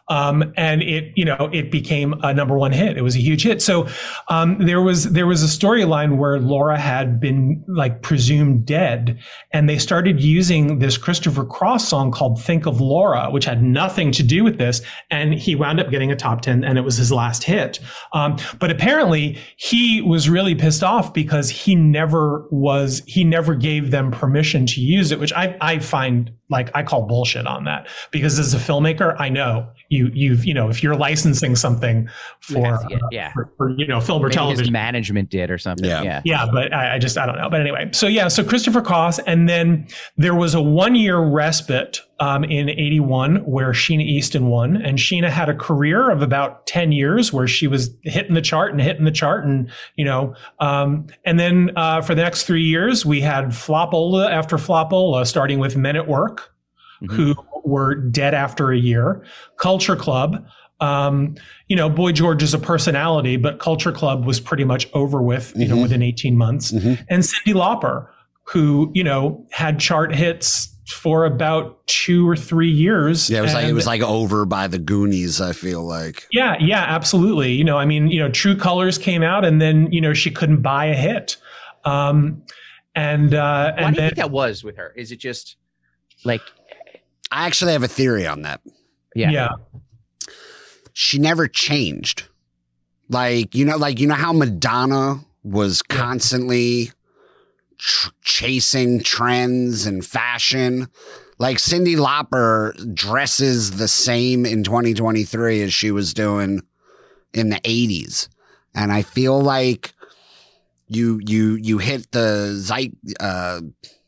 Um, 0.08 0.52
and 0.56 0.82
it, 0.82 1.12
you 1.16 1.24
know, 1.24 1.48
it 1.52 1.70
became 1.70 2.14
a 2.22 2.34
number 2.34 2.58
one 2.58 2.72
hit. 2.72 2.96
It 2.96 3.02
was 3.02 3.16
a 3.16 3.20
huge 3.20 3.44
hit. 3.44 3.62
So 3.62 3.88
um, 4.28 4.58
there 4.58 4.82
was 4.82 5.12
there 5.12 5.26
was 5.26 5.42
a 5.42 5.46
storyline 5.46 6.18
where 6.18 6.38
Laura 6.38 6.78
had 6.78 7.20
been 7.20 7.64
like 7.68 8.02
presumed 8.02 8.66
dead, 8.66 9.18
and 9.52 9.68
they 9.68 9.78
started 9.78 10.20
using 10.20 10.80
this 10.80 10.98
Christopher 10.98 11.44
Cross 11.44 11.88
song 11.88 12.10
called 12.10 12.42
"Think 12.42 12.66
of 12.66 12.80
Laura," 12.80 13.30
which 13.30 13.44
had 13.44 13.62
nothing 13.62 14.12
to 14.12 14.22
do 14.22 14.44
with 14.44 14.58
this, 14.58 14.82
and 15.10 15.34
he 15.34 15.54
wound 15.54 15.80
up 15.80 15.90
getting 15.90 16.10
a 16.10 16.16
top 16.16 16.42
ten, 16.42 16.64
and 16.64 16.78
it 16.78 16.82
was 16.82 16.96
his 16.96 17.12
last 17.12 17.44
hit. 17.44 17.78
Um, 18.12 18.36
but 18.58 18.70
apparently, 18.70 19.38
he 19.56 20.02
was 20.02 20.28
really 20.28 20.54
pissed 20.54 20.82
off 20.82 21.14
because 21.14 21.48
he 21.48 21.74
never 21.74 22.46
was 22.50 23.02
he 23.06 23.24
never 23.24 23.54
gave 23.54 23.90
them 23.90 24.10
permission 24.10 24.66
to 24.66 24.80
use 24.80 25.12
it, 25.12 25.20
which 25.20 25.32
I 25.32 25.56
I 25.60 25.78
find 25.78 26.32
like 26.52 26.70
I 26.74 26.84
call 26.84 27.02
bullshit 27.06 27.46
on 27.46 27.64
that. 27.64 27.88
Because 28.12 28.38
as 28.38 28.54
a 28.54 28.58
filmmaker, 28.58 29.16
I 29.18 29.28
know 29.28 29.68
you 29.92 30.10
you've 30.14 30.44
you 30.44 30.54
know 30.54 30.70
if 30.70 30.82
you're 30.82 30.96
licensing 30.96 31.54
something 31.54 32.08
for 32.40 32.78
yeah, 32.88 32.98
yeah. 33.10 33.28
Uh, 33.28 33.32
for, 33.32 33.52
for, 33.58 33.70
you 33.76 33.86
know 33.86 34.00
film 34.00 34.22
or 34.22 34.26
Maybe 34.26 34.34
television. 34.34 34.72
management 34.72 35.28
did 35.28 35.50
or 35.50 35.58
something 35.58 35.84
yeah. 35.88 36.02
yeah, 36.02 36.22
yeah 36.24 36.46
but 36.50 36.72
I, 36.72 36.94
I, 36.94 36.98
just 36.98 37.18
I 37.18 37.26
don't 37.26 37.36
know. 37.36 37.50
But 37.50 37.60
anyway 37.60 37.90
so 37.92 38.06
yeah 38.06 38.28
so 38.28 38.42
Christopher 38.42 38.80
Cross 38.80 39.18
and 39.20 39.48
then 39.48 39.86
there 40.16 40.34
was 40.34 40.54
a 40.54 40.62
one 40.62 40.94
year 40.94 41.18
respite 41.18 42.00
um, 42.22 42.44
in 42.44 42.68
81 42.68 43.38
where 43.38 43.72
Sheena 43.72 44.04
Easton 44.04 44.46
won 44.46 44.76
and 44.76 44.96
Sheena 44.96 45.28
had 45.28 45.48
a 45.48 45.54
career 45.54 46.08
of 46.08 46.22
about 46.22 46.68
10 46.68 46.92
years 46.92 47.32
where 47.32 47.48
she 47.48 47.66
was 47.66 47.90
hitting 48.02 48.34
the 48.34 48.40
chart 48.40 48.70
and 48.70 48.80
hitting 48.80 49.04
the 49.04 49.10
chart 49.10 49.44
and 49.44 49.68
you 49.96 50.04
know 50.04 50.32
um, 50.60 51.08
and 51.24 51.40
then 51.40 51.72
uh, 51.74 52.00
for 52.00 52.14
the 52.14 52.22
next 52.22 52.44
three 52.44 52.62
years 52.62 53.04
we 53.04 53.20
had 53.20 53.46
Flopola 53.46 54.30
after 54.30 54.56
Flopola 54.56 55.26
starting 55.26 55.58
with 55.58 55.76
Men 55.76 55.96
at 55.96 56.06
Work 56.06 56.52
mm-hmm. 57.02 57.12
who 57.12 57.34
were 57.64 57.96
dead 57.96 58.34
after 58.34 58.70
a 58.70 58.78
year. 58.78 59.24
Culture 59.58 59.96
Club, 59.96 60.46
um, 60.80 61.34
you 61.66 61.74
know, 61.74 61.88
Boy 61.88 62.12
George 62.12 62.42
is 62.42 62.54
a 62.54 62.58
personality, 62.58 63.36
but 63.36 63.58
Culture 63.58 63.92
Club 63.92 64.24
was 64.24 64.38
pretty 64.38 64.64
much 64.64 64.88
over 64.94 65.20
with, 65.20 65.52
you 65.56 65.66
mm-hmm. 65.66 65.74
know, 65.74 65.82
within 65.82 66.02
18 66.02 66.36
months. 66.36 66.70
Mm-hmm. 66.70 67.02
And 67.08 67.22
Cyndi 67.22 67.54
Lauper, 67.54 68.08
who, 68.52 68.90
you 68.94 69.04
know, 69.04 69.46
had 69.50 69.78
chart 69.80 70.14
hits 70.14 70.68
for 70.88 71.24
about 71.24 71.86
two 71.86 72.28
or 72.28 72.36
three 72.36 72.70
years. 72.70 73.30
Yeah, 73.30 73.38
it 73.38 73.42
was 73.42 73.52
and, 73.52 73.62
like 73.62 73.70
it 73.70 73.72
was 73.72 73.86
like 73.86 74.02
over 74.02 74.44
by 74.44 74.66
the 74.66 74.78
Goonies. 74.78 75.40
I 75.40 75.52
feel 75.52 75.84
like. 75.84 76.26
Yeah, 76.32 76.56
yeah, 76.60 76.82
absolutely. 76.82 77.52
You 77.52 77.64
know, 77.64 77.78
I 77.78 77.86
mean, 77.86 78.08
you 78.08 78.20
know, 78.20 78.30
True 78.30 78.56
Colors 78.56 78.98
came 78.98 79.22
out, 79.22 79.44
and 79.44 79.60
then 79.60 79.90
you 79.90 80.00
know 80.00 80.12
she 80.12 80.30
couldn't 80.30 80.62
buy 80.62 80.86
a 80.86 80.94
hit. 80.94 81.36
Um, 81.84 82.42
and 82.94 83.34
uh, 83.34 83.72
and 83.76 83.84
Why 83.84 83.90
do 83.90 84.02
you 84.02 84.08
think 84.08 84.16
that 84.16 84.30
was 84.30 84.62
with 84.62 84.76
her? 84.76 84.92
Is 84.96 85.12
it 85.12 85.16
just 85.16 85.56
like 86.24 86.42
I 87.32 87.46
actually 87.46 87.72
have 87.72 87.82
a 87.82 87.88
theory 87.88 88.26
on 88.26 88.42
that. 88.42 88.60
Yeah. 89.16 89.30
Yeah. 89.30 89.48
She 90.92 91.18
never 91.18 91.48
changed. 91.48 92.28
Like, 93.08 93.54
you 93.54 93.64
know, 93.64 93.76
like, 93.76 93.98
you 93.98 94.06
know 94.06 94.14
how 94.14 94.34
Madonna 94.34 95.20
was 95.42 95.80
constantly 95.82 96.92
tr- 97.82 98.10
chasing 98.22 99.02
trends 99.02 99.86
and 99.86 100.04
fashion? 100.04 100.88
Like, 101.38 101.58
Cyndi 101.58 101.96
Lauper 101.96 102.94
dresses 102.94 103.72
the 103.72 103.88
same 103.88 104.46
in 104.46 104.62
2023 104.62 105.62
as 105.62 105.72
she 105.72 105.90
was 105.90 106.14
doing 106.14 106.62
in 107.34 107.50
the 107.50 107.56
80s. 107.56 108.28
And 108.74 108.92
I 108.92 109.02
feel 109.02 109.40
like 109.40 109.92
you, 110.86 111.20
you, 111.24 111.56
you 111.56 111.78
hit 111.78 112.10
the 112.12 112.54
zeit, 112.58 112.92
uh, 113.20 113.60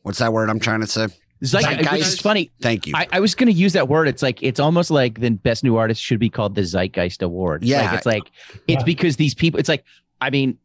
what's 0.03 0.18
that 0.18 0.33
word 0.33 0.49
I'm 0.51 0.61
trying 0.61 0.81
to 0.81 0.87
say? 0.87 1.09
Zeitgeist. 1.43 2.12
It's 2.12 2.20
funny. 2.20 2.51
Thank 2.62 2.87
you. 2.87 2.95
I, 2.97 3.07
I 3.12 3.20
was 3.20 3.35
going 3.35 3.49
to 3.49 3.53
use 3.53 3.75
that 3.75 3.89
word. 3.89 4.09
It's 4.09 4.22
like 4.22 4.43
it's 4.43 4.61
almost 4.61 4.91
like 4.91 5.20
the 5.20 5.31
best 5.31 5.62
new 5.62 5.77
artist 5.77 6.01
should 6.01 6.18
be 6.18 6.31
called 6.31 6.55
the 6.55 6.62
Zeitgeist 6.62 7.22
Award. 7.22 7.64
Yeah, 7.64 7.83
like, 7.83 7.93
it's 7.93 8.07
like 8.07 8.22
it's 8.66 8.81
yeah. 8.81 8.85
because 8.85 9.16
these 9.16 9.35
people. 9.35 9.61
It's 9.61 9.68
like 9.68 9.85
I 10.20 10.31
mean, 10.31 10.57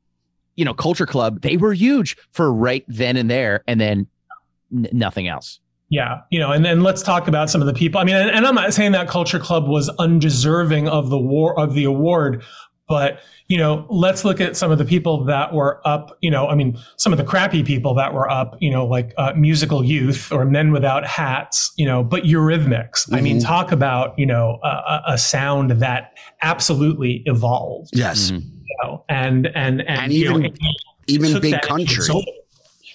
you 0.59 0.65
know, 0.65 0.73
Culture 0.73 1.05
Club. 1.05 1.41
They 1.41 1.55
were 1.55 1.71
huge 1.71 2.17
for 2.31 2.53
right 2.53 2.83
then 2.89 3.15
and 3.15 3.31
there, 3.31 3.63
and 3.65 3.79
then 3.79 4.07
n- 4.75 4.89
nothing 4.91 5.29
else. 5.29 5.61
Yeah, 5.87 6.19
you 6.29 6.37
know, 6.37 6.51
and 6.51 6.65
then 6.65 6.83
let's 6.83 7.01
talk 7.01 7.29
about 7.29 7.49
some 7.49 7.61
of 7.61 7.67
the 7.67 7.73
people. 7.73 8.01
I 8.01 8.03
mean, 8.03 8.15
and, 8.15 8.29
and, 8.29 8.45
I'm 8.45 8.53
not 8.53 8.73
saying 8.73 8.91
that 8.91 9.07
Culture 9.07 9.39
Club 9.39 9.69
was 9.69 9.89
undeserving 9.97 10.89
of 10.89 11.09
the 11.09 11.17
war 11.17 11.57
of 11.57 11.73
the 11.73 11.85
award, 11.85 12.43
but 12.89 13.21
you 13.47 13.57
know, 13.57 13.87
let's 13.89 14.25
look 14.25 14.41
at 14.41 14.57
some 14.57 14.69
of 14.69 14.77
the 14.77 14.85
people 14.85 15.23
that 15.23 15.53
were 15.53 15.81
up. 15.87 16.17
You 16.19 16.29
know, 16.29 16.49
I 16.49 16.55
mean, 16.55 16.77
some 16.97 17.13
of 17.13 17.17
the 17.17 17.23
crappy 17.23 17.63
people 17.63 17.95
that 17.95 18.13
were 18.13 18.29
up. 18.29 18.57
You 18.59 18.69
know, 18.69 18.85
like 18.85 19.13
uh, 19.17 19.31
musical 19.37 19.83
youth 19.83 20.29
or 20.29 20.43
Men 20.43 20.73
Without 20.73 21.07
Hats. 21.07 21.71
You 21.77 21.85
know, 21.85 22.03
but 22.03 22.23
Eurythmics. 22.23 23.05
Mm-hmm. 23.05 23.15
I 23.15 23.21
mean, 23.21 23.37
mm-hmm. 23.37 23.47
talk 23.47 23.71
about 23.71 24.19
you 24.19 24.25
know 24.25 24.59
a, 24.61 25.01
a, 25.07 25.17
sound 25.17 25.71
that 25.71 26.17
absolutely 26.41 27.23
evolved. 27.25 27.91
Yes. 27.93 28.29
You 28.29 28.41
know, 28.81 29.05
and 29.09 29.47
and 29.47 29.81
and, 29.81 29.87
and 29.87 30.11
even 30.11 30.41
know, 30.43 30.49
even 31.07 31.39
big 31.41 31.61
country. 31.61 32.05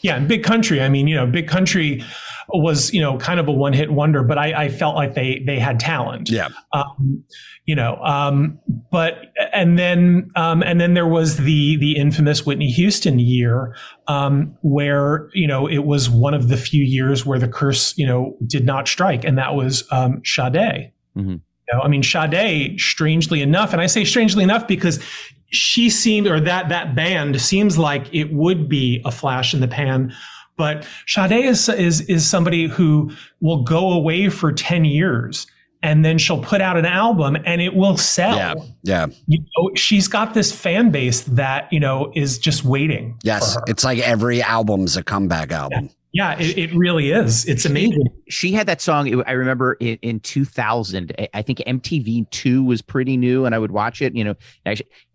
Yeah, 0.03 0.19
big 0.19 0.45
country. 0.45 0.83
I 0.83 0.89
mean, 0.91 1.09
you 1.09 1.15
know, 1.15 1.27
big 1.27 1.49
country 1.49 2.05
was 2.49 2.93
you 2.93 3.01
know 3.01 3.17
kind 3.19 3.41
of 3.41 3.49
a 3.49 3.53
one 3.53 3.73
hit 3.73 3.91
wonder, 3.91 4.23
but 4.23 4.39
I, 4.39 4.65
I, 4.65 4.69
felt 4.69 4.97
like 4.97 5.15
they 5.15 5.43
they 5.47 5.59
had 5.59 5.81
talent. 5.81 6.31
Yeah. 6.31 6.49
Um, 6.73 7.25
you 7.65 7.75
know, 7.75 7.97
um, 8.05 8.59
but 8.91 9.33
and 9.55 9.79
then 9.79 10.31
um, 10.37 10.63
and 10.63 10.81
then 10.81 10.95
there 10.95 11.07
was 11.07 11.39
the 11.39 11.77
the 11.79 11.97
infamous 11.97 12.45
Whitney 12.45 12.69
Houston 12.69 13.19
year, 13.19 13.75
um, 14.07 14.57
where 14.61 15.31
you 15.33 15.47
know 15.47 15.67
it 15.67 15.87
was 15.87 16.11
one 16.11 16.35
of 16.35 16.49
the 16.49 16.59
few 16.59 16.85
years 16.85 17.25
where 17.25 17.39
the 17.39 17.49
curse 17.49 17.97
you 17.97 18.07
know 18.07 18.37
did 18.47 18.67
not 18.67 18.87
strike, 18.89 19.25
and 19.25 19.39
that 19.39 19.55
was 19.55 19.85
um, 19.91 20.21
Sade. 20.25 20.93
Mm-hmm. 21.17 21.31
You 21.31 21.73
know, 21.73 21.81
I 21.81 21.89
mean, 21.89 22.03
Sade, 22.03 22.79
strangely 22.79 23.41
enough, 23.41 23.73
and 23.73 23.81
I 23.81 23.87
say 23.87 24.05
strangely 24.05 24.45
enough 24.45 24.69
because 24.69 25.03
she 25.51 25.91
seemed, 25.91 26.27
or 26.27 26.41
that 26.41 26.69
that 26.69 26.95
band 26.95 27.41
seems 27.41 27.79
like 27.79 28.13
it 28.13 28.33
would 28.33 28.69
be 28.69 29.03
a 29.05 29.11
flash 29.11 29.55
in 29.55 29.61
the 29.61 29.69
pan. 29.69 30.13
But 30.57 30.87
Sade 31.07 31.33
is, 31.33 31.69
is 31.69 32.03
is 32.03 32.29
somebody 32.29 32.69
who 32.69 33.11
will 33.41 33.63
go 33.65 33.93
away 33.93 34.29
for 34.29 34.53
ten 34.53 34.85
years 34.85 35.47
and 35.85 36.03
then 36.03 36.17
she'll 36.17 36.43
put 36.43 36.63
out 36.63 36.79
an 36.79 36.87
album 36.87 37.37
and 37.45 37.61
it 37.61 37.75
will 37.77 37.99
sell. 37.99 38.37
Yeah. 38.37 38.55
Yeah. 38.85 39.07
You 39.27 39.39
know, 39.41 39.71
she's 39.75 40.09
got 40.09 40.33
this 40.33 40.51
fan 40.51 40.91
base 40.91 41.21
that, 41.23 41.71
you 41.71 41.79
know, 41.79 42.11
is 42.15 42.39
just 42.39 42.65
waiting. 42.65 43.19
Yes. 43.23 43.59
It's 43.67 43.85
like 43.85 43.99
every 43.99 44.43
album's 44.43 44.97
a 44.97 45.03
comeback 45.05 45.53
album. 45.53 45.85
Yeah. 45.85 45.91
Yeah, 46.15 46.39
it, 46.39 46.57
it, 46.57 46.75
really 46.75 47.11
is. 47.11 47.45
It's 47.45 47.65
amazing. 47.65 48.07
She 48.29 48.53
had 48.53 48.69
that 48.69 48.81
song. 48.81 49.25
I 49.27 49.33
remember 49.33 49.75
in, 49.75 49.99
in 50.01 50.21
2000. 50.21 51.13
I 51.35 51.43
think 51.43 51.59
MTV 51.59 52.31
Two 52.31 52.63
was 52.63 52.81
pretty 52.81 53.17
new, 53.17 53.45
and 53.45 53.55
I 53.55 53.59
would 53.59 53.73
watch 53.73 54.01
it. 54.01 54.15
You 54.15 54.23
know, 54.23 54.35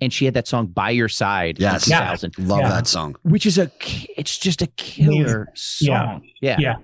and 0.01 0.11
she 0.11 0.25
had 0.25 0.33
that 0.33 0.45
song 0.45 0.67
"By 0.67 0.89
Your 0.89 1.07
Side." 1.07 1.57
Yes, 1.57 1.85
2000. 1.85 2.33
Yeah. 2.37 2.45
Love 2.45 2.59
yeah. 2.59 2.69
that 2.69 2.87
song. 2.87 3.15
Which 3.23 3.45
is 3.45 3.57
a, 3.57 3.71
it's 4.17 4.37
just 4.37 4.61
a 4.61 4.67
killer 4.67 5.47
song. 5.55 6.29
Yeah, 6.41 6.57
yeah. 6.57 6.57
yeah 6.59 6.75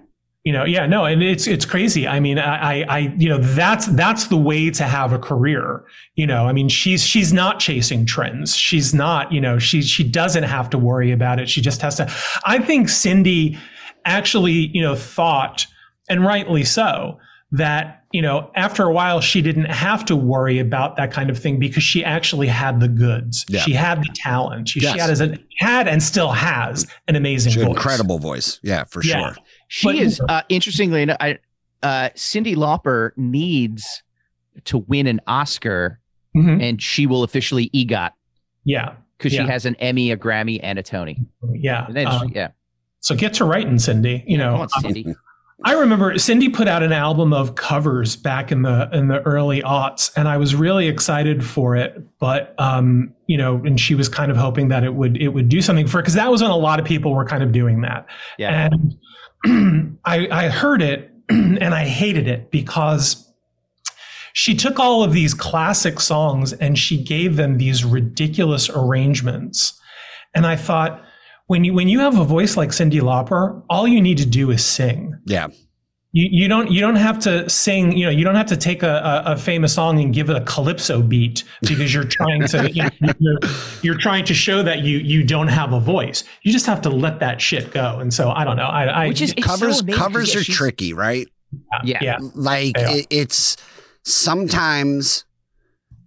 you 0.45 0.53
know 0.53 0.63
yeah 0.63 0.85
no 0.85 1.05
and 1.05 1.23
it's 1.23 1.47
it's 1.47 1.65
crazy 1.65 2.07
i 2.07 2.19
mean 2.19 2.37
i 2.37 2.83
i 2.83 2.99
you 3.17 3.27
know 3.27 3.39
that's 3.39 3.87
that's 3.87 4.27
the 4.27 4.37
way 4.37 4.69
to 4.69 4.83
have 4.83 5.11
a 5.11 5.17
career 5.17 5.83
you 6.13 6.25
know 6.25 6.45
i 6.45 6.53
mean 6.53 6.69
she's 6.69 7.03
she's 7.03 7.33
not 7.33 7.59
chasing 7.59 8.05
trends 8.05 8.55
she's 8.55 8.93
not 8.93 9.31
you 9.31 9.41
know 9.41 9.57
she 9.57 9.81
she 9.81 10.03
doesn't 10.03 10.43
have 10.43 10.69
to 10.69 10.77
worry 10.77 11.11
about 11.11 11.39
it 11.39 11.49
she 11.49 11.61
just 11.61 11.81
has 11.81 11.95
to 11.95 12.07
i 12.45 12.59
think 12.59 12.87
cyndi 12.87 13.57
actually 14.05 14.69
you 14.73 14.81
know 14.81 14.95
thought 14.95 15.65
and 16.09 16.23
rightly 16.23 16.63
so 16.63 17.17
that 17.51 18.03
you 18.11 18.21
know 18.21 18.49
after 18.55 18.83
a 18.83 18.91
while 18.91 19.21
she 19.21 19.41
didn't 19.41 19.65
have 19.65 20.03
to 20.05 20.15
worry 20.15 20.59
about 20.59 20.95
that 20.95 21.11
kind 21.11 21.29
of 21.29 21.37
thing 21.37 21.59
because 21.59 21.83
she 21.83 22.03
actually 22.03 22.47
had 22.47 22.79
the 22.79 22.87
goods 22.87 23.45
yeah. 23.49 23.59
she 23.61 23.73
had 23.73 24.01
the 24.01 24.09
talent 24.15 24.69
she, 24.69 24.79
yes. 24.79 24.93
she 24.93 24.99
had 24.99 25.09
as 25.09 25.21
a, 25.21 25.37
had 25.59 25.87
and 25.87 26.01
still 26.01 26.31
has 26.31 26.87
an 27.07 27.15
amazing 27.15 27.53
voice. 27.53 27.67
incredible 27.67 28.19
voice 28.19 28.59
yeah 28.63 28.83
for 28.83 29.03
yeah. 29.03 29.33
sure 29.33 29.43
she 29.67 29.87
but, 29.87 29.95
is 29.95 30.21
uh, 30.29 30.41
interestingly 30.49 31.01
enough. 31.01 31.17
I, 31.19 31.39
uh, 31.83 32.09
Cyndi 32.15 32.55
Lauper 32.55 33.11
needs 33.17 34.03
to 34.65 34.79
win 34.79 35.07
an 35.07 35.21
Oscar, 35.27 35.99
mm-hmm. 36.35 36.61
and 36.61 36.81
she 36.81 37.07
will 37.07 37.23
officially 37.23 37.69
EGOT. 37.73 38.11
Yeah, 38.63 38.95
because 39.17 39.33
yeah. 39.33 39.43
she 39.43 39.51
has 39.51 39.65
an 39.65 39.75
Emmy, 39.75 40.11
a 40.11 40.17
Grammy, 40.17 40.59
and 40.61 40.79
a 40.79 40.83
Tony. 40.83 41.19
Yeah, 41.51 41.87
um, 42.07 42.31
yeah. 42.33 42.49
So 43.05 43.15
get 43.15 43.35
to 43.35 43.45
writing, 43.45 43.75
Cyndi. 43.75 44.23
You 44.25 44.39
know, 44.39 44.55
on, 44.55 44.67
Cyndi. 44.69 45.05
Um, 45.05 45.15
I 45.63 45.73
remember 45.73 46.15
Cyndi 46.15 46.51
put 46.51 46.67
out 46.67 46.81
an 46.81 46.91
album 46.91 47.33
of 47.33 47.53
covers 47.53 48.15
back 48.15 48.51
in 48.51 48.63
the 48.63 48.89
in 48.91 49.09
the 49.09 49.21
early 49.21 49.61
aughts, 49.61 50.11
and 50.17 50.27
I 50.27 50.37
was 50.37 50.55
really 50.55 50.87
excited 50.87 51.45
for 51.45 51.75
it. 51.75 52.03
But 52.17 52.55
um, 52.57 53.13
you 53.27 53.37
know, 53.37 53.57
and 53.63 53.79
she 53.79 53.93
was 53.93 54.09
kind 54.09 54.31
of 54.31 54.37
hoping 54.37 54.69
that 54.69 54.83
it 54.83 54.95
would 54.95 55.21
it 55.21 55.27
would 55.27 55.49
do 55.49 55.61
something 55.61 55.85
for 55.85 55.99
her 55.99 56.01
because 56.01 56.15
that 56.15 56.31
was 56.31 56.41
when 56.41 56.49
a 56.49 56.57
lot 56.57 56.79
of 56.79 56.85
people 56.85 57.13
were 57.13 57.25
kind 57.25 57.43
of 57.43 57.51
doing 57.51 57.81
that. 57.81 58.07
Yeah. 58.39 58.69
And 59.45 59.99
I, 60.05 60.27
I 60.31 60.49
heard 60.49 60.81
it 60.81 61.11
and 61.29 61.75
I 61.75 61.85
hated 61.85 62.27
it 62.27 62.49
because 62.49 63.31
she 64.33 64.55
took 64.55 64.79
all 64.79 65.03
of 65.03 65.13
these 65.13 65.35
classic 65.35 65.99
songs 65.99 66.53
and 66.53 66.75
she 66.75 66.97
gave 66.97 67.35
them 67.35 67.59
these 67.59 67.85
ridiculous 67.85 68.67
arrangements. 68.67 69.79
And 70.33 70.47
I 70.47 70.55
thought, 70.55 71.05
when 71.47 71.63
you 71.63 71.73
when 71.73 71.87
you 71.87 71.99
have 71.99 72.17
a 72.17 72.23
voice 72.23 72.57
like 72.57 72.69
Cyndi 72.69 73.01
Lauper, 73.01 73.63
all 73.69 73.87
you 73.87 74.01
need 74.01 74.17
to 74.17 74.25
do 74.25 74.51
is 74.51 74.63
sing. 74.63 75.15
Yeah. 75.25 75.47
You, 76.11 76.27
you 76.31 76.47
don't 76.47 76.71
you 76.71 76.79
don't 76.79 76.95
have 76.95 77.19
to 77.19 77.49
sing 77.49 77.91
you 77.91 78.05
know 78.05 78.09
you 78.09 78.23
don't 78.23 78.35
have 78.35 78.45
to 78.45 78.55
take 78.55 78.83
a, 78.83 79.23
a, 79.25 79.33
a 79.33 79.37
famous 79.37 79.73
song 79.73 79.99
and 79.99 80.13
give 80.13 80.29
it 80.29 80.37
a 80.37 80.41
calypso 80.45 81.01
beat 81.01 81.43
because 81.61 81.93
you're 81.93 82.05
trying 82.05 82.47
to 82.47 82.71
you 82.71 82.83
know, 82.83 83.11
you're, 83.19 83.39
you're, 83.81 83.97
trying 83.97 84.23
to 84.23 84.33
show 84.33 84.63
that 84.63 84.79
you 84.79 84.99
you 84.99 85.25
don't 85.25 85.49
have 85.49 85.73
a 85.73 85.79
voice. 85.79 86.23
You 86.43 86.53
just 86.53 86.65
have 86.67 86.81
to 86.83 86.89
let 86.89 87.19
that 87.19 87.41
shit 87.41 87.71
go. 87.71 87.99
And 87.99 88.13
so 88.13 88.31
I 88.31 88.45
don't 88.45 88.55
know. 88.55 88.63
I, 88.63 88.85
I 88.85 89.07
which 89.09 89.21
is 89.21 89.33
covers 89.33 89.79
so 89.79 89.85
covers 89.87 90.33
are 90.37 90.43
tricky 90.43 90.93
right? 90.93 91.27
Yeah, 91.83 91.99
yeah. 92.01 92.17
like 92.33 92.75
it, 92.77 93.07
it's 93.09 93.57
sometimes 94.03 95.25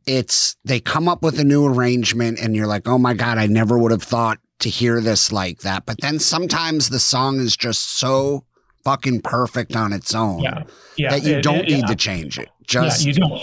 it's 0.07 0.57
they 0.65 0.81
come 0.81 1.07
up 1.07 1.23
with 1.23 1.39
a 1.39 1.45
new 1.45 1.67
arrangement 1.67 2.39
and 2.41 2.57
you're 2.57 2.67
like 2.67 2.89
oh 2.89 2.97
my 2.97 3.13
god 3.13 3.37
I 3.37 3.47
never 3.47 3.79
would 3.79 3.91
have 3.91 4.03
thought 4.03 4.39
to 4.59 4.69
hear 4.69 5.01
this 5.01 5.33
like 5.33 5.61
that 5.61 5.87
but 5.87 6.01
then 6.01 6.19
sometimes 6.19 6.89
the 6.89 6.99
song 6.99 7.41
is 7.41 7.57
just 7.57 7.99
so 7.99 8.45
fucking 8.89 9.21
perfect 9.21 9.77
on 9.77 9.93
its 9.93 10.15
own. 10.15 10.41
Yeah. 10.41 10.63
Yeah. 10.97 11.11
That 11.11 11.23
you 11.23 11.43
don't 11.43 11.59
it, 11.59 11.69
need 11.69 11.81
yeah. 11.81 11.87
to 11.87 11.97
change 11.97 12.39
it. 12.39 12.49
Just 12.67 13.05
you 13.05 13.13
don't. 13.13 13.43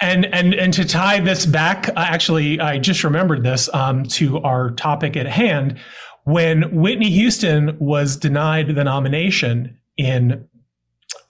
And 0.00 0.24
and 0.26 0.54
and 0.54 0.72
to 0.72 0.84
tie 0.86 1.20
this 1.20 1.44
back, 1.44 1.90
actually, 1.96 2.58
I 2.58 2.78
just 2.78 3.04
remembered 3.04 3.44
this 3.44 3.68
um, 3.74 4.04
to 4.04 4.38
our 4.38 4.70
topic 4.70 5.16
at 5.16 5.26
hand. 5.26 5.78
When 6.24 6.74
Whitney 6.74 7.10
Houston 7.10 7.76
was 7.78 8.16
denied 8.16 8.74
the 8.74 8.84
nomination 8.84 9.78
in 9.98 10.48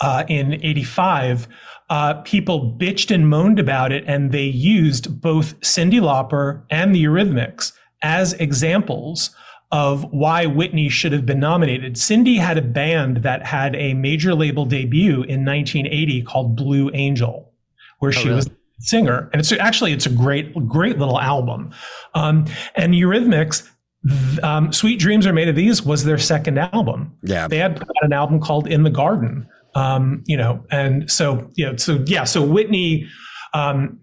uh, 0.01 0.25
in 0.29 0.55
'85, 0.65 1.49
uh, 1.89 2.15
people 2.23 2.77
bitched 2.79 3.13
and 3.13 3.29
moaned 3.29 3.59
about 3.59 3.91
it, 3.91 4.05
and 4.07 4.31
they 4.31 4.45
used 4.45 5.21
both 5.21 5.59
Cyndi 5.61 6.01
Lauper 6.01 6.63
and 6.71 6.95
the 6.95 7.05
Eurythmics 7.05 7.73
as 8.03 8.33
examples 8.35 9.31
of 9.73 10.05
why 10.13 10.47
Whitney 10.47 10.89
should 10.89 11.13
have 11.13 11.25
been 11.25 11.39
nominated. 11.39 11.95
Cyndi 11.95 12.39
had 12.39 12.59
a 12.59 12.63
band 12.63 13.19
that 13.19 13.47
had 13.47 13.77
a 13.77 13.95
major 13.95 14.35
label 14.35 14.65
debut 14.65 15.23
in 15.23 15.45
1980 15.45 16.23
called 16.23 16.57
Blue 16.57 16.91
Angel, 16.93 17.53
where 18.01 18.09
oh, 18.09 18.13
she 18.13 18.25
really? 18.25 18.37
was 18.37 18.51
singer. 18.81 19.31
And 19.33 19.41
it's 19.41 19.53
actually, 19.53 19.93
it's 19.93 20.07
a 20.07 20.11
great, 20.11 20.53
great 20.67 20.99
little 20.99 21.21
album. 21.21 21.71
Um, 22.15 22.47
and 22.75 22.95
Eurythmics, 22.95 23.69
um, 24.43 24.73
Sweet 24.73 24.99
Dreams 24.99 25.27
Are 25.27 25.33
Made 25.33 25.49
of 25.49 25.55
These 25.55 25.83
was 25.83 26.05
their 26.05 26.19
second 26.19 26.59
album. 26.59 27.17
Yeah. 27.23 27.47
They 27.47 27.59
had 27.59 27.85
an 28.03 28.13
album 28.13 28.41
called 28.41 28.67
In 28.67 28.83
the 28.83 28.91
Garden. 28.91 29.47
Um, 29.77 30.25
you 30.27 30.37
know, 30.37 30.65
and 30.73 31.09
so, 31.09 31.49
you 31.55 31.65
know, 31.65 31.77
so 31.77 32.03
yeah, 32.07 32.25
so 32.25 32.43
Whitney, 32.43 33.07
um, 33.55 34.01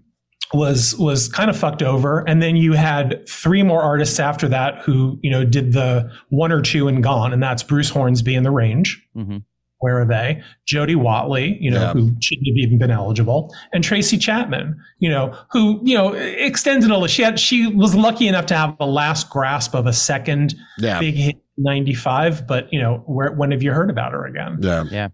was 0.54 0.96
was 0.98 1.28
kind 1.28 1.50
of 1.50 1.58
fucked 1.58 1.84
over. 1.84 2.28
And 2.28 2.42
then 2.42 2.56
you 2.56 2.74
had 2.74 3.28
three 3.28 3.64
more 3.64 3.82
artists 3.82 4.20
after 4.20 4.48
that 4.50 4.80
who 4.80 5.20
you 5.22 5.30
know 5.30 5.44
did 5.44 5.74
the 5.74 6.12
one 6.30 6.52
or 6.52 6.62
two 6.62 6.88
and 6.88 7.04
gone. 7.04 7.34
And 7.34 7.42
that's 7.42 7.64
bruce 7.64 7.90
hornsby 7.90 8.36
and 8.36 8.46
the 8.46 8.52
range. 8.52 9.04
Mm-hmm. 9.16 9.38
where 9.80 10.02
are 10.02 10.06
they? 10.06 10.42
Jody 10.66 10.96
watley 10.96 11.58
you 11.60 11.72
know 11.72 11.82
yeah. 11.82 11.94
who 11.94 12.16
shouldn't 12.22 12.48
have 12.48 12.56
even 12.56 12.78
been 12.78 12.92
eligible. 12.92 13.54
And 13.74 13.84
tracy 13.84 14.18
chapman 14.18 14.76
you 15.00 15.10
know 15.10 15.38
who 15.52 15.82
you 15.84 15.98
know 15.98 16.14
extended 16.14 16.92
a 16.92 17.08
she 17.08 17.22
had 17.22 17.40
she 17.40 17.68
was 17.68 17.94
lucky 17.96 18.28
enough 18.28 18.46
to 18.48 18.56
have 18.56 18.76
a 18.80 18.86
last 18.86 19.30
grasp 19.30 19.76
of 19.76 19.86
a 19.86 19.94
second 19.94 20.56
yeah. 20.78 21.00
big 21.00 21.16
hit 21.16 21.36
95 21.58 22.46
but 22.46 22.72
you 22.72 22.80
know 22.80 23.04
where 23.08 23.32
when 23.32 23.52
have 23.52 23.64
you 23.64 23.72
heard 23.72 23.90
about 23.90 24.14
her 24.14 24.26
again? 24.26 24.60
Yeah. 24.62 24.86
Yeah 24.90 25.10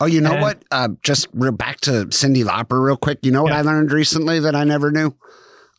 Oh, 0.00 0.06
you 0.06 0.20
know 0.20 0.32
and, 0.32 0.42
what? 0.42 0.64
Uh, 0.70 0.88
just 1.02 1.28
real 1.32 1.52
back 1.52 1.80
to 1.82 2.06
Cyndi 2.06 2.44
Lauper 2.44 2.82
real 2.84 2.96
quick. 2.96 3.18
You 3.22 3.30
know 3.30 3.42
what 3.42 3.52
yeah. 3.52 3.58
I 3.58 3.62
learned 3.62 3.92
recently 3.92 4.40
that 4.40 4.54
I 4.56 4.64
never 4.64 4.90
knew? 4.90 5.14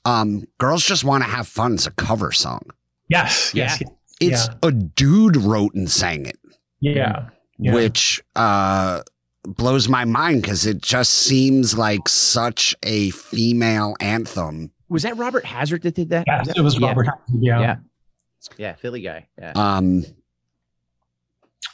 Um, 0.06 0.46
Girls 0.58 0.86
Just 0.86 1.04
Want 1.04 1.24
to 1.24 1.30
Have 1.30 1.48
Fun 1.48 1.74
is 1.74 1.86
a 1.86 1.92
cover 1.92 2.32
song. 2.32 2.62
Yes. 3.10 3.54
Yes. 3.54 3.82
It's 4.22 4.48
yeah. 4.48 4.54
a 4.64 4.72
dude 4.72 5.38
wrote 5.38 5.74
and 5.74 5.90
sang 5.90 6.26
it. 6.26 6.38
Yeah. 6.80 7.30
yeah. 7.58 7.74
Which 7.74 8.22
uh, 8.36 9.02
blows 9.44 9.90
my 9.90 10.06
mind 10.06 10.42
because 10.44 10.66
it 10.66 10.82
just 10.82 11.12
seems 11.12 11.78
like 11.78 12.08
such 12.08 12.76
a 12.84 13.10
female 13.12 13.96
anthem. 14.00 14.72
Was 14.88 15.04
that 15.04 15.18
Robert 15.18 15.46
Hazard 15.46 15.84
that 15.84 15.96
did 15.96 16.10
that? 16.10 16.24
Yes, 16.28 16.48
that, 16.48 16.58
it 16.58 16.62
was 16.62 16.80
Robert 16.80 17.06
Hazard. 17.06 17.42
Yeah. 17.42 17.60
Yeah. 17.60 17.76
Yeah. 18.58 18.76
Philly 18.76 19.02
guy. 19.02 19.28
Yeah. 19.38 19.52
Um, 19.56 20.06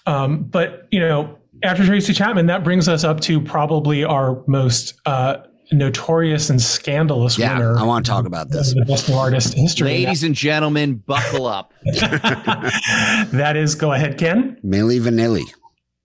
Um, 0.07 0.43
but 0.43 0.88
you 0.91 0.99
know, 0.99 1.38
after 1.63 1.85
Tracy 1.85 2.13
Chapman, 2.13 2.47
that 2.47 2.63
brings 2.63 2.87
us 2.87 3.03
up 3.03 3.19
to 3.21 3.41
probably 3.41 4.03
our 4.03 4.43
most 4.47 4.93
uh, 5.05 5.37
notorious 5.71 6.49
and 6.49 6.61
scandalous 6.61 7.37
yeah, 7.37 7.53
winner. 7.53 7.77
I 7.77 7.83
want 7.83 8.05
to 8.05 8.11
talk 8.11 8.25
about 8.25 8.49
this. 8.49 8.73
The 8.73 8.85
best 8.85 9.09
new 9.09 9.15
artist 9.15 9.53
history. 9.53 9.87
Ladies 9.87 10.23
and 10.23 10.35
gentlemen, 10.35 10.95
buckle 10.95 11.47
up. 11.47 11.73
that 11.83 13.53
is, 13.55 13.75
go 13.75 13.93
ahead, 13.93 14.17
Ken. 14.17 14.57
Milli 14.63 14.99
Vanilli. 14.99 15.45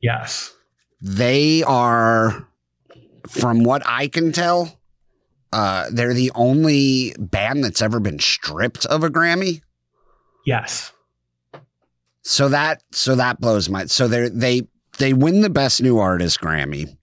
Yes. 0.01 0.53
They 1.03 1.63
are, 1.63 2.49
from 3.29 3.65
what 3.65 3.83
I 3.87 4.09
can 4.09 4.33
tell, 4.33 4.81
uh, 5.53 5.87
they're 5.93 6.15
the 6.15 6.31
only 6.35 7.15
band 7.19 7.65
that's 7.65 7.83
ever 7.83 8.01
been 8.01 8.19
stripped 8.19 8.87
of 8.87 9.03
a 9.03 9.11
Grammy. 9.11 9.63
Yes. 10.47 10.93
So 12.23 12.49
that 12.51 12.83
so 12.93 13.17
that 13.17 13.41
blows 13.41 13.69
my 13.69 13.87
so 13.87 14.07
they 14.07 14.29
they 14.29 14.69
they 15.01 15.13
win 15.13 15.41
the 15.41 15.51
best 15.51 15.83
new 15.83 15.99
artist 15.99 16.41
Grammy. 16.41 16.97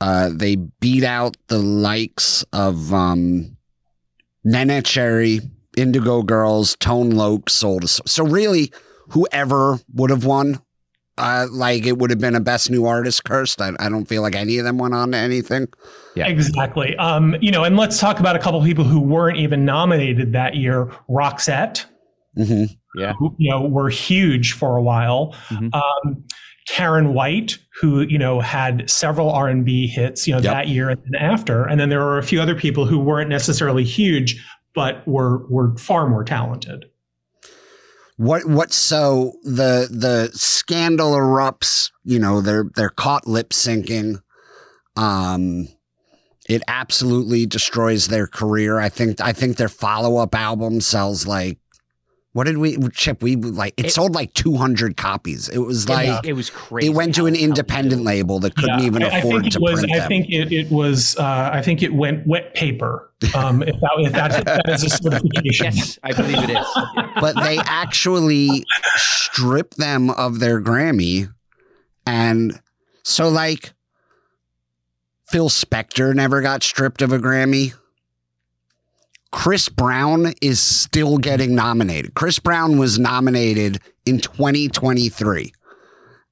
Uh, 0.00 0.30
they 0.32 0.56
beat 0.56 1.02
out 1.02 1.36
the 1.48 1.58
likes 1.58 2.44
of 2.52 2.94
um, 2.94 3.56
Neneh 4.46 4.84
Cherry, 4.84 5.40
Indigo 5.76 6.22
Girls, 6.22 6.76
Tone 6.76 7.10
Loc, 7.10 7.50
Soul 7.50 7.80
II 7.82 7.88
Soul. 7.88 8.06
So 8.06 8.24
really, 8.24 8.72
whoever 9.08 9.80
would 9.94 10.10
have 10.10 10.24
won, 10.24 10.60
uh, 11.16 11.48
like 11.50 11.84
it 11.84 11.98
would 11.98 12.10
have 12.10 12.20
been 12.20 12.36
a 12.36 12.40
best 12.40 12.70
new 12.70 12.86
artist 12.86 13.24
cursed. 13.24 13.60
I, 13.60 13.72
I 13.80 13.88
don't 13.88 14.04
feel 14.04 14.22
like 14.22 14.36
any 14.36 14.58
of 14.58 14.64
them 14.64 14.78
went 14.78 14.94
on 14.94 15.10
to 15.10 15.18
anything. 15.18 15.66
Yeah. 16.14 16.28
Exactly. 16.28 16.96
Um, 16.96 17.34
you 17.40 17.50
know, 17.50 17.64
and 17.64 17.76
let's 17.76 17.98
talk 17.98 18.20
about 18.20 18.36
a 18.36 18.38
couple 18.38 18.62
people 18.62 18.84
who 18.84 19.00
weren't 19.00 19.38
even 19.38 19.64
nominated 19.64 20.32
that 20.32 20.54
year. 20.54 20.86
Roxette. 21.08 21.86
Mm-hmm. 22.36 22.74
Yeah. 23.00 23.14
Who, 23.14 23.34
you 23.38 23.50
know, 23.50 23.62
were 23.62 23.88
huge 23.88 24.52
for 24.52 24.76
a 24.76 24.82
while. 24.82 25.34
Mm-hmm. 25.48 25.74
Um, 25.74 26.24
Karyn 26.70 27.12
White, 27.12 27.58
who 27.80 28.02
you 28.02 28.18
know 28.18 28.40
had 28.40 28.88
several 28.90 29.30
R 29.30 29.48
and 29.48 29.64
B 29.64 29.86
hits, 29.86 30.26
you 30.26 30.34
know 30.34 30.40
yep. 30.40 30.52
that 30.52 30.68
year 30.68 30.90
and 30.90 31.00
then 31.04 31.20
after, 31.20 31.64
and 31.64 31.80
then 31.80 31.88
there 31.88 32.00
were 32.00 32.18
a 32.18 32.22
few 32.22 32.40
other 32.40 32.54
people 32.54 32.86
who 32.86 32.98
weren't 32.98 33.30
necessarily 33.30 33.84
huge, 33.84 34.44
but 34.74 35.06
were 35.06 35.46
were 35.48 35.76
far 35.76 36.08
more 36.08 36.24
talented. 36.24 36.86
What 38.16 38.44
what 38.46 38.72
so 38.72 39.32
the 39.44 39.88
the 39.90 40.30
scandal 40.34 41.12
erupts, 41.12 41.90
you 42.04 42.18
know, 42.18 42.40
they're 42.40 42.64
they're 42.74 42.90
caught 42.90 43.26
lip 43.26 43.50
syncing. 43.50 44.20
Um 44.96 45.68
it 46.48 46.62
absolutely 46.66 47.46
destroys 47.46 48.08
their 48.08 48.26
career. 48.26 48.80
I 48.80 48.88
think 48.88 49.20
I 49.20 49.32
think 49.32 49.56
their 49.56 49.68
follow-up 49.68 50.34
album 50.34 50.80
sells 50.80 51.26
like 51.26 51.58
what 52.38 52.46
did 52.46 52.58
we 52.58 52.78
chip? 52.90 53.20
We 53.20 53.34
like 53.34 53.74
it, 53.76 53.86
it 53.86 53.90
sold 53.90 54.14
like 54.14 54.32
200 54.34 54.96
copies. 54.96 55.48
It 55.48 55.58
was 55.58 55.88
like 55.88 56.24
it 56.24 56.34
was 56.34 56.50
crazy. 56.50 56.86
It 56.86 56.90
went 56.94 57.16
to 57.16 57.26
an 57.26 57.34
independent 57.34 58.04
label 58.04 58.38
that 58.38 58.54
couldn't 58.54 58.78
yeah, 58.78 58.86
even 58.86 59.02
I, 59.02 59.18
afford 59.18 59.46
I 59.46 59.48
to 59.48 59.58
was, 59.58 59.80
print 59.80 59.92
I 59.92 59.98
them. 59.98 60.08
think 60.08 60.26
it, 60.30 60.52
it 60.52 60.70
was. 60.70 61.16
Uh, 61.16 61.50
I 61.52 61.60
think 61.62 61.82
it 61.82 61.92
went 61.92 62.24
wet 62.28 62.54
paper. 62.54 63.10
Um, 63.34 63.64
if 63.64 63.74
that 63.80 63.90
if 63.98 64.12
that's, 64.12 64.44
that 64.44 64.68
is 64.68 64.84
a 64.84 64.88
certification. 64.88 65.74
Yes, 65.74 65.98
I 66.04 66.12
believe 66.12 66.38
it 66.38 66.50
is. 66.50 66.66
but 67.20 67.34
they 67.42 67.58
actually 67.64 68.64
stripped 68.94 69.76
them 69.76 70.10
of 70.10 70.38
their 70.38 70.60
Grammy, 70.62 71.28
and 72.06 72.60
so 73.02 73.28
like 73.30 73.72
Phil 75.26 75.48
Spector 75.48 76.14
never 76.14 76.40
got 76.40 76.62
stripped 76.62 77.02
of 77.02 77.10
a 77.10 77.18
Grammy. 77.18 77.74
Chris 79.30 79.68
Brown 79.68 80.32
is 80.40 80.60
still 80.60 81.18
getting 81.18 81.54
nominated. 81.54 82.14
Chris 82.14 82.38
Brown 82.38 82.78
was 82.78 82.98
nominated 82.98 83.78
in 84.06 84.20
2023. 84.20 85.52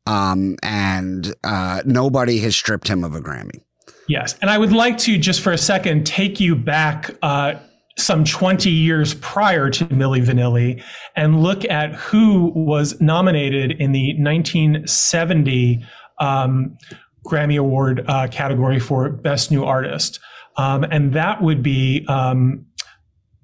Um, 0.07 0.57
and 0.63 1.35
uh, 1.45 1.83
nobody 1.85 2.39
has 2.39 2.55
stripped 2.55 2.89
him 2.89 3.05
of 3.05 3.15
a 3.15 3.21
Grammy. 3.21 3.61
Yes. 4.09 4.37
And 4.41 4.51
I 4.51 4.57
would 4.57 4.73
like 4.73 4.99
to 4.99 5.19
just 5.19 5.41
for 5.41 5.53
a 5.53 5.59
second 5.59 6.07
take 6.07 6.39
you 6.39 6.55
back 6.55 7.11
uh, 7.23 7.55
some 7.99 8.25
20 8.25 8.71
years 8.71 9.15
prior 9.15 9.69
to 9.71 9.87
Milli 9.87 10.25
Vanilli 10.25 10.83
and 11.17 11.43
look 11.43 11.65
at 11.65 11.95
who 11.95 12.53
was 12.55 13.01
nominated 13.01 13.73
in 13.73 13.93
the 13.93 14.15
1970 14.19 15.85
um, 16.21 16.79
Grammy 17.27 17.59
Award 17.59 18.05
uh, 18.07 18.29
category 18.29 18.79
for 18.79 19.11
Best 19.11 19.51
New 19.51 19.65
Artist. 19.65 20.21
Um, 20.57 20.85
and 20.85 21.13
that 21.15 21.43
would 21.43 21.63
be 21.63 22.07
um, 22.09 22.65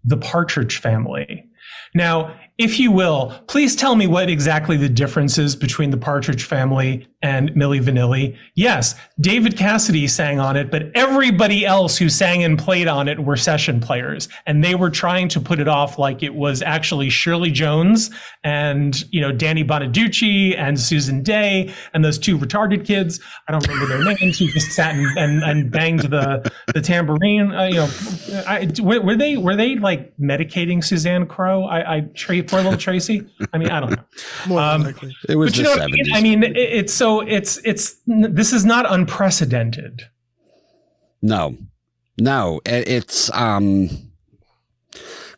the 0.05 0.16
Partridge 0.16 0.78
Family. 0.78 1.44
Now, 1.94 2.34
if 2.59 2.78
you 2.78 2.90
will, 2.90 3.42
please 3.48 3.74
tell 3.76 3.96
me 3.96 4.07
what 4.07 4.30
exactly 4.30 4.76
the 4.76 4.88
difference 4.88 5.38
is 5.38 5.57
between 5.57 5.90
the 5.90 5.96
Partridge 5.96 6.44
Family 6.44 7.07
and 7.22 7.50
Milli 7.50 7.82
Vanilli. 7.82 8.36
Yes, 8.55 8.94
David 9.22 9.56
Cassidy 9.56 10.08
sang 10.08 10.40
on 10.40 10.56
it, 10.56 10.68
but 10.68 10.90
everybody 10.96 11.64
else 11.64 11.96
who 11.96 12.08
sang 12.08 12.42
and 12.42 12.58
played 12.58 12.88
on 12.88 13.06
it 13.06 13.20
were 13.20 13.36
session 13.36 13.80
players, 13.80 14.28
and 14.46 14.64
they 14.64 14.74
were 14.74 14.90
trying 14.90 15.28
to 15.28 15.40
put 15.40 15.60
it 15.60 15.68
off 15.68 15.96
like 15.96 16.24
it 16.24 16.34
was 16.34 16.60
actually 16.60 17.08
Shirley 17.08 17.52
Jones 17.52 18.10
and 18.42 19.04
you 19.12 19.20
know 19.20 19.30
Danny 19.30 19.62
Bonaduce 19.62 20.58
and 20.58 20.78
Susan 20.78 21.22
Dey 21.22 21.72
and 21.94 22.04
those 22.04 22.18
two 22.18 22.36
retarded 22.36 22.84
kids. 22.84 23.20
I 23.46 23.52
don't 23.52 23.66
remember 23.68 23.86
their 23.86 24.04
names 24.04 24.40
who 24.40 24.48
just 24.48 24.72
sat 24.72 24.96
and, 24.96 25.06
and, 25.16 25.44
and 25.44 25.70
banged 25.70 26.00
the 26.00 26.50
the 26.74 26.80
tambourine. 26.80 27.54
Uh, 27.54 27.64
you 27.64 27.74
know, 27.76 27.88
I, 28.46 28.68
were, 28.80 29.00
were, 29.00 29.16
they 29.16 29.36
were 29.36 29.54
they 29.54 29.76
like 29.76 30.16
medicating 30.18 30.82
Suzanne 30.82 31.26
Crough? 31.26 31.64
I, 31.64 31.96
I 31.96 32.00
poor 32.42 32.60
little 32.60 32.76
Tracy. 32.76 33.24
I 33.52 33.58
mean, 33.58 33.70
I 33.70 33.78
don't 33.78 33.90
know. 33.90 34.04
More 34.48 34.60
um, 34.60 34.82
likely. 34.82 35.14
It 35.28 35.36
was 35.36 35.52
but 35.52 35.58
you 35.58 35.62
know, 35.64 35.76
70s. 35.76 36.08
I 36.12 36.20
mean, 36.20 36.42
it, 36.42 36.56
it's 36.56 36.92
so 36.92 37.20
it's 37.20 37.60
it's 37.64 38.00
this 38.06 38.52
is 38.52 38.64
not 38.64 38.84
unprecedented. 38.90 39.11
No, 41.22 41.56
no, 42.18 42.60
it's 42.66 43.30
um. 43.32 43.88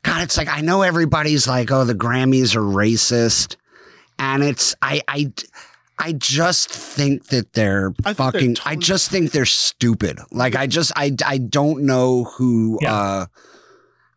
God, 0.03 0.23
it's 0.23 0.37
like 0.37 0.49
I 0.49 0.61
know 0.61 0.83
everybody's 0.83 1.47
like, 1.49 1.71
oh, 1.71 1.85
the 1.85 1.95
Grammys 1.95 2.55
are 2.57 2.61
racist, 2.61 3.57
and 4.19 4.43
it's 4.43 4.75
I 4.83 5.03
I. 5.09 5.33
I 5.97 6.13
just 6.13 6.71
think 6.71 7.27
that 7.29 7.53
they're 7.53 7.95
I 8.05 8.15
fucking. 8.15 8.41
They're 8.41 8.55
totally- 8.57 8.73
I 8.73 8.81
just 8.81 9.11
think 9.13 9.31
they're 9.31 9.47
stupid. 9.47 10.19
Like 10.33 10.57
I 10.57 10.67
just 10.67 10.91
I 10.97 11.15
I 11.25 11.39
don't 11.39 11.85
know 11.87 12.25
who. 12.25 12.79
Yeah. 12.83 12.93
uh 12.95 13.27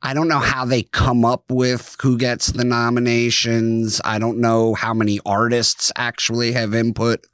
I 0.01 0.13
don't 0.13 0.27
know 0.27 0.39
how 0.39 0.63
they 0.65 0.83
come 0.83 1.23
up 1.25 1.43
with 1.51 1.95
who 2.01 2.17
gets 2.17 2.47
the 2.47 2.63
nominations. 2.63 3.99
I 4.05 4.17
don't 4.19 4.39
know 4.39 4.73
how 4.73 4.93
many 4.93 5.19
artists 5.25 5.91
actually 5.97 6.51
have 6.53 6.73
input, 6.73 7.25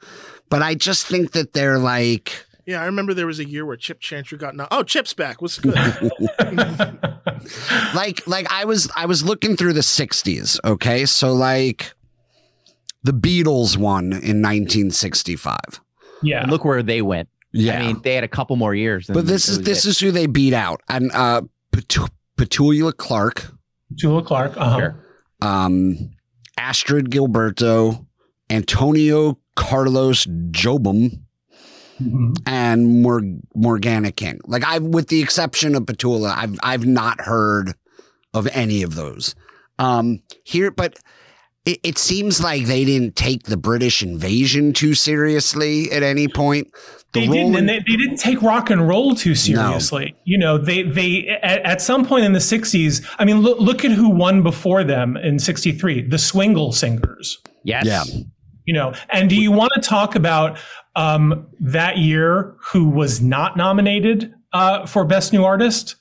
but 0.54 0.62
I 0.62 0.76
just 0.76 1.08
think 1.08 1.32
that 1.32 1.54
they're 1.54 1.80
like. 1.80 2.45
Yeah, 2.68 2.80
I 2.80 2.86
remember 2.86 3.16
there 3.16 3.26
was 3.26 3.39
a 3.39 3.49
year 3.49 3.66
where 3.66 3.76
Chip 3.76 3.99
Chantry 3.99 4.38
got 4.38 4.56
no- 4.56 4.68
oh 4.70 4.84
Chip's 4.84 5.12
back 5.12 5.41
What's 5.41 5.58
good. 5.58 5.74
like 7.95 8.22
like 8.28 8.45
I 8.51 8.66
was 8.66 8.88
I 8.95 9.08
was 9.08 9.24
looking 9.24 9.58
through 9.58 9.74
the 9.74 9.82
'60s. 9.82 10.60
Okay, 10.64 11.08
so 11.08 11.34
like 11.34 11.91
the 13.01 13.14
Beatles 13.14 13.78
won 13.78 14.14
in 14.14 14.43
1965. 14.43 15.58
Yeah, 16.22 16.43
and 16.43 16.51
look 16.51 16.64
where 16.64 16.84
they 16.84 17.01
went. 17.01 17.30
Yeah, 17.51 17.80
I 17.80 17.88
mean 17.88 18.01
they 18.04 18.14
had 18.14 18.24
a 18.24 18.28
couple 18.28 18.56
more 18.56 18.76
years. 18.76 19.08
But 19.08 19.26
this 19.26 19.49
is 19.49 19.64
this 19.64 19.86
it. 19.86 19.89
is 19.89 19.99
who 19.99 20.12
they 20.12 20.28
beat 20.28 20.54
out, 20.54 20.82
and 20.88 21.12
uh, 21.14 21.41
Petula 22.38 22.95
Clark. 22.95 23.51
Petula 23.91 24.24
Clark. 24.24 24.56
Uh-huh. 24.56 24.78
Sure. 24.78 25.06
Um, 25.41 26.12
Astrud 26.60 27.08
Gilberto, 27.08 28.06
Antonio 28.51 29.39
Carlos 29.56 30.26
Jobim, 30.51 31.20
mm-hmm. 32.01 32.34
and 32.45 33.01
Mor- 33.01 33.39
Morgana 33.56 34.12
King. 34.12 34.39
Like 34.45 34.64
I, 34.64 34.80
with 34.80 35.08
the 35.08 35.22
exception 35.22 35.76
of 35.76 35.84
Petula, 35.84 36.34
I've 36.36 36.58
I've 36.64 36.86
not 36.86 37.22
heard 37.22 37.74
of 38.34 38.47
any 38.54 38.84
of 38.84 38.95
those. 38.95 39.36
Um, 39.80 40.22
here, 40.43 40.72
but 40.72 40.99
it, 41.66 41.80
it 41.84 41.97
seems 41.97 42.41
like 42.41 42.66
they 42.66 42.86
didn't 42.86 43.16
take 43.16 43.43
the 43.43 43.58
British 43.58 44.04
invasion 44.04 44.74
too 44.74 44.93
seriously 44.93 45.91
at 45.91 46.04
any 46.04 46.28
point. 46.28 46.68
The 47.14 47.22
they 47.22 47.28
didn't, 47.28 47.56
and 47.56 47.70
they, 47.70 47.80
they, 47.80 47.95
didn't 47.95 48.18
take 48.18 48.41
rock 48.41 48.70
and 48.70 48.88
roll 48.88 49.16
too 49.16 49.36
seriously. 49.36 50.06
No. 50.06 50.18
You 50.26 50.38
know, 50.38 50.58
they 50.58 50.84
they 50.84 51.28
at, 51.41 51.62
at, 51.64 51.82
some 51.82 52.06
point 52.06 52.26
in 52.26 52.34
the 52.34 52.39
'60s. 52.39 53.06
I 53.20 53.26
mean, 53.26 53.41
look 53.41 53.60
look 53.60 53.86
at 53.86 53.91
who 53.91 54.10
won 54.10 54.41
before 54.43 54.84
them 54.84 55.16
in 55.18 55.39
'63: 55.39 56.08
the 56.08 56.18
Swingle 56.18 56.72
Singers. 56.72 57.39
Yes. 57.64 57.86
Yeah. 57.86 58.04
You 58.66 58.74
know, 58.74 58.93
and 59.09 59.30
do 59.30 59.36
you 59.36 59.51
want 59.51 59.72
to 59.76 59.82
talk 59.82 60.16
about 60.16 60.57
um, 60.95 61.47
that 61.59 61.97
year 61.97 62.55
who 62.59 62.89
was 62.89 63.22
not 63.22 63.57
nominated 63.57 64.34
uh, 64.53 64.86
for 64.86 65.03
Best 65.05 65.34
New 65.34 65.43
Artist? 65.43 65.95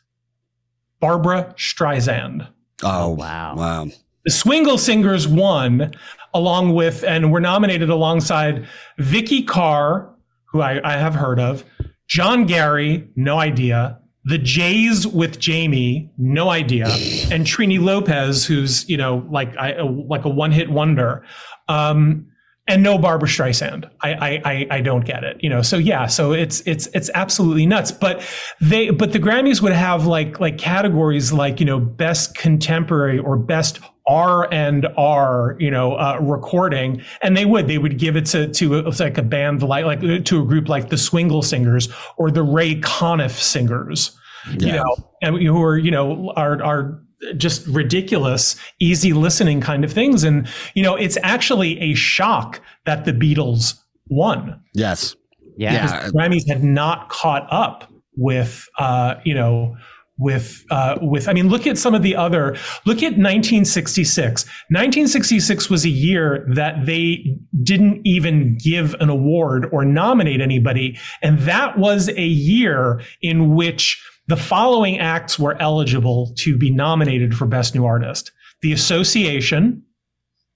barbra 1.03 1.53
Streisand. 1.59 2.49
Oh 2.83 3.11
wow! 3.11 3.55
Wow. 3.55 3.89
The 4.25 4.31
Swingle 4.31 4.79
Singers 4.79 5.29
won 5.29 5.93
along 6.33 6.73
with, 6.75 7.05
and 7.05 7.31
were 7.31 7.41
nominated 7.41 7.91
alongside 7.91 8.67
Vikki 8.97 9.43
Carr, 9.43 10.15
who 10.45 10.63
I, 10.63 10.81
I 10.83 10.97
have 10.97 11.15
heard 11.15 11.39
of, 11.39 11.65
John 12.07 12.47
Gary, 12.47 13.07
no 13.17 13.39
idea, 13.39 13.99
the 14.25 14.39
J's 14.39 15.07
with 15.07 15.39
Jamie, 15.39 16.11
no 16.17 16.49
idea, 16.49 16.87
and 17.31 17.45
Trini 17.45 17.81
Lopez, 17.81 18.47
who's 18.47 18.89
you 18.89 18.97
know 18.97 19.27
like 19.31 19.55
I 19.59 19.83
like 19.83 20.25
a 20.25 20.31
one 20.31 20.53
hit 20.53 20.71
wonder. 20.71 21.25
Um, 21.69 22.29
and 22.73 22.83
no 22.83 22.99
Barbra 22.99 23.29
Streisand. 23.29 23.91
I, 24.03 24.41
I 24.45 24.67
I 24.71 24.81
don't 24.81 25.05
get 25.05 25.25
it. 25.25 25.37
You 25.41 25.51
know. 25.51 25.63
So 25.63 25.77
yeah. 25.77 26.07
So 26.07 26.33
it's 26.33 26.61
it's 26.67 26.87
it's 26.89 27.11
absolutely 27.15 27.67
nuts. 27.67 27.93
But 27.93 28.27
they 28.61 28.91
but 28.91 29.13
the 29.13 29.19
Grammys 29.19 29.61
would 29.61 29.73
have 29.73 30.07
like 30.07 30.41
like 30.41 30.59
categories 30.59 31.33
like 31.33 31.61
you 31.61 31.67
know 31.67 31.79
best 31.79 32.35
contemporary 32.35 33.19
or 33.19 33.37
best 33.37 33.81
R 34.09 34.53
and 34.53 34.89
R, 34.97 35.57
you 35.61 35.71
know, 35.71 35.95
uh, 35.95 36.19
recording, 36.21 37.03
and 37.21 37.37
they 37.37 37.45
would 37.45 37.69
they 37.69 37.79
would 37.79 37.99
give 37.99 38.17
it 38.17 38.27
to 38.27 38.49
to 38.49 38.79
a, 38.81 38.91
like 38.99 39.19
a 39.19 39.23
band 39.23 39.63
like 39.63 39.85
like 39.85 40.25
to 40.25 40.43
a 40.43 40.45
group 40.45 40.69
like 40.69 40.89
the 40.89 40.99
Swingle 40.99 41.43
Singers 41.43 41.89
or 42.17 42.31
the 42.31 42.43
Ray 42.43 42.81
Conniff 42.81 43.33
Singers, 43.33 44.19
yeah. 44.59 44.67
you 44.67 44.73
know, 44.73 45.11
and 45.21 45.37
who 45.37 45.63
are 45.63 45.79
you 45.79 45.91
know 45.91 46.33
are 46.37 46.63
are 46.63 47.03
just 47.37 47.67
ridiculous, 47.67 48.57
easy 48.79 49.13
listening 49.13 49.61
kind 49.61 49.85
of 49.85 49.93
things, 49.93 50.25
and 50.25 50.49
you 50.75 50.83
know, 50.83 50.97
it's 50.97 51.19
actually 51.23 51.79
a 51.81 51.95
shock 51.95 52.61
that 52.85 53.05
the 53.05 53.13
Beatles 53.13 53.75
won. 54.09 54.61
Yes, 54.75 55.17
yeah, 55.57 55.73
yeah. 55.73 56.09
Grammys 56.11 56.47
had 56.49 56.63
not 56.63 57.09
caught 57.09 57.47
up 57.51 57.93
with 58.17 58.69
uh, 58.79 59.17
you 59.25 59.35
know 59.35 59.77
with 60.19 60.65
uh, 60.71 60.99
with 61.01 61.29
I 61.29 61.33
mean 61.33 61.49
look 61.49 61.67
at 61.67 61.77
some 61.77 61.95
of 61.95 62.03
the 62.03 62.15
other 62.15 62.57
look 62.87 62.99
at 62.99 63.19
1966 63.19 64.45
1966 64.45 65.71
was 65.71 65.85
a 65.85 65.89
year 65.89 66.47
that 66.55 66.87
they 66.87 67.37
didn't 67.63 68.01
even 68.05 68.57
give 68.57 68.95
an 69.01 69.09
award 69.09 69.69
or 69.73 69.85
nominate 69.85 70.41
anybody. 70.41 70.99
And 71.23 71.39
that 71.41 71.79
was 71.79 72.09
a 72.11 72.27
year 72.27 73.01
in 73.21 73.55
which 73.55 74.01
the 74.29 74.37
following 74.37 74.99
acts 74.99 75.39
were 75.39 75.61
eligible 75.61 76.33
to 76.37 76.57
be 76.57 76.71
nominated 76.71 77.35
for 77.37 77.47
best 77.47 77.75
new 77.75 77.85
artist 77.85 78.33
the 78.63 78.73
association 78.73 79.83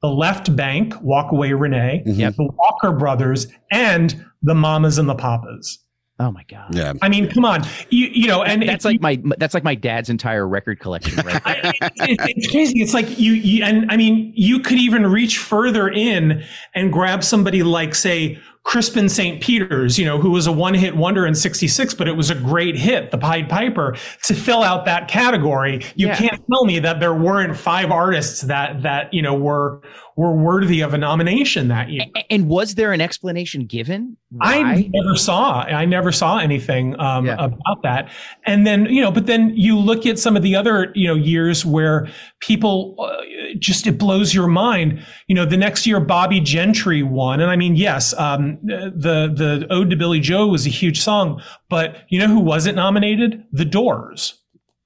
the 0.03 0.09
left 0.09 0.55
banke 0.55 1.01
walk 1.03 1.33
away 1.33 1.53
renee 1.53 2.03
mm-hmm. 2.07 2.37
the 2.37 2.51
walker 2.53 2.93
brothers 2.93 3.47
and 3.71 4.25
the 4.43 4.55
mamas 4.55 4.99
and 4.99 5.09
the 5.09 5.15
papas 5.15 5.79
Oh 6.19 6.31
my 6.31 6.45
god! 6.49 6.75
Yeah, 6.75 6.95
I 7.03 7.11
mean, 7.11 7.29
come 7.29 7.45
on, 7.45 7.63
you 7.91 8.07
you 8.07 8.27
know, 8.27 8.43
and 8.43 8.67
that's 8.67 8.87
like 8.87 9.03
my 9.03 9.21
that's 9.37 9.53
like 9.53 9.65
my 9.65 9.75
dad's 9.75 10.09
entire 10.09 10.49
record 10.49 10.81
collection, 10.81 11.15
right? 11.17 11.43
I, 11.45 11.73
it, 11.83 12.37
it's 12.37 12.51
crazy. 12.51 12.81
It's 12.81 12.95
like 12.95 13.19
you, 13.19 13.33
you, 13.33 13.63
and 13.63 13.91
I 13.91 13.99
mean, 13.99 14.33
you 14.35 14.61
could 14.61 14.79
even 14.79 15.07
reach 15.07 15.37
further 15.37 15.91
in 15.91 16.43
and 16.75 16.91
grab 16.91 17.23
somebody 17.23 17.63
like, 17.63 17.95
say, 17.95 18.39
Crispian 18.67 19.09
St. 19.09 19.41
Peters, 19.41 19.97
you 19.97 20.05
know, 20.05 20.19
who 20.19 20.33
was 20.33 20.49
a 20.49 20.53
one 20.53 20.75
hit 20.75 20.97
wonder 20.97 21.25
in 21.25 21.37
66, 21.37 21.95
but 21.95 22.09
it 22.09 22.17
was 22.17 22.31
a 22.31 22.35
great 22.35 22.77
hit, 22.77 23.13
the 23.13 23.19
Pied 23.19 23.49
Piper, 23.49 23.97
to 24.25 24.35
fill 24.35 24.65
out 24.65 24.85
that 24.87 25.07
category. 25.07 25.85
You 25.95 26.09
yeah. 26.09 26.17
can't 26.17 26.43
tell 26.53 26.65
me 26.65 26.81
that 26.81 26.99
there 26.99 27.15
weren't 27.15 27.57
five 27.57 27.93
artists 27.93 28.43
that, 28.43 28.83
that, 28.83 29.15
you 29.15 29.23
know, 29.23 29.35
were, 29.35 29.83
were 30.17 30.35
worthy 30.35 30.81
of 30.81 30.95
a 30.95 30.99
nomination 30.99 31.69
that 31.69 31.91
year. 31.91 32.07
And 32.29 32.49
was 32.49 32.75
there 32.75 32.93
an 32.93 33.01
explanation 33.01 33.67
given? 33.67 34.17
Why? 34.31 34.57
I 34.57 34.91
never 34.93 35.15
saw, 35.15 35.61
I 35.61 35.85
never 35.85 36.11
saw 36.11 36.39
anything 36.39 36.99
um, 36.99 37.27
yeah. 37.27 37.35
about 37.35 37.83
that. 37.85 38.11
And 38.47 38.67
then, 38.67 38.87
you 38.87 39.01
know, 39.01 39.13
but 39.13 39.27
then 39.27 39.53
you 39.55 39.79
look 39.79 40.07
at 40.07 40.19
some 40.19 40.37
of 40.37 40.43
the 40.43 40.57
other, 40.57 40.91
you 40.97 41.07
know, 41.07 41.15
years 41.15 41.65
where 41.65 42.09
people 42.41 42.97
uh, 42.99 43.23
just, 43.61 43.87
it 43.87 43.99
blows 43.99 44.35
your 44.35 44.47
mind. 44.47 45.05
You 45.27 45.35
know, 45.35 45.45
the 45.45 45.57
next 45.57 45.87
year, 45.87 46.01
Bobbie 46.01 46.41
Gentry 46.41 47.03
won. 47.03 47.41
And 47.41 47.51
I 47.51 47.57
mean, 47.57 47.77
yes, 47.77 48.15
um, 48.15 48.59
the 48.63 49.33
the 49.35 49.67
Ode 49.71 49.91
to 49.91 49.97
Billie 49.97 50.21
Joe 50.21 50.47
was 50.47 50.67
a 50.67 50.71
huge 50.71 51.01
song, 51.01 51.43
but 51.69 52.05
you 52.09 52.19
know 52.19 52.29
who 52.29 52.41
wasn't 52.41 52.77
nominated? 52.77 53.45
The 53.53 53.65
Doors. 53.65 54.41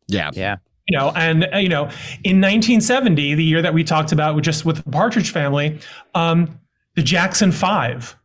Yeah, 0.07 0.31
yeah. 0.35 0.57
You 0.89 0.99
know, 0.99 1.13
and 1.15 1.49
uh, 1.55 1.59
you 1.59 1.69
know, 1.69 1.83
in 2.25 2.41
1970, 2.41 3.35
the 3.35 3.45
year 3.45 3.63
that 3.63 3.73
we 3.73 3.85
talked 3.85 4.13
about, 4.13 4.35
with 4.35 4.45
just 4.45 4.65
with 4.65 4.83
the 4.83 4.91
Partridge 4.91 5.31
Family, 5.31 5.79
um, 6.15 6.59
the 6.97 7.03
Jackson 7.03 7.53
Five 7.53 8.17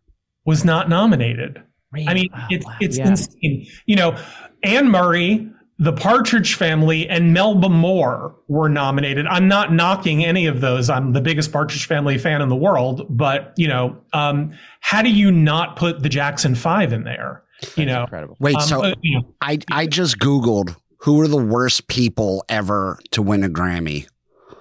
was 0.46 0.66
not 0.66 0.90
nominated. 0.90 1.62
Really? 1.92 2.08
I 2.08 2.14
mean, 2.14 2.30
it's 2.50 2.66
wow. 2.66 2.76
it's 2.80 2.98
yeah. 2.98 3.10
insane. 3.10 3.68
You 3.86 3.96
know, 3.96 4.18
Anne 4.64 4.90
Murray 4.90 5.50
the 5.78 5.92
Partridge 5.92 6.56
Family 6.56 7.08
and 7.10 7.34
Melba 7.34 7.70
Moore 7.70 8.36
were 8.48 8.70
nominated. 8.70 9.28
I'm 9.28 9.48
not 9.48 9.74
knocking 9.74 10.24
any 10.24 10.46
of 10.46 10.62
those. 10.62 10.90
I'm 10.90 11.12
the 11.12 11.22
biggest 11.22 11.52
Partridge 11.52 11.86
Family 11.86 12.18
fan 12.18 12.42
in 12.42 12.50
the 12.50 12.56
world, 12.56 13.06
but 13.10 13.54
you 13.58 13.68
know, 13.68 13.98
um, 14.14 14.54
how 14.80 15.02
do 15.02 15.12
you 15.12 15.32
not 15.32 15.76
put 15.76 16.02
the 16.02 16.10
Jackson 16.10 16.56
Five 16.56 16.94
in 16.94 17.04
there? 17.04 17.44
That's 17.62 17.78
you 17.78 17.86
know, 17.86 18.04
incredible. 18.04 18.38
Wait, 18.40 18.56
um, 18.56 18.62
so 18.62 18.84
uh, 18.84 18.94
you 19.02 19.20
know, 19.20 19.34
I 19.42 19.60
I 19.70 19.88
just 19.88 20.20
googled 20.20 20.76
who 20.98 21.20
are 21.22 21.28
the 21.28 21.38
worst 21.38 21.88
people 21.88 22.44
ever 22.50 23.00
to 23.12 23.22
win 23.22 23.44
a 23.44 23.50
Grammy. 23.50 24.08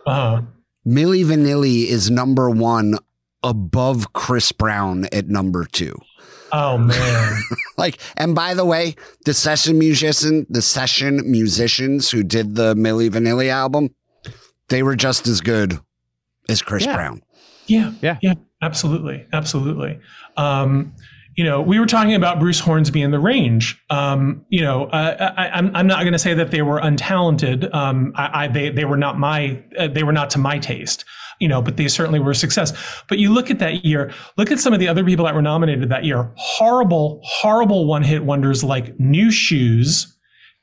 Uh, 0.06 0.42
Milli 0.86 1.24
Vanilli 1.24 1.86
is 1.86 2.10
number 2.10 2.50
one, 2.50 2.98
above 3.42 4.12
Chris 4.12 4.52
Brown 4.52 5.06
at 5.12 5.28
number 5.28 5.64
two. 5.64 5.94
Oh 6.57 6.78
man. 6.78 7.42
like, 7.76 7.98
and 8.16 8.32
by 8.32 8.55
the 8.55 8.64
way, 8.64 8.94
the 9.24 9.34
session 9.34 9.76
musician, 9.76 10.46
the 10.48 10.62
session 10.62 11.28
musicians 11.28 12.09
who 12.09 12.22
did 12.22 12.55
the 12.55 12.74
Milli 12.76 13.11
Vanilli 13.11 13.48
album, 13.48 13.92
they 14.68 14.84
were 14.84 14.94
just 14.94 15.26
as 15.26 15.40
good 15.40 15.80
as 16.48 16.62
Chris 16.62 16.86
yeah. 16.86 16.94
Brown. 16.94 17.22
Yeah. 17.66 17.92
Yeah. 18.00 18.18
Yeah. 18.22 18.34
Absolutely. 18.62 19.26
Absolutely. 19.32 19.98
Um, 20.36 20.94
you 21.34 21.42
know, 21.42 21.61
we 21.61 21.80
were 21.80 21.86
talking 21.86 22.14
about 22.14 22.38
Bruce 22.38 22.61
Hornsby 22.61 23.02
and 23.02 23.12
the 23.12 23.18
Range. 23.18 23.76
Um, 23.90 24.46
you 24.48 24.62
know, 24.62 24.84
uh, 24.86 25.32
I, 25.36 25.48
am 25.48 25.66
I'm, 25.66 25.76
I'm 25.76 25.86
not 25.88 26.02
going 26.02 26.12
to 26.12 26.20
say 26.20 26.34
that 26.34 26.52
they 26.52 26.62
were 26.62 26.80
untalented. 26.80 27.74
Um, 27.74 28.12
I, 28.14 28.44
I, 28.44 28.48
they 28.48 28.70
they 28.70 28.84
were 28.84 28.96
not 28.96 29.18
my 29.18 29.61
uh, 29.76 29.88
they 29.88 30.05
were 30.05 30.12
not 30.12 30.30
to 30.30 30.38
my 30.38 30.61
taste 30.61 31.05
you 31.41 31.49
know, 31.49 31.61
but 31.61 31.76
they 31.76 31.89
certainly 31.89 32.20
were 32.20 32.32
a 32.32 32.35
success. 32.35 32.72
But 33.09 33.18
you 33.18 33.32
look 33.32 33.51
at 33.51 33.59
that 33.59 33.85
year, 33.85 34.12
look 34.37 34.51
at 34.51 34.59
some 34.59 34.72
of 34.72 34.80
the 34.80 34.89
other 34.89 35.05
people 35.05 35.24
that 35.24 35.35
were 35.35 35.43
nominated 35.43 35.89
that 35.89 36.05
year. 36.05 36.32
Horrible, 36.37 37.20
horrible 37.24 37.87
one 37.87 38.03
hit 38.03 38.24
wonders 38.24 38.64
like 38.64 38.99
New 38.99 39.30
Shoes, 39.30 40.16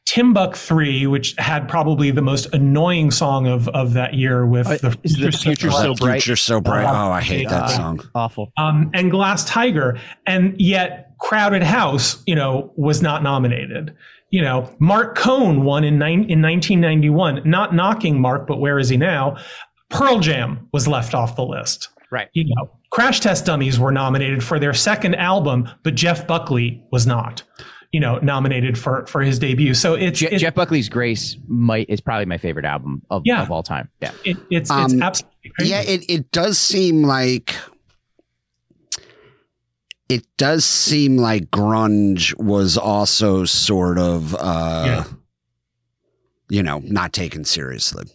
Timbuk 0.09 0.55
3, 0.55 1.07
which 1.07 1.35
had 1.37 1.67
probably 1.69 2.11
the 2.11 2.21
most 2.21 2.53
annoying 2.53 3.11
song 3.11 3.47
of, 3.47 3.67
of 3.69 3.93
that 3.93 4.13
year 4.13 4.45
with 4.45 4.67
uh, 4.67 4.77
the, 4.77 4.91
future, 4.91 5.31
the 5.31 5.37
future 5.37 5.71
so, 5.71 5.93
bright. 5.93 6.21
Future 6.21 6.35
so 6.35 6.59
bright. 6.59 6.85
Uh, 6.85 7.07
oh, 7.07 7.11
I 7.11 7.21
hate 7.21 7.49
that 7.49 7.69
song. 7.69 8.01
Awful. 8.15 8.51
Um, 8.57 8.91
and 8.93 9.11
Glass 9.11 9.45
Tiger. 9.45 9.99
And 10.25 10.59
yet 10.59 11.13
Crowded 11.19 11.63
House, 11.63 12.21
you 12.25 12.35
know, 12.35 12.73
was 12.75 13.01
not 13.01 13.23
nominated 13.23 13.95
you 14.31 14.41
know, 14.41 14.73
Marc 14.79 15.15
Cohn 15.15 15.63
won 15.63 15.83
in, 15.83 15.95
in 15.95 16.41
1991. 16.41 17.41
Not 17.45 17.75
knocking 17.75 18.19
Mark, 18.19 18.47
but 18.47 18.59
where 18.59 18.79
is 18.79 18.89
he 18.89 18.97
now? 18.97 19.37
Pearl 19.91 20.19
Jam 20.19 20.67
was 20.71 20.87
left 20.87 21.13
off 21.13 21.35
the 21.35 21.45
list. 21.45 21.89
Right. 22.11 22.29
You 22.33 22.45
know, 22.55 22.69
Crash 22.89 23.19
Test 23.19 23.45
Dummies 23.45 23.79
were 23.79 23.91
nominated 23.91 24.43
for 24.43 24.59
their 24.59 24.73
second 24.73 25.15
album, 25.15 25.69
but 25.83 25.95
Jeff 25.95 26.27
Buckley 26.27 26.83
was 26.91 27.07
not. 27.07 27.43
You 27.93 27.99
know, 27.99 28.19
nominated 28.19 28.77
for 28.77 29.05
for 29.05 29.21
his 29.21 29.37
debut. 29.37 29.73
So 29.73 29.95
it's, 29.95 30.19
Je- 30.19 30.37
Jeff 30.37 30.55
Buckley's 30.55 30.87
Grace 30.87 31.35
might 31.47 31.89
is 31.89 31.99
probably 31.99 32.25
my 32.25 32.37
favorite 32.37 32.63
album 32.63 33.01
of, 33.09 33.21
yeah, 33.25 33.41
of 33.41 33.51
all 33.51 33.63
time. 33.63 33.89
Yeah, 34.01 34.11
it, 34.23 34.37
it's 34.49 34.71
um, 34.71 34.85
it's 34.85 35.01
absolutely 35.01 35.51
crazy. 35.57 35.71
yeah. 35.71 35.81
It 35.81 36.05
it 36.09 36.31
does 36.31 36.57
seem 36.57 37.03
like 37.03 37.53
it 40.07 40.25
does 40.37 40.65
seem 40.65 41.17
like 41.17 41.51
grunge 41.51 42.37
was 42.37 42.77
also 42.77 43.45
sort 43.45 43.97
of 43.97 44.35
uh 44.35 44.83
yeah. 44.85 45.03
you 46.49 46.63
know 46.63 46.79
not 46.85 47.11
taken 47.13 47.43
seriously 47.45 48.05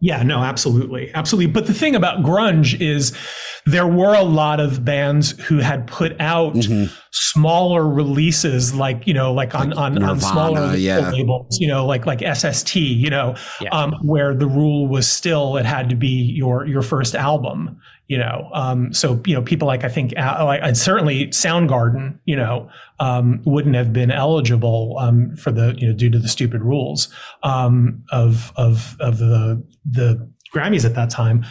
yeah, 0.00 0.22
no, 0.22 0.42
absolutely. 0.42 1.10
Absolutely. 1.14 1.50
But 1.50 1.66
the 1.66 1.72
thing 1.72 1.94
about 1.94 2.22
grunge 2.22 2.78
is 2.80 3.16
there 3.64 3.86
were 3.86 4.14
a 4.14 4.22
lot 4.22 4.60
of 4.60 4.84
bands 4.84 5.30
who 5.40 5.58
had 5.58 5.86
put 5.86 6.20
out 6.20 6.52
mm-hmm. 6.54 6.92
smaller 7.12 7.88
releases 7.88 8.74
like, 8.74 9.06
you 9.06 9.14
know, 9.14 9.32
like 9.32 9.54
on, 9.54 9.70
like 9.70 9.78
on, 9.78 9.94
Nirvana, 9.94 10.12
on 10.12 10.20
smaller 10.20 10.76
yeah. 10.76 11.10
labels, 11.10 11.58
you 11.58 11.66
know, 11.66 11.86
like, 11.86 12.04
like 12.04 12.20
SST, 12.20 12.76
you 12.76 13.08
know, 13.08 13.34
yeah. 13.60 13.70
um, 13.70 13.94
where 14.02 14.34
the 14.34 14.46
rule 14.46 14.86
was 14.86 15.08
still, 15.08 15.56
it 15.56 15.64
had 15.64 15.88
to 15.88 15.96
be 15.96 16.08
your, 16.36 16.66
your 16.66 16.82
first 16.82 17.14
album, 17.14 17.80
you 18.08 18.18
know 18.18 18.48
um, 18.52 18.92
so 18.92 19.20
you 19.26 19.34
know 19.34 19.42
people 19.42 19.66
like 19.66 19.84
i 19.84 19.88
think 19.88 20.12
uh, 20.16 20.44
like, 20.44 20.76
certainly 20.76 21.26
soundgarden 21.28 22.18
you 22.24 22.36
know 22.36 22.68
um, 23.00 23.40
wouldn't 23.44 23.74
have 23.74 23.92
been 23.92 24.10
eligible 24.10 24.96
um, 24.98 25.34
for 25.36 25.50
the 25.50 25.74
you 25.76 25.86
know 25.86 25.92
due 25.92 26.10
to 26.10 26.18
the 26.18 26.28
stupid 26.28 26.62
rules 26.62 27.08
um, 27.42 28.02
of 28.10 28.52
of 28.56 28.96
of 29.00 29.18
the 29.18 29.62
the 29.84 30.28
grammys 30.54 30.84
at 30.84 30.94
that 30.94 31.10
time. 31.10 31.44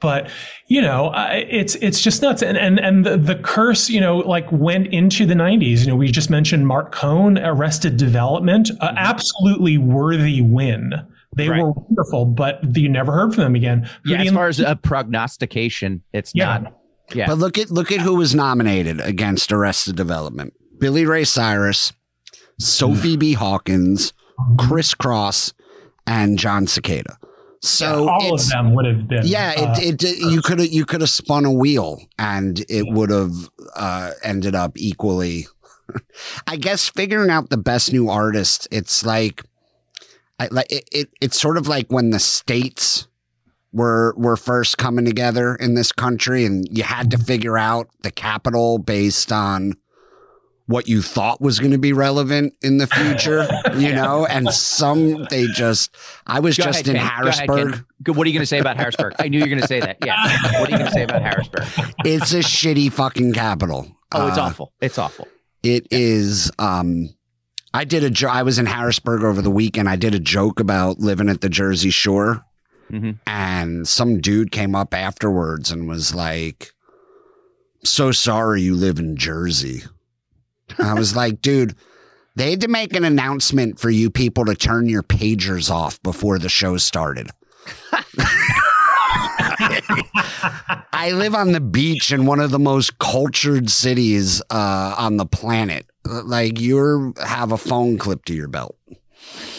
But 0.00 0.28
you 0.68 0.82
know 0.82 1.12
it's 1.32 1.76
it's 1.76 2.00
just 2.00 2.20
nuts. 2.20 2.42
And 2.42 2.58
and 2.58 2.78
and 2.78 3.06
the, 3.06 3.16
the 3.16 3.36
curse 3.36 3.88
you 3.88 4.00
know 4.00 4.18
like 4.18 4.50
went 4.52 4.88
into 4.88 5.24
the 5.24 5.34
90s 5.34 5.80
you 5.80 5.86
know 5.86 5.96
we 5.96 6.10
just 6.10 6.28
mentioned 6.28 6.66
marc 6.66 6.92
cohn 6.92 7.38
arrested 7.38 7.96
development 7.96 8.70
uh, 8.80 8.92
absolutely 8.96 9.78
worthy 9.78 10.42
win 10.42 10.92
they 11.36 11.48
right. 11.48 11.62
were 11.62 11.72
wonderful, 11.72 12.24
but 12.24 12.76
you 12.76 12.88
never 12.88 13.12
heard 13.12 13.34
from 13.34 13.44
them 13.44 13.54
again. 13.54 13.88
Yeah, 14.04 14.22
as 14.22 14.30
far 14.32 14.48
as 14.48 14.60
a 14.60 14.76
prognostication, 14.76 16.02
it's 16.12 16.32
yeah. 16.34 16.58
not. 16.58 16.80
Yeah. 17.14 17.26
But 17.26 17.38
look 17.38 17.58
at 17.58 17.70
look 17.70 17.92
at 17.92 18.00
who 18.00 18.16
was 18.16 18.34
nominated 18.34 19.00
against 19.00 19.52
Arrested 19.52 19.96
Development. 19.96 20.54
Billy 20.78 21.06
Ray 21.06 21.24
Cyrus, 21.24 21.92
Sophie 22.58 23.16
B. 23.16 23.32
Hawkins, 23.34 24.12
Kris 24.58 24.94
Kross, 24.94 25.52
and 26.06 26.38
Jon 26.38 26.66
Secada. 26.66 27.16
So 27.64 28.04
yeah, 28.04 28.10
all 28.10 28.34
of 28.34 28.48
them 28.48 28.74
would 28.74 28.84
have 28.84 29.08
been. 29.08 29.26
Yeah, 29.26 29.54
uh, 29.56 29.74
it, 29.78 30.02
it, 30.04 30.18
you 30.18 30.42
could 30.42 30.58
have 30.58 30.68
you 30.68 30.84
could 30.84 31.00
have 31.00 31.10
spun 31.10 31.46
a 31.46 31.52
wheel 31.52 32.00
and 32.18 32.62
it 32.68 32.86
would 32.88 33.10
have 33.10 33.32
uh, 33.74 34.12
ended 34.22 34.54
up 34.54 34.72
equally. 34.76 35.46
I 36.46 36.56
guess 36.56 36.88
figuring 36.88 37.30
out 37.30 37.50
the 37.50 37.56
best 37.56 37.92
new 37.92 38.10
artist, 38.10 38.68
it's 38.70 39.04
like, 39.04 39.42
I, 40.38 40.48
like 40.50 40.70
it, 40.70 40.88
it, 40.92 41.10
it's 41.20 41.40
sort 41.40 41.56
of 41.56 41.68
like 41.68 41.90
when 41.90 42.10
the 42.10 42.18
states 42.18 43.06
were 43.72 44.14
were 44.16 44.36
first 44.36 44.78
coming 44.78 45.04
together 45.04 45.54
in 45.54 45.74
this 45.74 45.92
country, 45.92 46.44
and 46.44 46.66
you 46.70 46.82
had 46.82 47.10
to 47.12 47.18
figure 47.18 47.58
out 47.58 47.88
the 48.02 48.10
capital 48.10 48.78
based 48.78 49.32
on 49.32 49.74
what 50.66 50.88
you 50.88 51.02
thought 51.02 51.40
was 51.40 51.58
going 51.58 51.72
to 51.72 51.78
be 51.78 51.92
relevant 51.92 52.54
in 52.62 52.78
the 52.78 52.86
future, 52.86 53.46
you 53.76 53.92
know, 53.92 54.24
and 54.26 54.48
some 54.48 55.24
they 55.24 55.46
just, 55.48 55.94
I 56.26 56.40
was 56.40 56.56
Go 56.56 56.64
just 56.64 56.86
ahead, 56.86 56.96
in 56.96 57.02
Ken. 57.02 57.06
Harrisburg. 57.06 57.72
Ahead, 57.72 58.16
what 58.16 58.26
are 58.26 58.30
you 58.30 58.32
going 58.32 58.42
to 58.42 58.46
say 58.46 58.60
about 58.60 58.76
Harrisburg? 58.78 59.12
I 59.18 59.28
knew 59.28 59.38
you 59.38 59.44
were 59.44 59.50
going 59.50 59.60
to 59.60 59.68
say 59.68 59.80
that. 59.80 59.98
Yeah. 60.04 60.16
What 60.58 60.68
are 60.68 60.72
you 60.72 60.78
going 60.78 60.86
to 60.86 60.92
say 60.92 61.02
about 61.02 61.20
Harrisburg? 61.20 61.64
It's 62.06 62.32
a 62.32 62.38
shitty 62.38 62.92
fucking 62.92 63.34
capital. 63.34 63.94
Oh, 64.12 64.26
it's 64.26 64.38
uh, 64.38 64.42
awful. 64.44 64.72
It's 64.80 64.98
awful. 64.98 65.28
It 65.62 65.86
yeah. 65.90 65.98
is. 65.98 66.50
um, 66.58 67.10
I 67.74 67.82
did 67.84 68.04
a 68.04 68.10
jo- 68.10 68.28
I 68.28 68.44
was 68.44 68.60
in 68.60 68.66
Harrisburg 68.66 69.24
over 69.24 69.42
the 69.42 69.50
weekend. 69.50 69.88
I 69.88 69.96
did 69.96 70.14
a 70.14 70.20
joke 70.20 70.60
about 70.60 71.00
living 71.00 71.28
at 71.28 71.40
the 71.40 71.48
Jersey 71.48 71.90
Shore. 71.90 72.44
Mm-hmm. 72.88 73.12
And 73.26 73.88
some 73.88 74.20
dude 74.20 74.52
came 74.52 74.76
up 74.76 74.94
afterwards 74.94 75.72
and 75.72 75.88
was 75.88 76.14
like, 76.14 76.72
so 77.82 78.12
sorry 78.12 78.62
you 78.62 78.76
live 78.76 79.00
in 79.00 79.16
Jersey. 79.16 79.82
I 80.78 80.94
was 80.94 81.16
like, 81.22 81.42
dude, 81.42 81.74
they 82.36 82.50
had 82.50 82.60
to 82.60 82.68
make 82.68 82.94
an 82.94 83.04
announcement 83.04 83.80
for 83.80 83.90
you 83.90 84.08
people 84.08 84.44
to 84.44 84.54
turn 84.54 84.88
your 84.88 85.02
pagers 85.02 85.68
off 85.68 86.00
before 86.04 86.38
the 86.38 86.48
show 86.48 86.76
started. 86.76 87.28
I 90.92 91.10
live 91.12 91.34
on 91.34 91.50
the 91.50 91.60
beach 91.60 92.12
in 92.12 92.24
one 92.24 92.38
of 92.38 92.52
the 92.52 92.58
most 92.60 93.00
cultured 93.00 93.68
cities 93.68 94.40
uh, 94.50 94.94
on 94.96 95.16
the 95.16 95.26
planet. 95.26 95.86
Like 96.06 96.60
you 96.60 97.14
have 97.22 97.52
a 97.52 97.58
phone 97.58 97.98
clip 97.98 98.24
to 98.26 98.34
your 98.34 98.48
belt. 98.48 98.76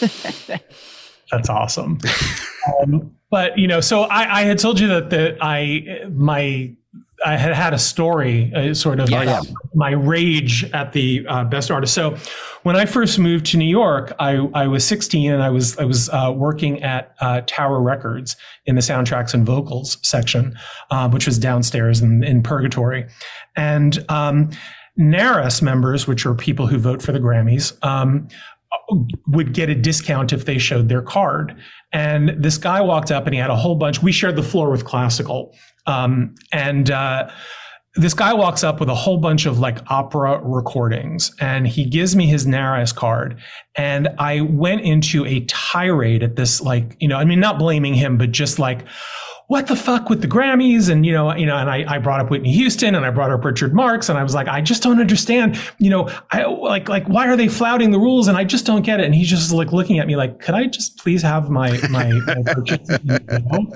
That's 1.30 1.48
awesome. 1.48 1.98
um, 2.80 3.16
but 3.30 3.58
you 3.58 3.66
know, 3.66 3.80
so 3.80 4.02
I, 4.02 4.40
I 4.40 4.42
had 4.42 4.58
told 4.58 4.78
you 4.78 4.86
that 4.88 5.10
that 5.10 5.38
I 5.40 6.04
my 6.10 6.74
I 7.24 7.36
had 7.36 7.54
had 7.54 7.72
a 7.72 7.78
story, 7.78 8.52
uh, 8.54 8.74
sort 8.74 9.00
of 9.00 9.08
yeah, 9.08 9.22
yeah. 9.22 9.40
my 9.74 9.90
rage 9.90 10.70
at 10.72 10.92
the 10.92 11.24
uh, 11.28 11.44
best 11.44 11.70
artist. 11.70 11.94
So, 11.94 12.16
when 12.62 12.76
I 12.76 12.84
first 12.84 13.18
moved 13.18 13.46
to 13.46 13.56
New 13.56 13.68
York, 13.68 14.12
I, 14.18 14.36
I 14.54 14.66
was 14.66 14.84
16 14.84 15.32
and 15.32 15.42
I 15.42 15.48
was 15.48 15.78
I 15.78 15.84
was 15.84 16.10
uh, 16.10 16.32
working 16.36 16.82
at 16.82 17.14
uh, 17.20 17.40
Tower 17.46 17.80
Records 17.80 18.36
in 18.66 18.74
the 18.74 18.80
soundtracks 18.80 19.32
and 19.32 19.46
vocals 19.46 19.98
section, 20.02 20.58
uh, 20.90 21.08
which 21.08 21.26
was 21.26 21.38
downstairs 21.38 22.00
in, 22.02 22.22
in 22.22 22.42
Purgatory, 22.42 23.06
and 23.56 24.04
um, 24.10 24.50
NARAS 24.98 25.62
members, 25.62 26.06
which 26.06 26.24
are 26.26 26.34
people 26.34 26.66
who 26.66 26.78
vote 26.78 27.02
for 27.02 27.12
the 27.12 27.18
Grammys, 27.20 27.76
um, 27.84 28.28
would 29.28 29.52
get 29.52 29.68
a 29.68 29.74
discount 29.74 30.32
if 30.32 30.44
they 30.44 30.58
showed 30.58 30.88
their 30.88 31.02
card. 31.02 31.56
And 31.92 32.30
this 32.42 32.58
guy 32.58 32.80
walked 32.80 33.10
up 33.10 33.26
and 33.26 33.34
he 33.34 33.40
had 33.40 33.50
a 33.50 33.56
whole 33.56 33.74
bunch. 33.74 34.02
We 34.02 34.12
shared 34.12 34.36
the 34.36 34.42
floor 34.42 34.70
with 34.70 34.84
classical. 34.84 35.54
Um, 35.86 36.34
and 36.52 36.90
uh, 36.90 37.30
this 37.94 38.14
guy 38.14 38.32
walks 38.34 38.62
up 38.62 38.80
with 38.80 38.88
a 38.88 38.94
whole 38.94 39.18
bunch 39.18 39.46
of 39.46 39.58
like 39.58 39.78
opera 39.90 40.40
recordings 40.42 41.32
and 41.40 41.66
he 41.66 41.84
gives 41.84 42.14
me 42.14 42.26
his 42.26 42.46
NARAS 42.46 42.94
card. 42.94 43.40
And 43.76 44.08
I 44.18 44.42
went 44.42 44.82
into 44.82 45.24
a 45.24 45.40
tirade 45.46 46.22
at 46.22 46.36
this, 46.36 46.60
like, 46.60 46.96
you 47.00 47.08
know, 47.08 47.16
I 47.16 47.24
mean, 47.24 47.40
not 47.40 47.58
blaming 47.58 47.94
him, 47.94 48.18
but 48.18 48.32
just 48.32 48.58
like, 48.58 48.86
what 49.48 49.68
the 49.68 49.76
fuck 49.76 50.10
with 50.10 50.22
the 50.22 50.26
Grammys? 50.26 50.90
And, 50.90 51.06
you 51.06 51.12
know, 51.12 51.34
you 51.34 51.46
know, 51.46 51.56
and 51.56 51.70
I, 51.70 51.84
I 51.86 51.98
brought 51.98 52.20
up 52.20 52.30
Whitney 52.30 52.52
Houston 52.52 52.94
and 52.94 53.06
I 53.06 53.10
brought 53.10 53.30
up 53.30 53.44
Richard 53.44 53.74
Marx 53.74 54.08
and 54.08 54.18
I 54.18 54.22
was 54.22 54.34
like, 54.34 54.48
I 54.48 54.60
just 54.60 54.82
don't 54.82 55.00
understand, 55.00 55.60
you 55.78 55.88
know, 55.88 56.08
I 56.32 56.44
like, 56.44 56.88
like, 56.88 57.06
why 57.08 57.28
are 57.28 57.36
they 57.36 57.48
flouting 57.48 57.90
the 57.92 57.98
rules? 57.98 58.26
And 58.28 58.36
I 58.36 58.44
just 58.44 58.66
don't 58.66 58.82
get 58.82 58.98
it. 58.98 59.06
And 59.06 59.14
he's 59.14 59.28
just 59.28 59.52
like 59.52 59.72
looking 59.72 59.98
at 59.98 60.06
me 60.06 60.16
like, 60.16 60.40
could 60.40 60.54
I 60.54 60.66
just 60.66 60.98
please 60.98 61.22
have 61.22 61.48
my, 61.48 61.78
my, 61.90 62.12
my 62.12 63.64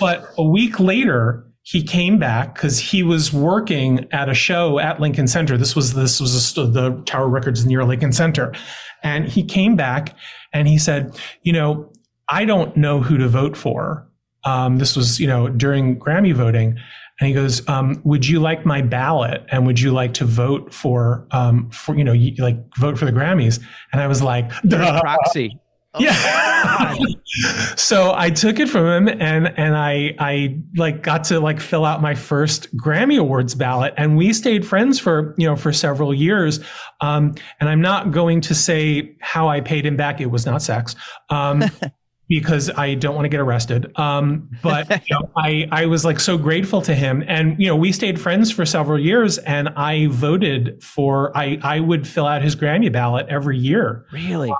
But 0.00 0.32
a 0.38 0.44
week 0.44 0.80
later, 0.80 1.46
he 1.66 1.82
came 1.82 2.16
back 2.18 2.54
because 2.54 2.78
he 2.78 3.02
was 3.02 3.32
working 3.32 4.06
at 4.12 4.28
a 4.28 4.34
show 4.34 4.78
at 4.78 5.00
Lincoln 5.00 5.26
Center. 5.26 5.58
This 5.58 5.74
was 5.74 5.94
this 5.94 6.20
was 6.20 6.56
a, 6.56 6.64
the 6.64 7.02
Tower 7.06 7.28
Records 7.28 7.66
near 7.66 7.84
Lincoln 7.84 8.12
Center, 8.12 8.54
and 9.02 9.26
he 9.26 9.42
came 9.42 9.74
back 9.74 10.16
and 10.52 10.68
he 10.68 10.78
said, 10.78 11.18
you 11.42 11.52
know, 11.52 11.90
I 12.28 12.44
don't 12.44 12.76
know 12.76 13.00
who 13.00 13.18
to 13.18 13.26
vote 13.26 13.56
for, 13.56 14.05
um, 14.46 14.78
this 14.78 14.96
was, 14.96 15.20
you 15.20 15.26
know, 15.26 15.48
during 15.48 15.98
Grammy 15.98 16.32
voting. 16.32 16.78
And 17.18 17.28
he 17.28 17.34
goes, 17.34 17.66
um, 17.68 18.00
"Would 18.04 18.26
you 18.26 18.40
like 18.40 18.66
my 18.66 18.82
ballot? 18.82 19.44
And 19.50 19.66
would 19.66 19.80
you 19.80 19.90
like 19.90 20.14
to 20.14 20.24
vote 20.24 20.72
for, 20.72 21.26
um, 21.30 21.70
for 21.70 21.96
you 21.96 22.04
know, 22.04 22.14
like 22.38 22.58
vote 22.76 22.98
for 22.98 23.06
the 23.06 23.12
Grammys?" 23.12 23.58
And 23.92 24.02
I 24.02 24.06
was 24.06 24.22
like, 24.22 24.50
"Proxy." 24.70 25.58
Oh 25.98 26.02
yeah. 26.02 26.94
so 27.76 28.12
I 28.14 28.30
took 28.30 28.58
it 28.60 28.68
from 28.68 28.86
him 28.86 29.16
and 29.20 29.52
and 29.58 29.76
I 29.76 30.14
I 30.18 30.60
like 30.76 31.02
got 31.02 31.24
to 31.24 31.40
like 31.40 31.60
fill 31.60 31.84
out 31.84 32.02
my 32.02 32.14
first 32.14 32.74
Grammy 32.76 33.18
Awards 33.18 33.54
ballot 33.54 33.94
and 33.96 34.16
we 34.16 34.32
stayed 34.32 34.66
friends 34.66 34.98
for 34.98 35.34
you 35.38 35.46
know 35.46 35.56
for 35.56 35.72
several 35.72 36.12
years. 36.12 36.60
Um, 37.00 37.34
and 37.60 37.68
I'm 37.68 37.80
not 37.80 38.10
going 38.10 38.40
to 38.42 38.54
say 38.54 39.16
how 39.20 39.48
I 39.48 39.60
paid 39.60 39.86
him 39.86 39.96
back. 39.96 40.20
It 40.20 40.30
was 40.30 40.44
not 40.44 40.62
sex. 40.62 40.96
Um, 41.30 41.64
because 42.28 42.70
I 42.70 42.94
don't 42.94 43.14
want 43.14 43.24
to 43.24 43.28
get 43.28 43.40
arrested. 43.40 43.96
Um, 43.98 44.50
but 44.62 44.88
you 45.08 45.14
know, 45.14 45.30
I 45.36 45.68
I 45.70 45.86
was 45.86 46.04
like 46.04 46.20
so 46.20 46.36
grateful 46.36 46.82
to 46.82 46.94
him, 46.94 47.24
and 47.26 47.58
you 47.58 47.66
know 47.66 47.76
we 47.76 47.92
stayed 47.92 48.20
friends 48.20 48.50
for 48.50 48.66
several 48.66 48.98
years, 48.98 49.38
and 49.38 49.68
I 49.70 50.06
voted 50.08 50.82
for 50.82 51.36
I 51.36 51.58
I 51.62 51.80
would 51.80 52.06
fill 52.06 52.26
out 52.26 52.42
his 52.42 52.56
Grammy 52.56 52.92
ballot 52.92 53.26
every 53.28 53.58
year. 53.58 54.06
Really. 54.12 54.52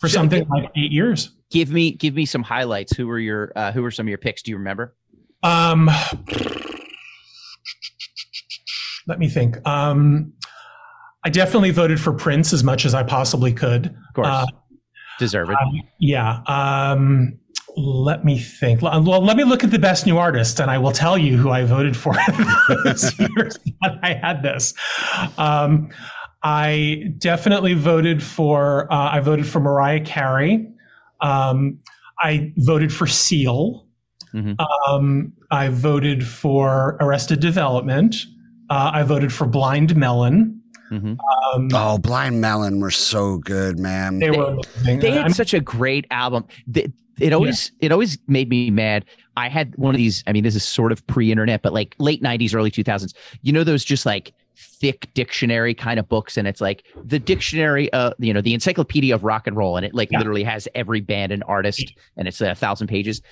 for 0.00 0.08
something 0.08 0.46
like 0.48 0.70
eight 0.76 0.92
years. 0.92 1.30
Give 1.50 1.70
me 1.70 1.92
give 1.92 2.14
me 2.14 2.26
some 2.26 2.42
highlights. 2.42 2.96
Who 2.96 3.06
were 3.06 3.18
your 3.18 3.52
uh, 3.56 3.72
who 3.72 3.82
were 3.82 3.90
some 3.90 4.06
of 4.06 4.08
your 4.08 4.18
picks? 4.18 4.42
Do 4.42 4.50
you 4.50 4.58
remember? 4.58 4.94
Um, 5.42 5.90
let 9.06 9.18
me 9.18 9.28
think. 9.28 9.66
Um, 9.66 10.32
I 11.24 11.30
definitely 11.30 11.70
voted 11.70 12.00
for 12.00 12.12
Prince 12.12 12.52
as 12.52 12.62
much 12.62 12.84
as 12.84 12.94
I 12.94 13.02
possibly 13.02 13.52
could. 13.52 13.86
Of 13.86 14.14
course. 14.14 14.28
Uh, 14.28 14.46
Deserve 15.18 15.50
it. 15.50 15.56
Um, 15.60 15.80
yeah. 15.98 16.40
Um, 16.46 17.38
let 17.76 18.24
me 18.24 18.38
think. 18.38 18.82
Well, 18.82 19.00
let 19.00 19.36
me 19.36 19.44
look 19.44 19.64
at 19.64 19.70
the 19.70 19.78
best 19.78 20.06
new 20.06 20.18
artist, 20.18 20.60
and 20.60 20.70
I 20.70 20.78
will 20.78 20.92
tell 20.92 21.18
you 21.18 21.36
who 21.36 21.50
I 21.50 21.64
voted 21.64 21.96
for 21.96 22.14
this 22.84 23.18
year. 23.18 23.50
I 24.02 24.14
had 24.14 24.42
this. 24.42 24.74
Um, 25.38 25.90
I 26.42 27.14
definitely 27.18 27.74
voted 27.74 28.22
for. 28.22 28.92
Uh, 28.92 29.10
I 29.12 29.20
voted 29.20 29.46
for 29.46 29.60
Mariah 29.60 30.04
Carey. 30.04 30.68
Um, 31.20 31.80
I 32.20 32.52
voted 32.58 32.92
for 32.92 33.06
Seal. 33.06 33.86
Mm-hmm. 34.32 34.54
Um, 34.92 35.32
I 35.50 35.68
voted 35.68 36.26
for 36.26 36.96
Arrested 37.00 37.40
Development. 37.40 38.16
Uh, 38.70 38.90
I 38.94 39.02
voted 39.02 39.32
for 39.32 39.46
Blind 39.46 39.96
Melon. 39.96 40.53
Mm-hmm. 40.90 41.14
Um, 41.54 41.68
oh, 41.72 41.98
Blind 41.98 42.40
Melon 42.40 42.80
were 42.80 42.90
so 42.90 43.38
good, 43.38 43.78
man. 43.78 44.18
They, 44.18 44.30
were. 44.30 44.56
They 44.84 45.10
had 45.10 45.26
I'm, 45.26 45.32
such 45.32 45.54
a 45.54 45.60
great 45.60 46.06
album. 46.10 46.44
It, 46.74 46.92
it 47.18 47.32
always 47.32 47.70
yeah. 47.78 47.86
it 47.86 47.92
always 47.92 48.18
made 48.26 48.48
me 48.48 48.70
mad. 48.70 49.04
I 49.36 49.48
had 49.48 49.74
one 49.76 49.94
of 49.94 49.98
these. 49.98 50.22
I 50.26 50.32
mean, 50.32 50.44
this 50.44 50.54
is 50.54 50.64
sort 50.64 50.92
of 50.92 51.06
pre-internet, 51.06 51.62
but 51.62 51.72
like 51.72 51.94
late 51.98 52.22
'90s, 52.22 52.54
early 52.54 52.70
2000s. 52.70 53.14
You 53.42 53.52
know 53.52 53.64
those 53.64 53.84
just 53.84 54.04
like 54.04 54.32
thick 54.56 55.12
dictionary 55.14 55.74
kind 55.74 55.98
of 55.98 56.08
books, 56.08 56.36
and 56.36 56.46
it's 56.46 56.60
like 56.60 56.84
the 57.04 57.18
dictionary, 57.18 57.92
uh, 57.92 58.12
you 58.18 58.32
know, 58.32 58.40
the 58.40 58.54
encyclopedia 58.54 59.14
of 59.14 59.24
rock 59.24 59.46
and 59.46 59.56
roll, 59.56 59.76
and 59.76 59.86
it 59.86 59.94
like 59.94 60.10
yeah. 60.10 60.18
literally 60.18 60.44
has 60.44 60.68
every 60.74 61.00
band 61.00 61.32
and 61.32 61.42
artist, 61.46 61.94
and 62.16 62.28
it's 62.28 62.40
a 62.40 62.54
thousand 62.54 62.88
pages. 62.88 63.22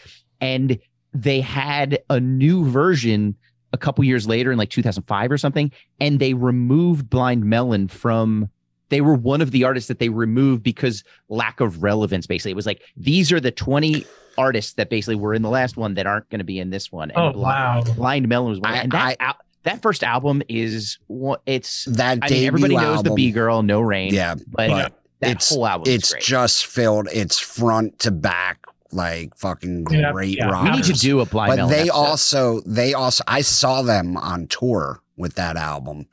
And 0.40 0.78
they 1.14 1.40
had 1.40 2.02
a 2.10 2.18
new 2.18 2.68
version 2.68 3.36
a 3.72 3.78
couple 3.78 4.04
years 4.04 4.26
later 4.26 4.52
in 4.52 4.58
like 4.58 4.70
2005 4.70 5.32
or 5.32 5.38
something, 5.38 5.72
and 6.00 6.18
they 6.18 6.34
removed 6.34 7.08
Blind 7.08 7.44
Melon 7.44 7.88
from. 7.88 8.48
They 8.88 9.00
were 9.00 9.14
one 9.14 9.40
of 9.40 9.52
the 9.52 9.64
artists 9.64 9.88
that 9.88 10.00
they 10.00 10.10
removed 10.10 10.62
because 10.62 11.02
lack 11.30 11.60
of 11.60 11.82
relevance. 11.82 12.26
Basically, 12.26 12.50
it 12.50 12.56
was 12.56 12.66
like 12.66 12.82
these 12.94 13.32
are 13.32 13.40
the 13.40 13.50
20 13.50 14.04
artists 14.36 14.74
that 14.74 14.90
basically 14.90 15.14
were 15.14 15.32
in 15.32 15.40
the 15.40 15.48
last 15.48 15.78
one 15.78 15.94
that 15.94 16.06
aren't 16.06 16.28
going 16.28 16.40
to 16.40 16.44
be 16.44 16.58
in 16.58 16.68
this 16.68 16.92
one. 16.92 17.10
And 17.10 17.18
oh 17.18 17.32
Blind, 17.32 17.88
wow! 17.88 17.94
Blind 17.94 18.28
Melon 18.28 18.50
was 18.50 18.60
one, 18.60 18.72
I, 18.72 18.76
and 18.76 18.92
that. 18.92 19.16
I, 19.18 19.34
that 19.64 19.80
first 19.80 20.02
album 20.02 20.42
is 20.48 20.98
what 21.06 21.40
it's 21.46 21.84
that 21.84 22.18
I 22.22 22.28
mean, 22.28 22.46
everybody 22.46 22.74
knows 22.74 22.98
album, 22.98 23.10
the 23.10 23.14
B 23.14 23.30
girl, 23.30 23.62
no 23.62 23.80
rain. 23.80 24.12
Yeah, 24.12 24.34
but, 24.34 24.68
but 24.68 25.02
that 25.20 25.30
it's, 25.30 25.50
whole 25.50 25.66
album 25.66 25.92
it's 25.92 26.12
just 26.14 26.66
filled. 26.66 27.08
It's 27.12 27.38
front 27.38 28.00
to 28.00 28.10
back 28.10 28.61
like 28.92 29.36
fucking 29.36 29.84
great 29.84 30.36
yeah, 30.38 30.48
yeah. 30.48 30.62
We 30.64 30.70
need 30.70 30.84
to 30.84 30.92
do 30.92 31.20
a 31.20 31.26
blind. 31.26 31.56
But 31.56 31.68
they 31.68 31.82
episode. 31.82 31.92
also, 31.94 32.60
they 32.66 32.94
also, 32.94 33.24
I 33.26 33.40
saw 33.42 33.82
them 33.82 34.16
on 34.16 34.46
tour 34.48 35.00
with 35.16 35.34
that 35.34 35.56
album 35.56 36.06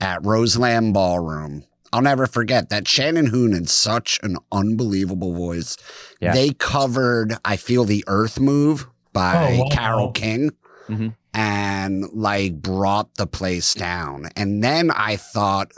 at 0.00 0.24
Roseland 0.24 0.94
Ballroom. 0.94 1.64
I'll 1.92 2.02
never 2.02 2.26
forget 2.26 2.70
that 2.70 2.88
Shannon 2.88 3.26
Hoon 3.26 3.52
had 3.52 3.68
such 3.68 4.18
an 4.22 4.36
unbelievable 4.50 5.34
voice. 5.34 5.76
Yeah. 6.20 6.32
They 6.32 6.50
covered 6.52 7.34
I 7.44 7.56
Feel 7.56 7.84
the 7.84 8.02
Earth 8.06 8.40
Move 8.40 8.86
by 9.12 9.56
Oh, 9.58 9.62
wow. 9.64 9.68
Carole 9.70 10.12
King 10.12 10.52
Mhm. 10.88 11.14
and 11.34 12.06
like 12.12 12.62
brought 12.62 13.14
the 13.16 13.26
place 13.26 13.74
down. 13.74 14.30
And 14.36 14.64
then 14.64 14.90
I 14.90 15.16
thought 15.16 15.72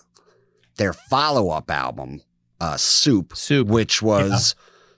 their 0.76 0.92
follow 0.92 1.50
up 1.50 1.70
album, 1.70 2.20
uh, 2.60 2.76
Soup, 2.76 3.36
Soup. 3.36 3.66
which 3.66 4.00
was 4.00 4.54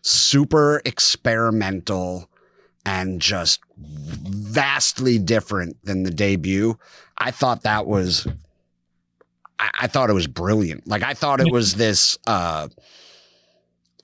super 0.07 0.81
experimental 0.85 2.31
and 2.85 3.21
just 3.21 3.61
vastly 3.77 5.19
different 5.19 5.77
than 5.85 6.05
the 6.05 6.11
debut. 6.11 6.79
I 7.19 7.31
thought 7.31 7.63
that 7.63 7.87
was, 7.87 8.27
I, 9.59 9.71
I 9.81 9.87
thought 9.89 10.11
it 10.11 10.15
was 10.15 10.27
brilliant. 10.27 10.87
Like 10.87 11.03
I 11.03 11.15
thought 11.15 11.41
it 11.41 11.51
was 11.51 11.75
this, 11.75 12.17
uh, 12.27 12.69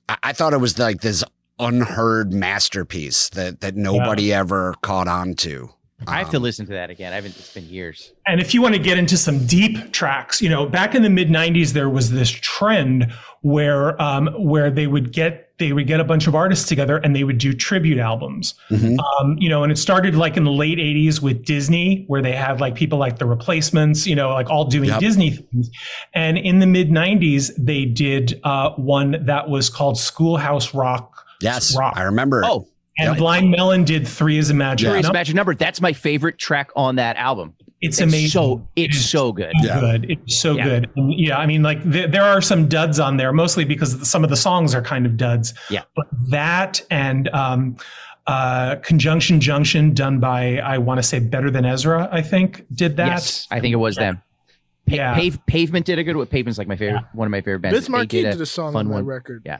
I, 0.09 0.17
I 0.23 0.33
thought 0.33 0.53
it 0.53 0.61
was 0.61 0.79
like 0.79 1.01
this 1.01 1.23
unheard 1.59 2.33
masterpiece 2.33 3.29
that 3.31 3.61
that 3.61 3.77
nobody 3.77 4.33
ever 4.33 4.75
caught 4.83 5.07
on 5.07 5.35
to. 5.35 5.71
I 6.07 6.19
have 6.19 6.31
to 6.31 6.37
Um, 6.39 6.43
listen 6.43 6.67
to 6.67 6.73
that 6.73 6.91
again. 6.91 7.13
I 7.13 7.17
haven't. 7.17 7.37
It's 7.39 7.53
been 7.55 7.69
years. 7.69 8.13
And 8.27 8.41
if 8.41 8.55
you 8.55 8.63
want 8.63 8.75
to 8.75 8.81
get 8.81 8.99
into 8.99 9.17
some 9.17 9.47
deep 9.47 9.93
tracks, 9.93 10.41
you 10.43 10.49
know, 10.49 10.67
back 10.67 10.95
in 10.95 11.03
the 11.03 11.11
mid 11.11 11.29
'90s, 11.29 11.73
there 11.73 11.89
was 11.91 12.11
this 12.11 12.31
trend 12.31 13.13
where 13.43 14.01
um, 14.01 14.29
where 14.39 14.71
they 14.71 14.87
would 14.87 15.13
get 15.13 15.49
they 15.59 15.73
would 15.73 15.87
get 15.87 16.01
a 16.01 16.05
bunch 16.05 16.27
of 16.27 16.35
artists 16.35 16.67
together 16.69 16.97
and 16.99 17.15
they 17.15 17.23
would 17.25 17.39
do 17.39 17.53
tribute 17.53 17.99
albums. 17.99 18.55
Mhm. 18.71 18.97
Um, 19.21 19.37
you 19.39 19.49
know, 19.49 19.63
and 19.63 19.71
it 19.71 19.77
started 19.79 20.15
like 20.17 20.37
in 20.37 20.45
the 20.45 20.51
late 20.51 20.79
'80s 20.79 21.21
with 21.23 21.45
Disney, 21.45 22.05
where 22.09 22.21
they 22.23 22.33
had 22.33 22.61
like 22.61 22.75
people 22.75 22.99
like 22.99 23.19
the 23.19 23.27
Replacements, 23.27 24.07
you 24.07 24.15
know, 24.17 24.31
like 24.31 24.51
all 24.51 24.65
doing 24.65 24.89
Yep. 24.89 25.01
Disney 25.01 25.31
things. 25.31 25.71
And 26.15 26.37
in 26.39 26.59
the 26.59 26.67
mid 26.67 26.91
'90s, 26.91 27.53
they 27.57 27.85
did 27.85 28.41
uh, 28.45 28.71
one 28.71 29.25
that 29.27 29.49
was 29.49 29.69
called 29.71 29.99
Schoolhouse 29.99 30.75
Rock. 30.75 31.25
Yes, 31.41 31.77
Rock. 31.77 31.95
I 31.97 32.03
remember. 32.03 32.43
Oh, 32.45 32.67
And 33.03 33.11
Yep. 33.11 33.19
Blind 33.19 33.51
Melon 33.51 33.85
did 33.85 34.07
Three 34.07 34.39
as 34.39 34.51
a 34.51 34.55
Magic 34.55 34.87
Curious 34.87 35.05
Number. 35.05 35.19
Magic 35.19 35.35
Number. 35.35 35.55
That's 35.55 35.81
my 35.81 35.93
favorite 35.93 36.39
track 36.39 36.71
on 36.77 36.97
that 36.97 37.17
album. 37.17 37.55
It's 37.81 38.01
amazing. 38.01 38.29
So 38.31 38.69
it's 38.77 38.95
It 38.95 38.99
is 38.99 39.11
so 39.11 39.33
good. 39.33 39.53
Yeah. 39.63 39.81
good. 39.81 40.11
It's 40.11 40.37
so 40.39 40.57
Yeah. 40.57 40.65
good. 40.65 40.91
And 40.97 41.13
yeah, 41.19 41.37
I 41.39 41.47
mean, 41.47 41.63
like 41.65 41.83
th- 41.91 42.11
there 42.13 42.23
are 42.23 42.41
some 42.41 42.69
duds 42.69 43.01
on 43.01 43.17
there, 43.17 43.33
mostly 43.33 43.65
because 43.65 44.09
some 44.09 44.23
of 44.23 44.31
the 44.31 44.37
songs 44.37 44.73
are 44.75 44.83
kind 44.83 45.05
of 45.05 45.17
duds. 45.17 45.53
Yeah. 45.69 45.83
But 45.97 46.07
that 46.29 46.81
and 46.91 47.29
um, 47.31 47.77
uh, 48.29 48.77
Conjunction 48.77 49.41
Junction, 49.41 49.95
done 49.95 50.21
by 50.21 50.59
I 50.59 50.79
want 50.79 50.99
to 50.99 51.03
say 51.03 51.19
Better 51.19 51.51
Than 51.51 51.65
Ezra, 51.65 52.09
I 52.13 52.23
think 52.23 52.65
did 52.73 52.97
that. 52.99 53.09
Yes, 53.09 53.49
I 53.51 53.59
think 53.59 53.73
it 53.73 53.77
was 53.77 53.97
them. 53.97 54.23
Pa- 54.89 54.95
Yeah. 54.95 55.15
Pave, 55.17 55.39
Pavement 55.47 55.85
did 55.87 55.99
a 55.99 56.05
good 56.05 56.17
one. 56.17 56.27
Pavement's 56.27 56.59
like 56.59 56.69
my 56.69 56.77
favorite, 56.77 57.03
one 57.15 57.27
of 57.27 57.33
my 57.33 57.41
favorite 57.41 57.61
bands. 57.63 57.77
Biz 57.79 57.87
They 57.89 57.91
Markie 57.93 58.25
a 58.25 58.31
did 58.33 58.41
a 58.41 58.47
song 58.47 58.73
fun 58.75 58.87
on 58.87 58.89
that 58.91 58.95
one. 58.95 59.05
record. 59.07 59.43
Yeah. 59.45 59.59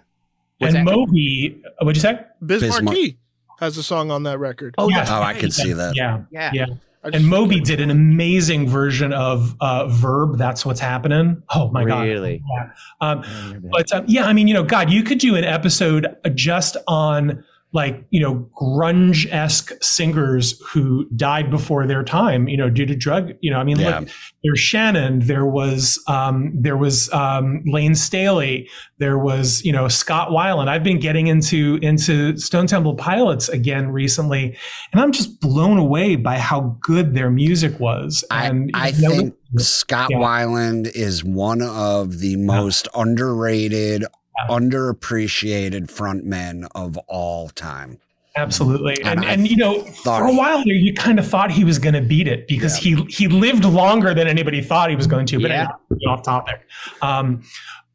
What's 0.59 0.75
and 0.77 0.87
that? 0.87 0.93
Moby, 0.95 1.61
what'd 1.81 1.97
you 1.97 2.01
say? 2.01 2.21
Biz, 2.47 2.61
Biz 2.63 2.71
Mar- 2.71 2.83
Markie 2.83 3.19
has 3.63 3.77
a 3.79 3.83
song 3.83 4.11
on 4.11 4.25
that 4.25 4.39
record. 4.39 4.75
Oh, 4.77 4.89
Yeah. 4.91 4.99
that's 4.99 5.11
Oh, 5.11 5.15
I 5.15 5.21
right. 5.33 5.39
could 5.41 5.53
see 5.55 5.73
that. 5.73 5.95
Yeah. 5.97 6.23
Yeah. 6.31 6.51
Yeah. 6.53 6.67
And 7.05 7.27
Moby 7.27 7.59
did 7.59 7.81
an 7.81 7.91
amazing 7.91 8.69
version 8.69 9.13
of 9.13 9.57
uh, 9.61 9.89
Verb. 9.89 10.39
That's 10.39 10.65
what's 10.65 10.79
happening. 10.79 11.43
Oh 11.53 11.69
my 11.73 11.85
god. 11.85 12.03
really? 12.03 12.43
Yeah. 12.49 12.71
Um, 13.01 13.23
I 13.25 13.43
remember 13.47 13.69
that. 13.69 13.71
But 13.73 13.93
um, 13.93 14.05
yeah, 14.07 14.25
I 14.27 14.33
mean, 14.33 14.47
you 14.47 14.55
know, 14.55 14.63
God, 14.63 14.89
you 14.91 15.03
could 15.03 15.19
do 15.19 15.35
an 15.35 15.43
episode 15.45 16.15
just 16.35 16.77
on 16.87 17.43
like, 17.75 18.05
you 18.11 18.21
know, 18.21 18.47
grunge 18.61 19.27
esque 19.33 19.73
singers 19.83 20.61
who 20.69 21.09
died 21.17 21.51
before 21.51 21.87
their 21.87 22.03
time, 22.05 22.47
you 22.47 22.57
know, 22.57 22.69
due 22.69 22.85
to 22.85 22.95
drug, 22.95 23.31
you 23.41 23.51
know, 23.51 23.59
I 23.59 23.65
mean, 23.65 23.79
Yeah. 23.79 24.01
look, 24.01 24.09
there's 24.45 24.61
Shannon, 24.61 25.21
there 25.21 25.47
was, 25.47 25.99
um, 26.07 26.53
there 26.55 26.77
was, 26.77 27.11
um, 27.13 27.63
Layne 27.67 27.95
Staley, 27.95 28.69
there 28.99 29.19
was, 29.19 29.65
you 29.65 29.73
know, 29.73 29.89
Scott 29.89 30.29
Weiland. 30.31 30.69
I've 30.69 30.85
been 30.85 31.01
getting 31.01 31.29
into, 31.29 31.79
into 31.81 32.37
Stone 32.37 32.67
Temple 32.67 32.95
Pilots 32.95 33.49
again 33.49 33.89
recently, 33.91 34.55
and 34.93 35.01
I'm 35.01 35.11
just 35.13 35.41
blown 35.41 35.79
away 35.79 36.17
by 36.17 36.39
how 36.39 36.77
good 36.81 37.15
their 37.15 37.31
music 37.31 37.81
was. 37.81 38.23
I, 38.31 38.47
And 38.49 38.71
I 38.75 38.89
you 38.89 39.03
know, 39.09 39.17
think 39.17 39.35
Scott 39.59 40.09
Yeah. 40.11 40.19
Weiland 40.19 40.95
is 40.95 41.25
one 41.25 41.63
of 41.63 42.19
the 42.19 42.37
most 42.37 42.87
underrated, 42.95 44.05
underappreciated 44.49 45.89
frontmen 45.91 46.67
of 46.75 46.97
all 47.09 47.49
time. 47.51 47.99
Absolutely. 48.37 48.95
And 49.05 49.21
And 49.21 49.25
and 49.25 49.49
you 49.51 49.57
know, 49.57 49.83
for 49.83 50.27
a 50.27 50.33
while 50.35 50.65
there 50.65 50.75
you 50.75 50.95
kind 50.95 51.19
of 51.19 51.27
thought 51.27 51.51
he 51.51 51.65
was 51.65 51.79
going 51.79 51.95
to 51.95 52.01
beat 52.01 52.27
it 52.27 52.49
because 52.49 52.77
he 52.77 52.95
he 53.05 53.29
lived 53.29 53.65
longer 53.65 54.15
than 54.15 54.27
anybody 54.27 54.63
thought 54.63 54.89
he 54.89 54.97
was 54.97 55.07
going 55.07 55.27
to, 55.27 55.39
but 55.41 55.51
Yeah. 55.51 55.69
off 56.09 56.23
topic. 56.23 56.61
Um 57.03 57.43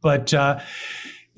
but 0.02 0.34
uh 0.34 0.60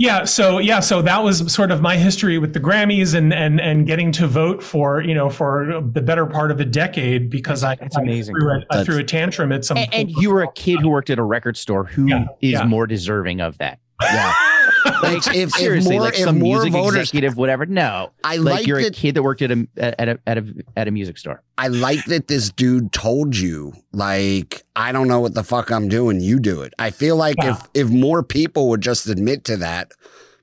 yeah, 0.01 0.23
so 0.23 0.59
yeah, 0.59 0.79
so 0.79 1.01
that 1.01 1.23
was 1.25 1.53
sort 1.53 1.71
of 1.71 1.81
my 1.81 1.97
history 1.97 2.37
with 2.37 2.53
the 2.53 2.59
Grammys 2.59 3.13
and 3.15 3.33
and 3.33 3.59
and 3.61 3.85
getting 3.87 4.11
to 4.13 4.27
vote 4.27 4.61
for 4.63 5.01
you 5.01 5.13
know 5.13 5.29
for 5.29 5.81
the 5.93 6.01
better 6.01 6.25
part 6.25 6.51
of 6.51 6.59
a 6.59 6.65
decade 6.65 7.29
because 7.29 7.63
I, 7.63 7.75
That's 7.75 7.95
I 7.97 8.01
amazing. 8.01 8.35
threw 8.35 8.49
a, 8.49 8.55
I 8.57 8.59
That's- 8.69 8.85
threw 8.85 8.97
a 8.97 9.03
tantrum 9.03 9.51
at 9.53 9.63
some 9.63 9.77
and, 9.77 9.93
and 9.93 10.09
you 10.11 10.29
were 10.31 10.43
a 10.43 10.51
kid 10.53 10.79
who 10.81 10.89
worked 10.89 11.09
at 11.09 11.19
a 11.19 11.23
record 11.23 11.55
store. 11.55 11.85
Who 11.85 12.05
is 12.07 12.11
Yeah, 12.11 12.25
yeah. 12.41 12.65
more 12.65 12.85
deserving 12.87 13.39
of 13.39 13.57
that? 13.59 13.79
Yeah. 14.01 14.33
Like 15.03 15.27
If- 15.27 15.35
if 15.35 15.51
seriously, 15.51 15.93
more- 15.95 16.01
like 16.01 16.13
if 16.15 16.25
some 16.25 16.39
more 16.39 16.55
music 16.57 16.73
voters- 16.73 16.95
executive, 17.01 17.37
whatever. 17.37 17.65
No, 17.65 18.11
I 18.23 18.37
like 18.37 18.53
like 18.59 18.67
you're 18.67 18.79
a 18.79 18.89
kid 18.91 19.15
that 19.15 19.23
worked 19.23 19.41
at 19.41 19.51
a 19.51 19.67
at 19.77 20.09
a 20.09 20.19
at 20.27 20.37
a 20.37 20.45
at 20.75 20.87
a 20.87 20.91
music 20.91 21.17
store. 21.17 21.41
I 21.57 21.67
like 21.67 22.03
that 22.05 22.27
this 22.27 22.49
dude 22.51 22.91
told 22.91 23.35
you, 23.37 23.73
like, 23.93 24.63
I 24.75 24.91
don't 24.91 25.07
know 25.07 25.19
what 25.19 25.33
the 25.33 25.43
fuck 25.43 25.71
I'm 25.71 25.87
doing. 25.89 26.19
You 26.21 26.39
do 26.39 26.61
it. 26.61 26.73
I 26.79 26.89
feel 26.91 27.15
like 27.15 27.35
if 27.43 27.57
if 27.73 27.89
more 27.89 28.23
people 28.23 28.69
would 28.69 28.81
just 28.81 29.07
admit 29.07 29.43
to 29.45 29.57
that, 29.57 29.91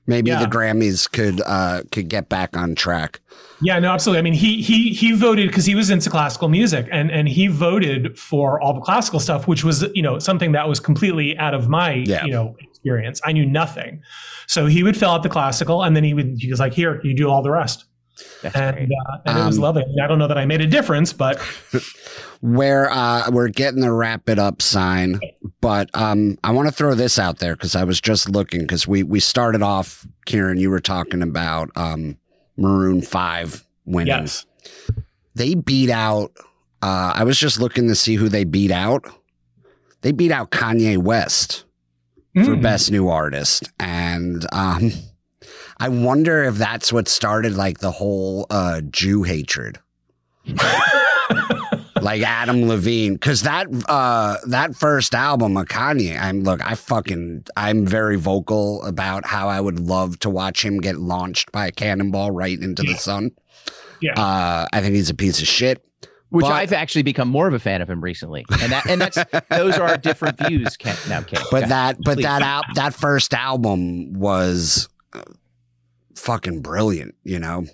maybe 0.07 0.29
Yeah. 0.31 0.39
the 0.39 0.45
Grammys 0.47 1.11
could 1.11 1.41
uh 1.45 1.83
could 1.91 2.07
get 2.09 2.29
back 2.29 2.55
on 2.57 2.75
track. 2.75 3.19
Yeah, 3.59 3.79
no, 3.79 3.91
absolutely. 3.91 4.19
I 4.19 4.21
mean, 4.21 4.33
he 4.33 4.61
he 4.61 4.89
he 4.93 5.13
voted 5.13 5.47
because 5.47 5.65
he 5.65 5.73
was 5.73 5.89
into 5.89 6.09
classical 6.11 6.47
music, 6.47 6.87
and 6.91 7.09
and 7.11 7.27
he 7.27 7.47
voted 7.47 8.17
for 8.19 8.61
all 8.61 8.73
the 8.73 8.81
classical 8.81 9.19
stuff, 9.19 9.47
which 9.47 9.63
was 9.63 9.83
you 9.95 10.03
know 10.03 10.19
something 10.19 10.51
that 10.51 10.67
was 10.69 10.79
completely 10.79 11.35
out 11.39 11.55
of 11.55 11.67
my 11.67 11.93
Yeah. 12.05 12.23
you 12.25 12.31
know 12.31 12.55
experience. 12.87 13.21
I 13.25 13.31
knew 13.33 13.45
nothing, 13.45 14.01
so 14.47 14.65
he 14.65 14.83
would 14.83 14.97
fill 14.97 15.11
out 15.11 15.23
the 15.23 15.29
classical, 15.29 15.83
and 15.83 15.95
then 15.95 16.03
he 16.03 16.13
would 16.13 16.35
he 16.39 16.49
was 16.49 16.59
like, 16.59 16.73
"Here, 16.73 17.01
you 17.03 17.13
do 17.13 17.29
all 17.29 17.41
the 17.43 17.51
rest," 17.51 17.85
That's 18.41 18.55
and 18.55 18.77
uh, 18.77 19.17
and 19.25 19.39
it 19.39 19.45
was 19.45 19.57
Um, 19.57 19.63
lovely. 19.63 19.83
I, 19.99 20.05
I 20.05 20.07
don't 20.07 20.19
know 20.19 20.27
that 20.27 20.37
I 20.37 20.45
made 20.45 20.61
a 20.61 20.67
difference, 20.67 21.13
but 21.13 21.39
Where 22.41 22.89
uh 22.91 23.29
we're 23.31 23.49
getting 23.49 23.81
the 23.81 23.91
wrap 23.91 24.29
it 24.29 24.37
up 24.39 24.61
sign, 24.61 25.19
but 25.59 25.89
um 25.93 26.37
I 26.43 26.51
want 26.51 26.67
to 26.67 26.73
throw 26.73 26.93
this 26.93 27.17
out 27.17 27.39
there 27.39 27.55
because 27.55 27.75
I 27.75 27.83
was 27.83 27.99
just 27.99 28.29
looking 28.29 28.61
because 28.61 28.87
we 28.87 29.03
we 29.03 29.19
started 29.19 29.61
off, 29.63 30.05
Kieran, 30.25 30.57
you 30.57 30.69
were 30.69 30.79
talking 30.79 31.21
about 31.23 31.69
um 31.75 32.15
Maroon 32.55 33.01
Five 33.01 33.63
winning. 33.85 34.07
yes, 34.07 34.45
they 35.33 35.55
beat 35.55 35.89
out 35.89 36.31
uh 36.83 37.11
I 37.15 37.23
was 37.23 37.39
just 37.39 37.59
looking 37.59 37.87
to 37.87 37.95
see 37.95 38.15
who 38.15 38.29
they 38.29 38.43
beat 38.43 38.71
out. 38.71 39.05
They 40.01 40.11
beat 40.11 40.31
out 40.31 40.51
Kanye 40.51 40.99
West 40.99 41.65
for 42.45 42.55
Mm. 42.55 42.61
best 42.61 42.91
new 42.91 43.07
artist 43.09 43.69
and 43.79 44.45
um 44.51 44.91
I 45.79 45.89
wonder 45.89 46.43
if 46.43 46.55
that's 46.55 46.91
what 46.93 47.07
started 47.07 47.55
like 47.55 47.79
the 47.79 47.91
whole 47.91 48.45
uh 48.49 48.81
Jew 48.89 49.23
hatred. 49.23 49.79
like 52.01 52.21
Adam 52.21 52.67
Levine 52.67 53.17
cuz 53.17 53.41
that 53.41 53.67
uh 53.89 54.37
that 54.47 54.75
first 54.75 55.13
album 55.15 55.57
of 55.57 55.65
Kanye 55.67 56.19
I'm 56.19 56.43
look 56.43 56.61
I 56.65 56.75
fucking 56.75 57.43
I'm 57.57 57.85
very 57.85 58.15
vocal 58.17 58.83
about 58.85 59.25
how 59.25 59.49
I 59.49 59.59
would 59.59 59.79
love 59.79 60.19
to 60.19 60.29
watch 60.29 60.63
him 60.63 60.79
get 60.79 60.97
launched 60.97 61.51
by 61.51 61.67
a 61.67 61.71
cannonball 61.71 62.31
right 62.31 62.57
into 62.59 62.83
the 62.83 62.95
sun. 62.95 63.31
Yeah. 64.01 64.13
Uh 64.19 64.67
I 64.71 64.81
think 64.81 64.93
he's 64.95 65.09
a 65.09 65.15
piece 65.15 65.41
of 65.41 65.47
shit. 65.47 65.83
Which 66.29 66.43
but- 66.43 66.51
I've 66.51 66.73
actually 66.73 67.03
become 67.03 67.29
more 67.29 67.47
of 67.47 67.53
a 67.53 67.59
fan 67.59 67.81
of 67.81 67.89
him 67.89 68.03
recently, 68.03 68.45
and 68.61 68.71
that 68.71 68.85
and 68.89 68.99
that's 68.99 69.17
those 69.49 69.77
are 69.77 69.97
different 69.97 70.37
views. 70.45 70.75
Ken, 70.75 70.95
no, 71.09 71.17
I'm 71.17 71.23
kidding. 71.25 71.45
But 71.51 71.69
that 71.69 71.97
but 72.03 72.15
Please. 72.15 72.23
that 72.23 72.41
al- 72.41 72.63
that 72.75 72.93
first 72.93 73.33
album 73.33 74.13
was 74.13 74.89
uh, 75.13 75.21
fucking 76.15 76.61
brilliant, 76.61 77.15
you 77.23 77.39
know. 77.39 77.65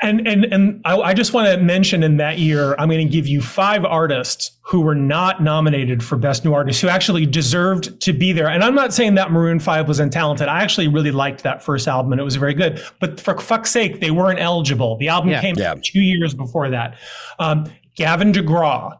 And 0.00 0.26
and 0.26 0.44
and 0.46 0.80
I, 0.84 0.96
I 0.96 1.14
just 1.14 1.32
want 1.32 1.48
to 1.48 1.56
mention 1.56 2.02
in 2.02 2.16
that 2.18 2.38
year, 2.38 2.74
I'm 2.78 2.88
going 2.88 3.06
to 3.06 3.12
give 3.12 3.26
you 3.26 3.40
five 3.40 3.84
artists 3.84 4.50
who 4.62 4.80
were 4.80 4.94
not 4.94 5.42
nominated 5.42 6.02
for 6.04 6.16
Best 6.16 6.44
New 6.44 6.54
Artist 6.54 6.80
who 6.80 6.88
actually 6.88 7.26
deserved 7.26 8.00
to 8.00 8.12
be 8.12 8.32
there. 8.32 8.48
And 8.48 8.62
I'm 8.64 8.74
not 8.74 8.92
saying 8.94 9.14
that 9.16 9.30
Maroon 9.32 9.58
Five 9.58 9.88
was 9.88 10.00
untalented. 10.00 10.48
I 10.48 10.62
actually 10.62 10.88
really 10.88 11.10
liked 11.10 11.42
that 11.42 11.62
first 11.62 11.88
album 11.88 12.12
and 12.12 12.20
it 12.20 12.24
was 12.24 12.36
very 12.36 12.54
good. 12.54 12.82
But 13.00 13.20
for 13.20 13.38
fuck's 13.38 13.70
sake, 13.70 14.00
they 14.00 14.10
weren't 14.10 14.38
eligible. 14.40 14.96
The 14.98 15.08
album 15.08 15.30
Yeah. 15.30 15.40
came 15.40 15.56
Yeah. 15.56 15.74
two 15.82 16.00
years 16.00 16.34
before 16.34 16.70
that. 16.70 16.96
Um, 17.38 17.66
Gavin 17.96 18.32
DeGraw, 18.32 18.98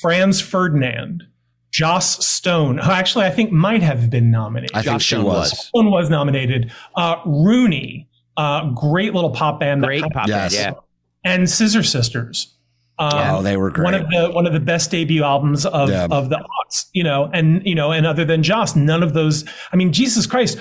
Franz 0.00 0.40
Ferdinand, 0.40 1.24
Joss 1.72 2.24
Stone, 2.24 2.78
who 2.78 2.90
actually 2.90 3.26
I 3.26 3.30
think 3.30 3.52
might 3.52 3.82
have 3.82 4.08
been 4.08 4.30
nominated. 4.30 4.74
I 4.76 4.82
think 4.82 5.00
she 5.02 5.14
Stone 5.16 5.24
was. 5.24 5.68
One 5.72 5.90
was 5.90 6.08
nominated. 6.08 6.72
Uh, 6.94 7.16
Rooney, 7.26 8.08
uh, 8.36 8.70
great 8.70 9.14
little 9.14 9.30
pop 9.30 9.60
band. 9.60 9.82
Great 9.82 10.02
kind 10.02 10.12
pop 10.12 10.28
Yes. 10.28 10.54
band, 10.56 10.76
yeah. 10.76 11.32
and 11.32 11.48
Scissor 11.48 11.82
Sisters. 11.82 12.56
Um, 12.98 13.10
oh, 13.14 13.42
they 13.42 13.56
were 13.56 13.70
great. 13.70 13.84
One 13.84 13.94
of 13.94 14.08
the 14.08 14.30
one 14.32 14.46
of 14.46 14.52
the 14.52 14.60
best 14.60 14.90
debut 14.90 15.22
albums 15.22 15.66
of 15.66 15.90
yeah. 15.90 16.06
of 16.10 16.30
the 16.30 16.36
aughts, 16.36 16.86
you 16.94 17.04
know, 17.04 17.30
and 17.32 17.60
you 17.66 17.74
know, 17.74 17.92
and 17.92 18.06
other 18.06 18.24
than 18.24 18.42
Joss, 18.42 18.74
none 18.74 19.02
of 19.02 19.12
those. 19.12 19.44
I 19.70 19.76
mean, 19.76 19.92
Jesus 19.92 20.26
Christ, 20.26 20.58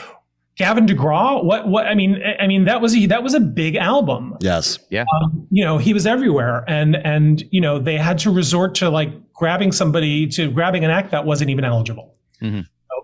Gavin 0.57 0.85
DeGraw. 0.85 1.45
What 1.45 1.67
what? 1.69 1.85
I 1.85 1.95
mean, 1.95 2.21
I 2.39 2.47
mean 2.47 2.65
that 2.65 2.81
was 2.81 2.95
a, 2.95 3.05
that 3.05 3.23
was 3.23 3.33
a 3.33 3.39
big 3.39 3.77
album. 3.77 4.35
Yes. 4.41 4.79
Yeah. 4.89 5.05
Um, 5.15 5.47
you 5.49 5.63
know, 5.63 5.77
he 5.77 5.93
was 5.93 6.05
everywhere, 6.05 6.65
and 6.67 6.97
and 6.97 7.41
you 7.51 7.61
know 7.61 7.79
they 7.79 7.97
had 7.97 8.17
to 8.19 8.31
resort 8.31 8.75
to 8.75 8.89
like 8.89 9.11
grabbing 9.33 9.71
somebody 9.71 10.27
to 10.27 10.51
grabbing 10.51 10.83
an 10.83 10.91
act 10.91 11.11
that 11.11 11.25
wasn't 11.25 11.49
even 11.49 11.63
eligible. 11.63 12.15
Mm-hmm. 12.41 12.61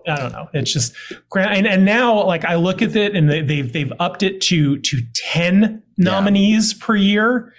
I 0.07 0.15
don't 0.15 0.31
know. 0.31 0.47
It's 0.53 0.71
just 0.71 0.93
and, 1.35 1.67
and 1.67 1.85
now 1.85 2.23
like 2.25 2.45
I 2.45 2.55
look 2.55 2.81
at 2.81 2.95
it 2.95 3.15
and 3.15 3.29
they, 3.29 3.41
they've 3.41 3.71
they've 3.71 3.93
upped 3.99 4.23
it 4.23 4.41
to 4.41 4.77
to 4.79 5.01
ten 5.13 5.83
nominees 5.97 6.73
yeah. 6.73 6.85
per 6.85 6.95
year 6.95 7.53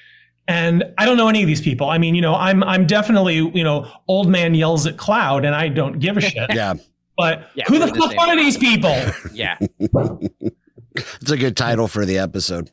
and 0.49 0.85
I 0.99 1.07
don't 1.07 1.17
know 1.17 1.29
any 1.29 1.43
of 1.43 1.47
these 1.47 1.61
people. 1.61 1.89
I 1.89 1.99
mean, 1.99 2.15
you 2.15 2.21
know, 2.21 2.35
I'm 2.35 2.63
I'm 2.65 2.87
definitely, 2.87 3.37
you 3.37 3.65
know, 3.65 3.91
old 4.09 4.29
man 4.29 4.55
yells 4.55 4.87
at 4.87 4.97
cloud 4.97 5.45
and 5.45 5.55
I 5.55 5.69
don't 5.69 5.99
give 5.99 6.17
a 6.17 6.21
shit. 6.21 6.53
yeah. 6.55 6.75
But 7.17 7.51
yeah, 7.55 7.65
who 7.69 7.79
the 7.79 7.89
fuck 7.89 8.11
the 8.11 8.19
are 8.19 8.37
these 8.37 8.57
people? 8.57 8.91
yeah. 9.33 9.59
it's 9.79 11.31
a 11.31 11.37
good 11.37 11.57
title 11.57 11.89
for 11.89 12.05
the 12.05 12.19
episode. 12.19 12.71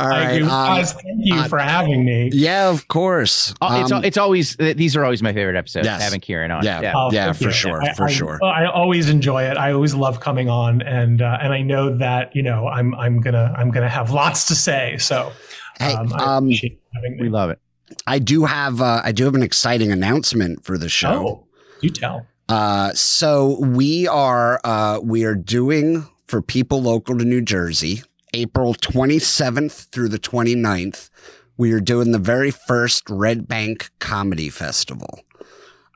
All 0.00 0.08
right, 0.08 0.40
um, 0.40 0.48
guys, 0.48 0.94
thank 0.94 1.04
you 1.18 1.34
uh, 1.34 1.46
for 1.46 1.58
having 1.58 2.06
me. 2.06 2.30
Yeah, 2.32 2.70
of 2.70 2.88
course. 2.88 3.54
Um, 3.60 3.82
it's 3.82 4.06
it's 4.06 4.16
always 4.16 4.56
these 4.56 4.96
are 4.96 5.04
always 5.04 5.22
my 5.22 5.34
favorite 5.34 5.56
episodes. 5.56 5.84
Yes. 5.84 6.00
Having 6.00 6.20
Kieran 6.20 6.50
on. 6.50 6.64
Yeah, 6.64 6.80
yeah, 6.80 6.92
oh, 6.96 7.10
yeah 7.12 7.32
for 7.34 7.44
you. 7.44 7.50
sure, 7.50 7.82
I, 7.82 7.92
for 7.92 8.04
I, 8.04 8.10
sure. 8.10 8.38
I, 8.42 8.64
I, 8.64 8.72
always 8.72 9.10
enjoy 9.10 9.42
it. 9.42 9.58
I 9.58 9.72
always 9.72 9.94
love 9.94 10.20
coming 10.20 10.48
on, 10.48 10.80
and 10.80 11.20
uh, 11.20 11.36
and 11.42 11.52
I 11.52 11.60
know 11.60 11.94
that 11.98 12.34
you 12.34 12.42
know 12.42 12.66
I'm 12.66 12.94
I'm 12.94 13.20
gonna 13.20 13.54
I'm 13.58 13.70
gonna 13.70 13.90
have 13.90 14.10
lots 14.22 14.46
to 14.46 14.54
say. 14.54 14.96
So, 14.96 15.32
hey, 15.78 15.92
um, 15.92 16.12
um 16.14 16.46
we 16.46 17.28
love 17.28 17.50
it. 17.50 17.58
I 18.06 18.20
do 18.20 18.46
have 18.46 18.80
uh, 18.80 19.02
I 19.04 19.12
do 19.12 19.24
have 19.24 19.34
an 19.34 19.42
exciting 19.42 19.92
announcement 19.92 20.64
for 20.64 20.78
the 20.78 20.88
show. 20.88 21.28
Oh, 21.28 21.46
you 21.82 21.90
tell. 21.90 22.26
Uh, 22.48 22.94
so 22.94 23.58
we 23.60 24.08
are 24.08 24.62
uh, 24.64 24.98
we 25.02 25.24
are 25.24 25.34
doing 25.34 26.06
for 26.26 26.40
people 26.40 26.80
local 26.80 27.18
to 27.18 27.24
New 27.24 27.42
Jersey 27.42 28.02
April 28.32 28.74
27th 28.74 29.90
through 29.90 30.08
the 30.08 30.18
29th, 30.18 31.10
we 31.56 31.72
are 31.72 31.80
doing 31.80 32.12
the 32.12 32.18
very 32.18 32.50
first 32.50 33.08
Red 33.10 33.48
Bank 33.48 33.90
Comedy 33.98 34.50
Festival. 34.50 35.20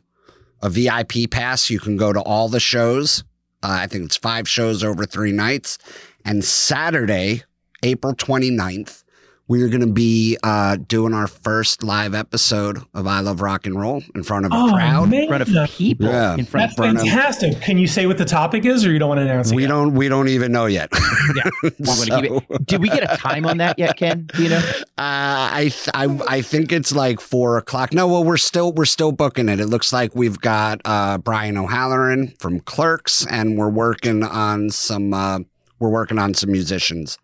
a 0.60 0.70
VIP 0.70 1.30
pass. 1.30 1.70
You 1.70 1.78
can 1.78 1.96
go 1.96 2.12
to 2.12 2.20
all 2.20 2.48
the 2.48 2.60
shows. 2.60 3.24
Uh, 3.62 3.78
I 3.80 3.86
think 3.86 4.04
it's 4.04 4.16
five 4.16 4.46
shows 4.48 4.84
over 4.84 5.06
three 5.06 5.32
nights. 5.32 5.78
And 6.24 6.44
Saturday, 6.44 7.44
April 7.82 8.14
29th, 8.14 9.03
we 9.46 9.62
are 9.62 9.68
going 9.68 9.82
to 9.82 9.86
be 9.86 10.38
uh, 10.42 10.76
doing 10.76 11.12
our 11.12 11.26
first 11.26 11.82
live 11.82 12.14
episode 12.14 12.78
of 12.94 13.06
I 13.06 13.20
Love 13.20 13.42
Rock 13.42 13.66
and 13.66 13.78
Roll 13.78 14.02
in 14.14 14.22
front 14.22 14.46
of 14.46 14.52
a 14.52 14.54
oh, 14.54 14.72
crowd, 14.72 15.12
in 15.12 15.28
front 15.28 15.42
of 15.42 15.70
people. 15.70 16.06
Yeah, 16.06 16.34
in 16.34 16.46
front 16.46 16.74
that's 16.74 17.02
fantastic. 17.02 17.56
Of, 17.56 17.60
Can 17.60 17.76
you 17.76 17.86
say 17.86 18.06
what 18.06 18.16
the 18.16 18.24
topic 18.24 18.64
is, 18.64 18.86
or 18.86 18.92
you 18.92 18.98
don't 18.98 19.10
want 19.10 19.18
to 19.18 19.24
announce 19.24 19.50
it? 19.50 19.54
We 19.54 19.62
yet? 19.62 19.68
don't. 19.68 19.94
We 19.94 20.08
don't 20.08 20.28
even 20.28 20.50
know 20.50 20.64
yet. 20.64 20.88
yeah, 21.36 21.70
so, 21.84 22.40
did 22.64 22.80
we 22.80 22.88
get 22.88 23.02
a 23.02 23.16
time 23.18 23.44
on 23.44 23.58
that 23.58 23.78
yet, 23.78 23.98
Ken? 23.98 24.28
Do 24.34 24.42
you 24.42 24.50
know? 24.50 24.62
Uh, 24.96 25.50
I, 25.50 25.72
I 25.92 26.20
I 26.28 26.40
think 26.40 26.70
it's 26.70 26.92
like 26.92 27.18
four 27.18 27.56
o'clock. 27.56 27.92
No, 27.92 28.06
well, 28.06 28.22
we're 28.22 28.36
still 28.36 28.72
we're 28.72 28.84
still 28.84 29.10
booking 29.10 29.48
it. 29.48 29.58
It 29.58 29.66
looks 29.66 29.92
like 29.92 30.14
we've 30.14 30.38
got 30.38 30.80
uh, 30.84 31.18
Brian 31.18 31.56
O'Halloran 31.56 32.28
from 32.38 32.60
Clerks, 32.60 33.26
and 33.26 33.58
we're 33.58 33.70
working 33.70 34.22
on 34.22 34.70
some. 34.70 35.12
Uh, 35.12 35.40
we're 35.80 35.90
working 35.90 36.20
on 36.20 36.32
some 36.32 36.52
musicians. 36.52 37.18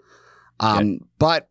Um, 0.58 0.98
but 1.18 1.48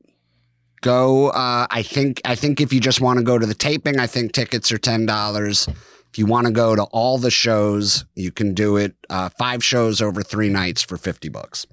go. 0.81 1.29
Uh, 1.29 1.67
I 1.69 1.83
think 1.83 2.21
I 2.25 2.35
think 2.35 2.61
if 2.61 2.73
you 2.73 2.79
just 2.79 3.01
want 3.01 3.17
to 3.17 3.23
go 3.23 3.37
to 3.37 3.45
the 3.45 3.53
taping, 3.53 3.99
I 3.99 4.07
think 4.07 4.33
tickets 4.33 4.71
are 4.71 4.77
ten 4.77 5.05
dollars. 5.05 5.67
If 6.11 6.17
you 6.17 6.25
want 6.25 6.47
to 6.47 6.53
go 6.53 6.75
to 6.75 6.83
all 6.85 7.17
the 7.17 7.31
shows, 7.31 8.05
you 8.15 8.31
can 8.31 8.53
do 8.53 8.77
it. 8.77 8.95
Uh, 9.09 9.29
five 9.37 9.63
shows 9.63 10.01
over 10.01 10.23
three 10.23 10.49
nights 10.49 10.81
for 10.81 10.97
fifty 10.97 11.29
bucks. 11.29 11.67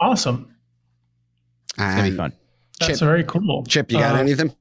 Awesome. 0.00 0.54
It's 1.70 1.78
gonna 1.78 2.10
be 2.10 2.16
fun. 2.16 2.32
That's 2.80 2.98
Chip, 2.98 3.06
very 3.06 3.24
cool. 3.24 3.64
Chip, 3.64 3.90
you 3.90 3.98
got 3.98 4.16
uh, 4.16 4.18
anything? 4.18 4.54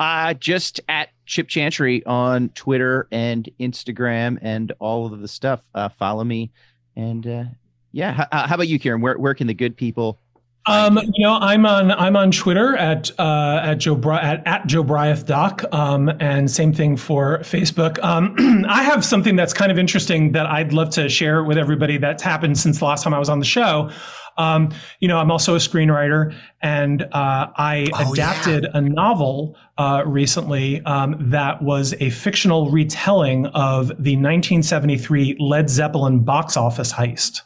Uh, 0.00 0.34
just 0.34 0.80
at 0.88 1.10
Chip 1.26 1.48
Chantry 1.48 2.04
on 2.04 2.48
Twitter 2.50 3.08
and 3.12 3.48
Instagram 3.60 4.38
and 4.42 4.72
all 4.78 5.06
of 5.06 5.20
the 5.20 5.28
stuff. 5.28 5.60
Uh, 5.74 5.88
follow 5.88 6.24
me. 6.24 6.52
And 6.96 7.26
uh, 7.26 7.44
yeah, 7.92 8.22
H- 8.22 8.28
how 8.30 8.54
about 8.56 8.68
you, 8.68 8.78
Kieran? 8.78 9.00
Where, 9.00 9.16
where 9.16 9.34
can 9.34 9.46
the 9.46 9.54
good 9.54 9.76
people 9.76 10.18
um, 10.66 10.98
you 11.12 11.24
know, 11.24 11.34
I'm 11.34 11.66
on 11.66 11.90
I'm 11.90 12.16
on 12.16 12.30
Twitter 12.30 12.74
at 12.76 13.10
uh, 13.18 13.60
at 13.62 13.74
Joe 13.74 13.94
Bri- 13.94 14.16
at, 14.16 14.46
at 14.46 14.66
Jobriath 14.66 15.26
Doc, 15.26 15.62
um, 15.72 16.10
and 16.20 16.50
same 16.50 16.72
thing 16.72 16.96
for 16.96 17.40
Facebook. 17.40 18.02
Um, 18.02 18.64
I 18.68 18.82
have 18.82 19.04
something 19.04 19.36
that's 19.36 19.52
kind 19.52 19.70
of 19.70 19.78
interesting 19.78 20.32
that 20.32 20.46
I'd 20.46 20.72
love 20.72 20.90
to 20.90 21.08
share 21.08 21.44
with 21.44 21.58
everybody 21.58 21.98
that's 21.98 22.22
happened 22.22 22.58
since 22.58 22.78
the 22.78 22.86
last 22.86 23.02
time 23.04 23.12
I 23.12 23.18
was 23.18 23.28
on 23.28 23.40
the 23.40 23.44
show. 23.44 23.90
Um, 24.36 24.70
you 25.00 25.06
know, 25.06 25.18
I'm 25.18 25.30
also 25.30 25.54
a 25.54 25.58
screenwriter, 25.58 26.34
and 26.62 27.02
uh, 27.02 27.48
I 27.56 27.88
oh, 27.92 28.12
adapted 28.12 28.64
yeah. 28.64 28.70
a 28.78 28.80
novel 28.80 29.56
uh, 29.76 30.02
recently 30.06 30.80
um, 30.82 31.16
that 31.30 31.62
was 31.62 31.94
a 32.00 32.10
fictional 32.10 32.70
retelling 32.70 33.46
of 33.46 33.88
the 33.88 34.16
1973 34.16 35.36
Led 35.38 35.68
Zeppelin 35.68 36.20
box 36.20 36.56
office 36.56 36.92
heist. 36.92 37.42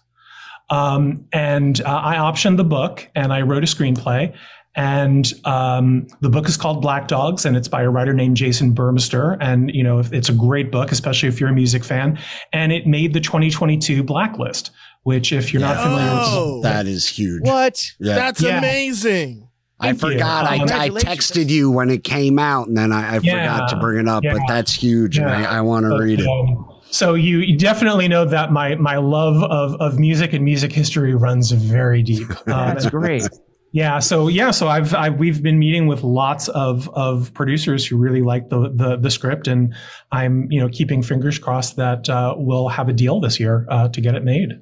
Um, 0.70 1.26
and 1.32 1.80
uh, 1.80 2.00
I 2.04 2.16
optioned 2.16 2.56
the 2.56 2.64
book 2.64 3.08
and 3.14 3.32
I 3.32 3.42
wrote 3.42 3.62
a 3.62 3.66
screenplay. 3.66 4.34
And 4.74 5.32
um, 5.44 6.06
the 6.20 6.28
book 6.28 6.48
is 6.48 6.56
called 6.56 6.82
Black 6.82 7.08
Dogs, 7.08 7.44
and 7.44 7.56
it's 7.56 7.66
by 7.66 7.82
a 7.82 7.90
writer 7.90 8.12
named 8.12 8.36
Jason 8.36 8.72
Buhrmester. 8.72 9.36
And 9.40 9.74
you 9.74 9.82
know, 9.82 9.98
it's 9.98 10.28
a 10.28 10.32
great 10.32 10.70
book, 10.70 10.92
especially 10.92 11.28
if 11.28 11.40
you're 11.40 11.48
a 11.48 11.54
music 11.54 11.82
fan. 11.82 12.16
And 12.52 12.70
it 12.70 12.86
made 12.86 13.12
the 13.12 13.18
2022 13.18 14.04
Blacklist, 14.04 14.70
which, 15.02 15.32
if 15.32 15.52
you're 15.52 15.62
yeah. 15.62 15.74
not 15.74 15.82
familiar, 15.82 16.10
oh, 16.12 16.54
with, 16.54 16.62
that 16.62 16.86
is 16.86 17.08
huge. 17.08 17.42
What? 17.42 17.84
Yeah. 17.98 18.14
That's 18.14 18.40
yeah. 18.40 18.58
amazing. 18.58 19.48
I 19.80 19.94
forgot. 19.94 20.44
I, 20.44 20.58
um, 20.58 20.68
I 20.70 20.90
texted 20.90 21.48
you 21.48 21.70
when 21.70 21.90
it 21.90 22.04
came 22.04 22.38
out, 22.38 22.68
and 22.68 22.76
then 22.76 22.92
I, 22.92 23.16
I 23.16 23.20
yeah, 23.20 23.56
forgot 23.56 23.68
to 23.70 23.76
bring 23.80 23.98
it 23.98 24.08
up. 24.08 24.22
But 24.22 24.42
that's 24.46 24.74
huge, 24.74 25.18
and 25.18 25.28
I, 25.28 25.58
I 25.58 25.60
want 25.60 25.86
to 25.86 25.98
read 25.98 26.20
it. 26.20 26.26
Um, 26.26 26.67
so 26.90 27.14
you, 27.14 27.38
you, 27.38 27.56
definitely 27.56 28.08
know 28.08 28.24
that 28.24 28.52
my 28.52 28.74
my 28.76 28.96
love 28.96 29.42
of 29.42 29.80
of 29.80 29.98
music 29.98 30.32
and 30.32 30.44
music 30.44 30.72
history 30.72 31.14
runs 31.14 31.50
very 31.50 32.02
deep. 32.02 32.28
Um, 32.48 32.68
That's 32.68 32.88
great. 32.88 33.28
Yeah. 33.72 33.98
So 33.98 34.28
yeah. 34.28 34.50
So 34.50 34.68
I've, 34.68 34.94
I've 34.94 35.18
we've 35.18 35.42
been 35.42 35.58
meeting 35.58 35.86
with 35.86 36.02
lots 36.02 36.48
of 36.48 36.88
of 36.90 37.32
producers 37.34 37.86
who 37.86 37.96
really 37.98 38.22
like 38.22 38.48
the 38.48 38.70
the, 38.74 38.96
the 38.96 39.10
script, 39.10 39.46
and 39.46 39.74
I'm 40.12 40.50
you 40.50 40.60
know 40.60 40.68
keeping 40.68 41.02
fingers 41.02 41.38
crossed 41.38 41.76
that 41.76 42.08
uh, 42.08 42.34
we'll 42.36 42.68
have 42.68 42.88
a 42.88 42.92
deal 42.92 43.20
this 43.20 43.38
year 43.38 43.66
uh, 43.68 43.88
to 43.88 44.00
get 44.00 44.14
it 44.14 44.24
made. 44.24 44.52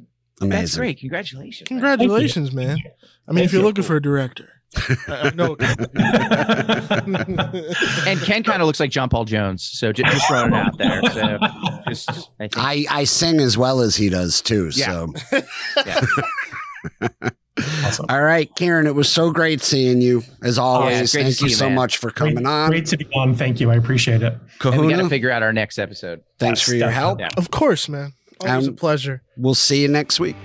Amazing. 0.41 0.49
That's 0.51 0.77
great. 0.77 0.99
Congratulations. 0.99 1.69
Congratulations, 1.69 2.53
man. 2.53 2.71
I 2.71 2.73
mean, 2.73 3.37
Thank 3.37 3.39
if 3.47 3.53
you're 3.53 3.63
you. 3.63 3.67
looking 3.67 3.85
for 3.85 3.97
a 3.97 4.03
director. 4.03 4.56
Uh, 5.09 5.31
no. 5.35 5.57
and 8.07 8.21
Ken 8.21 8.43
kind 8.43 8.63
of 8.63 8.67
looks 8.67 8.81
like 8.81 8.91
John 8.91 9.09
Paul 9.09 9.25
Jones, 9.25 9.63
so 9.63 9.93
just, 9.93 10.13
just 10.13 10.29
throwing 10.29 10.53
it 10.53 10.57
out 10.57 10.79
there. 10.79 11.01
So 11.11 11.39
just, 11.89 12.31
I, 12.41 12.49
I, 12.57 12.87
I 12.91 13.05
sing 13.05 13.41
as 13.41 13.57
well 13.57 13.81
as 13.81 13.97
he 13.97 14.09
does 14.09 14.41
too. 14.41 14.71
Yeah. 14.75 14.87
So. 14.87 15.13
yeah. 15.85 16.01
Awesome. 17.85 18.07
All 18.11 18.23
right, 18.23 18.55
Kieran, 18.57 18.87
it 18.87 18.95
was 18.95 19.11
so 19.11 19.31
great 19.31 19.63
seeing 19.63 20.03
you 20.03 20.23
as 20.43 20.59
always. 20.59 21.15
Yeah, 21.15 21.23
Thank 21.23 21.41
you, 21.41 21.49
you 21.49 21.55
so 21.55 21.67
man. 21.67 21.75
much 21.75 21.97
for 21.97 22.11
coming 22.11 22.35
great, 22.35 22.47
on. 22.47 22.69
Great 22.69 22.87
to 22.87 22.99
be 22.99 23.07
on. 23.15 23.35
Thank 23.35 23.61
you. 23.61 23.71
I 23.71 23.77
appreciate 23.77 24.23
it. 24.23 24.35
Kahuna, 24.59 24.87
we 24.87 24.93
got 24.93 25.03
to 25.03 25.09
figure 25.09 25.31
out 25.31 25.43
our 25.43 25.53
next 25.53 25.79
episode. 25.79 26.23
Thanks 26.39 26.61
That's 26.61 26.71
for 26.71 26.77
your 26.77 26.91
help. 26.91 27.21
Yeah. 27.21 27.31
Of 27.37 27.51
course, 27.51 27.89
man. 27.89 28.13
Always 28.41 28.67
and 28.67 28.77
a 28.77 28.79
pleasure. 28.79 29.23
We'll 29.39 29.55
see 29.55 29.81
you 29.81 29.89
next 29.89 30.21
week. 30.21 30.37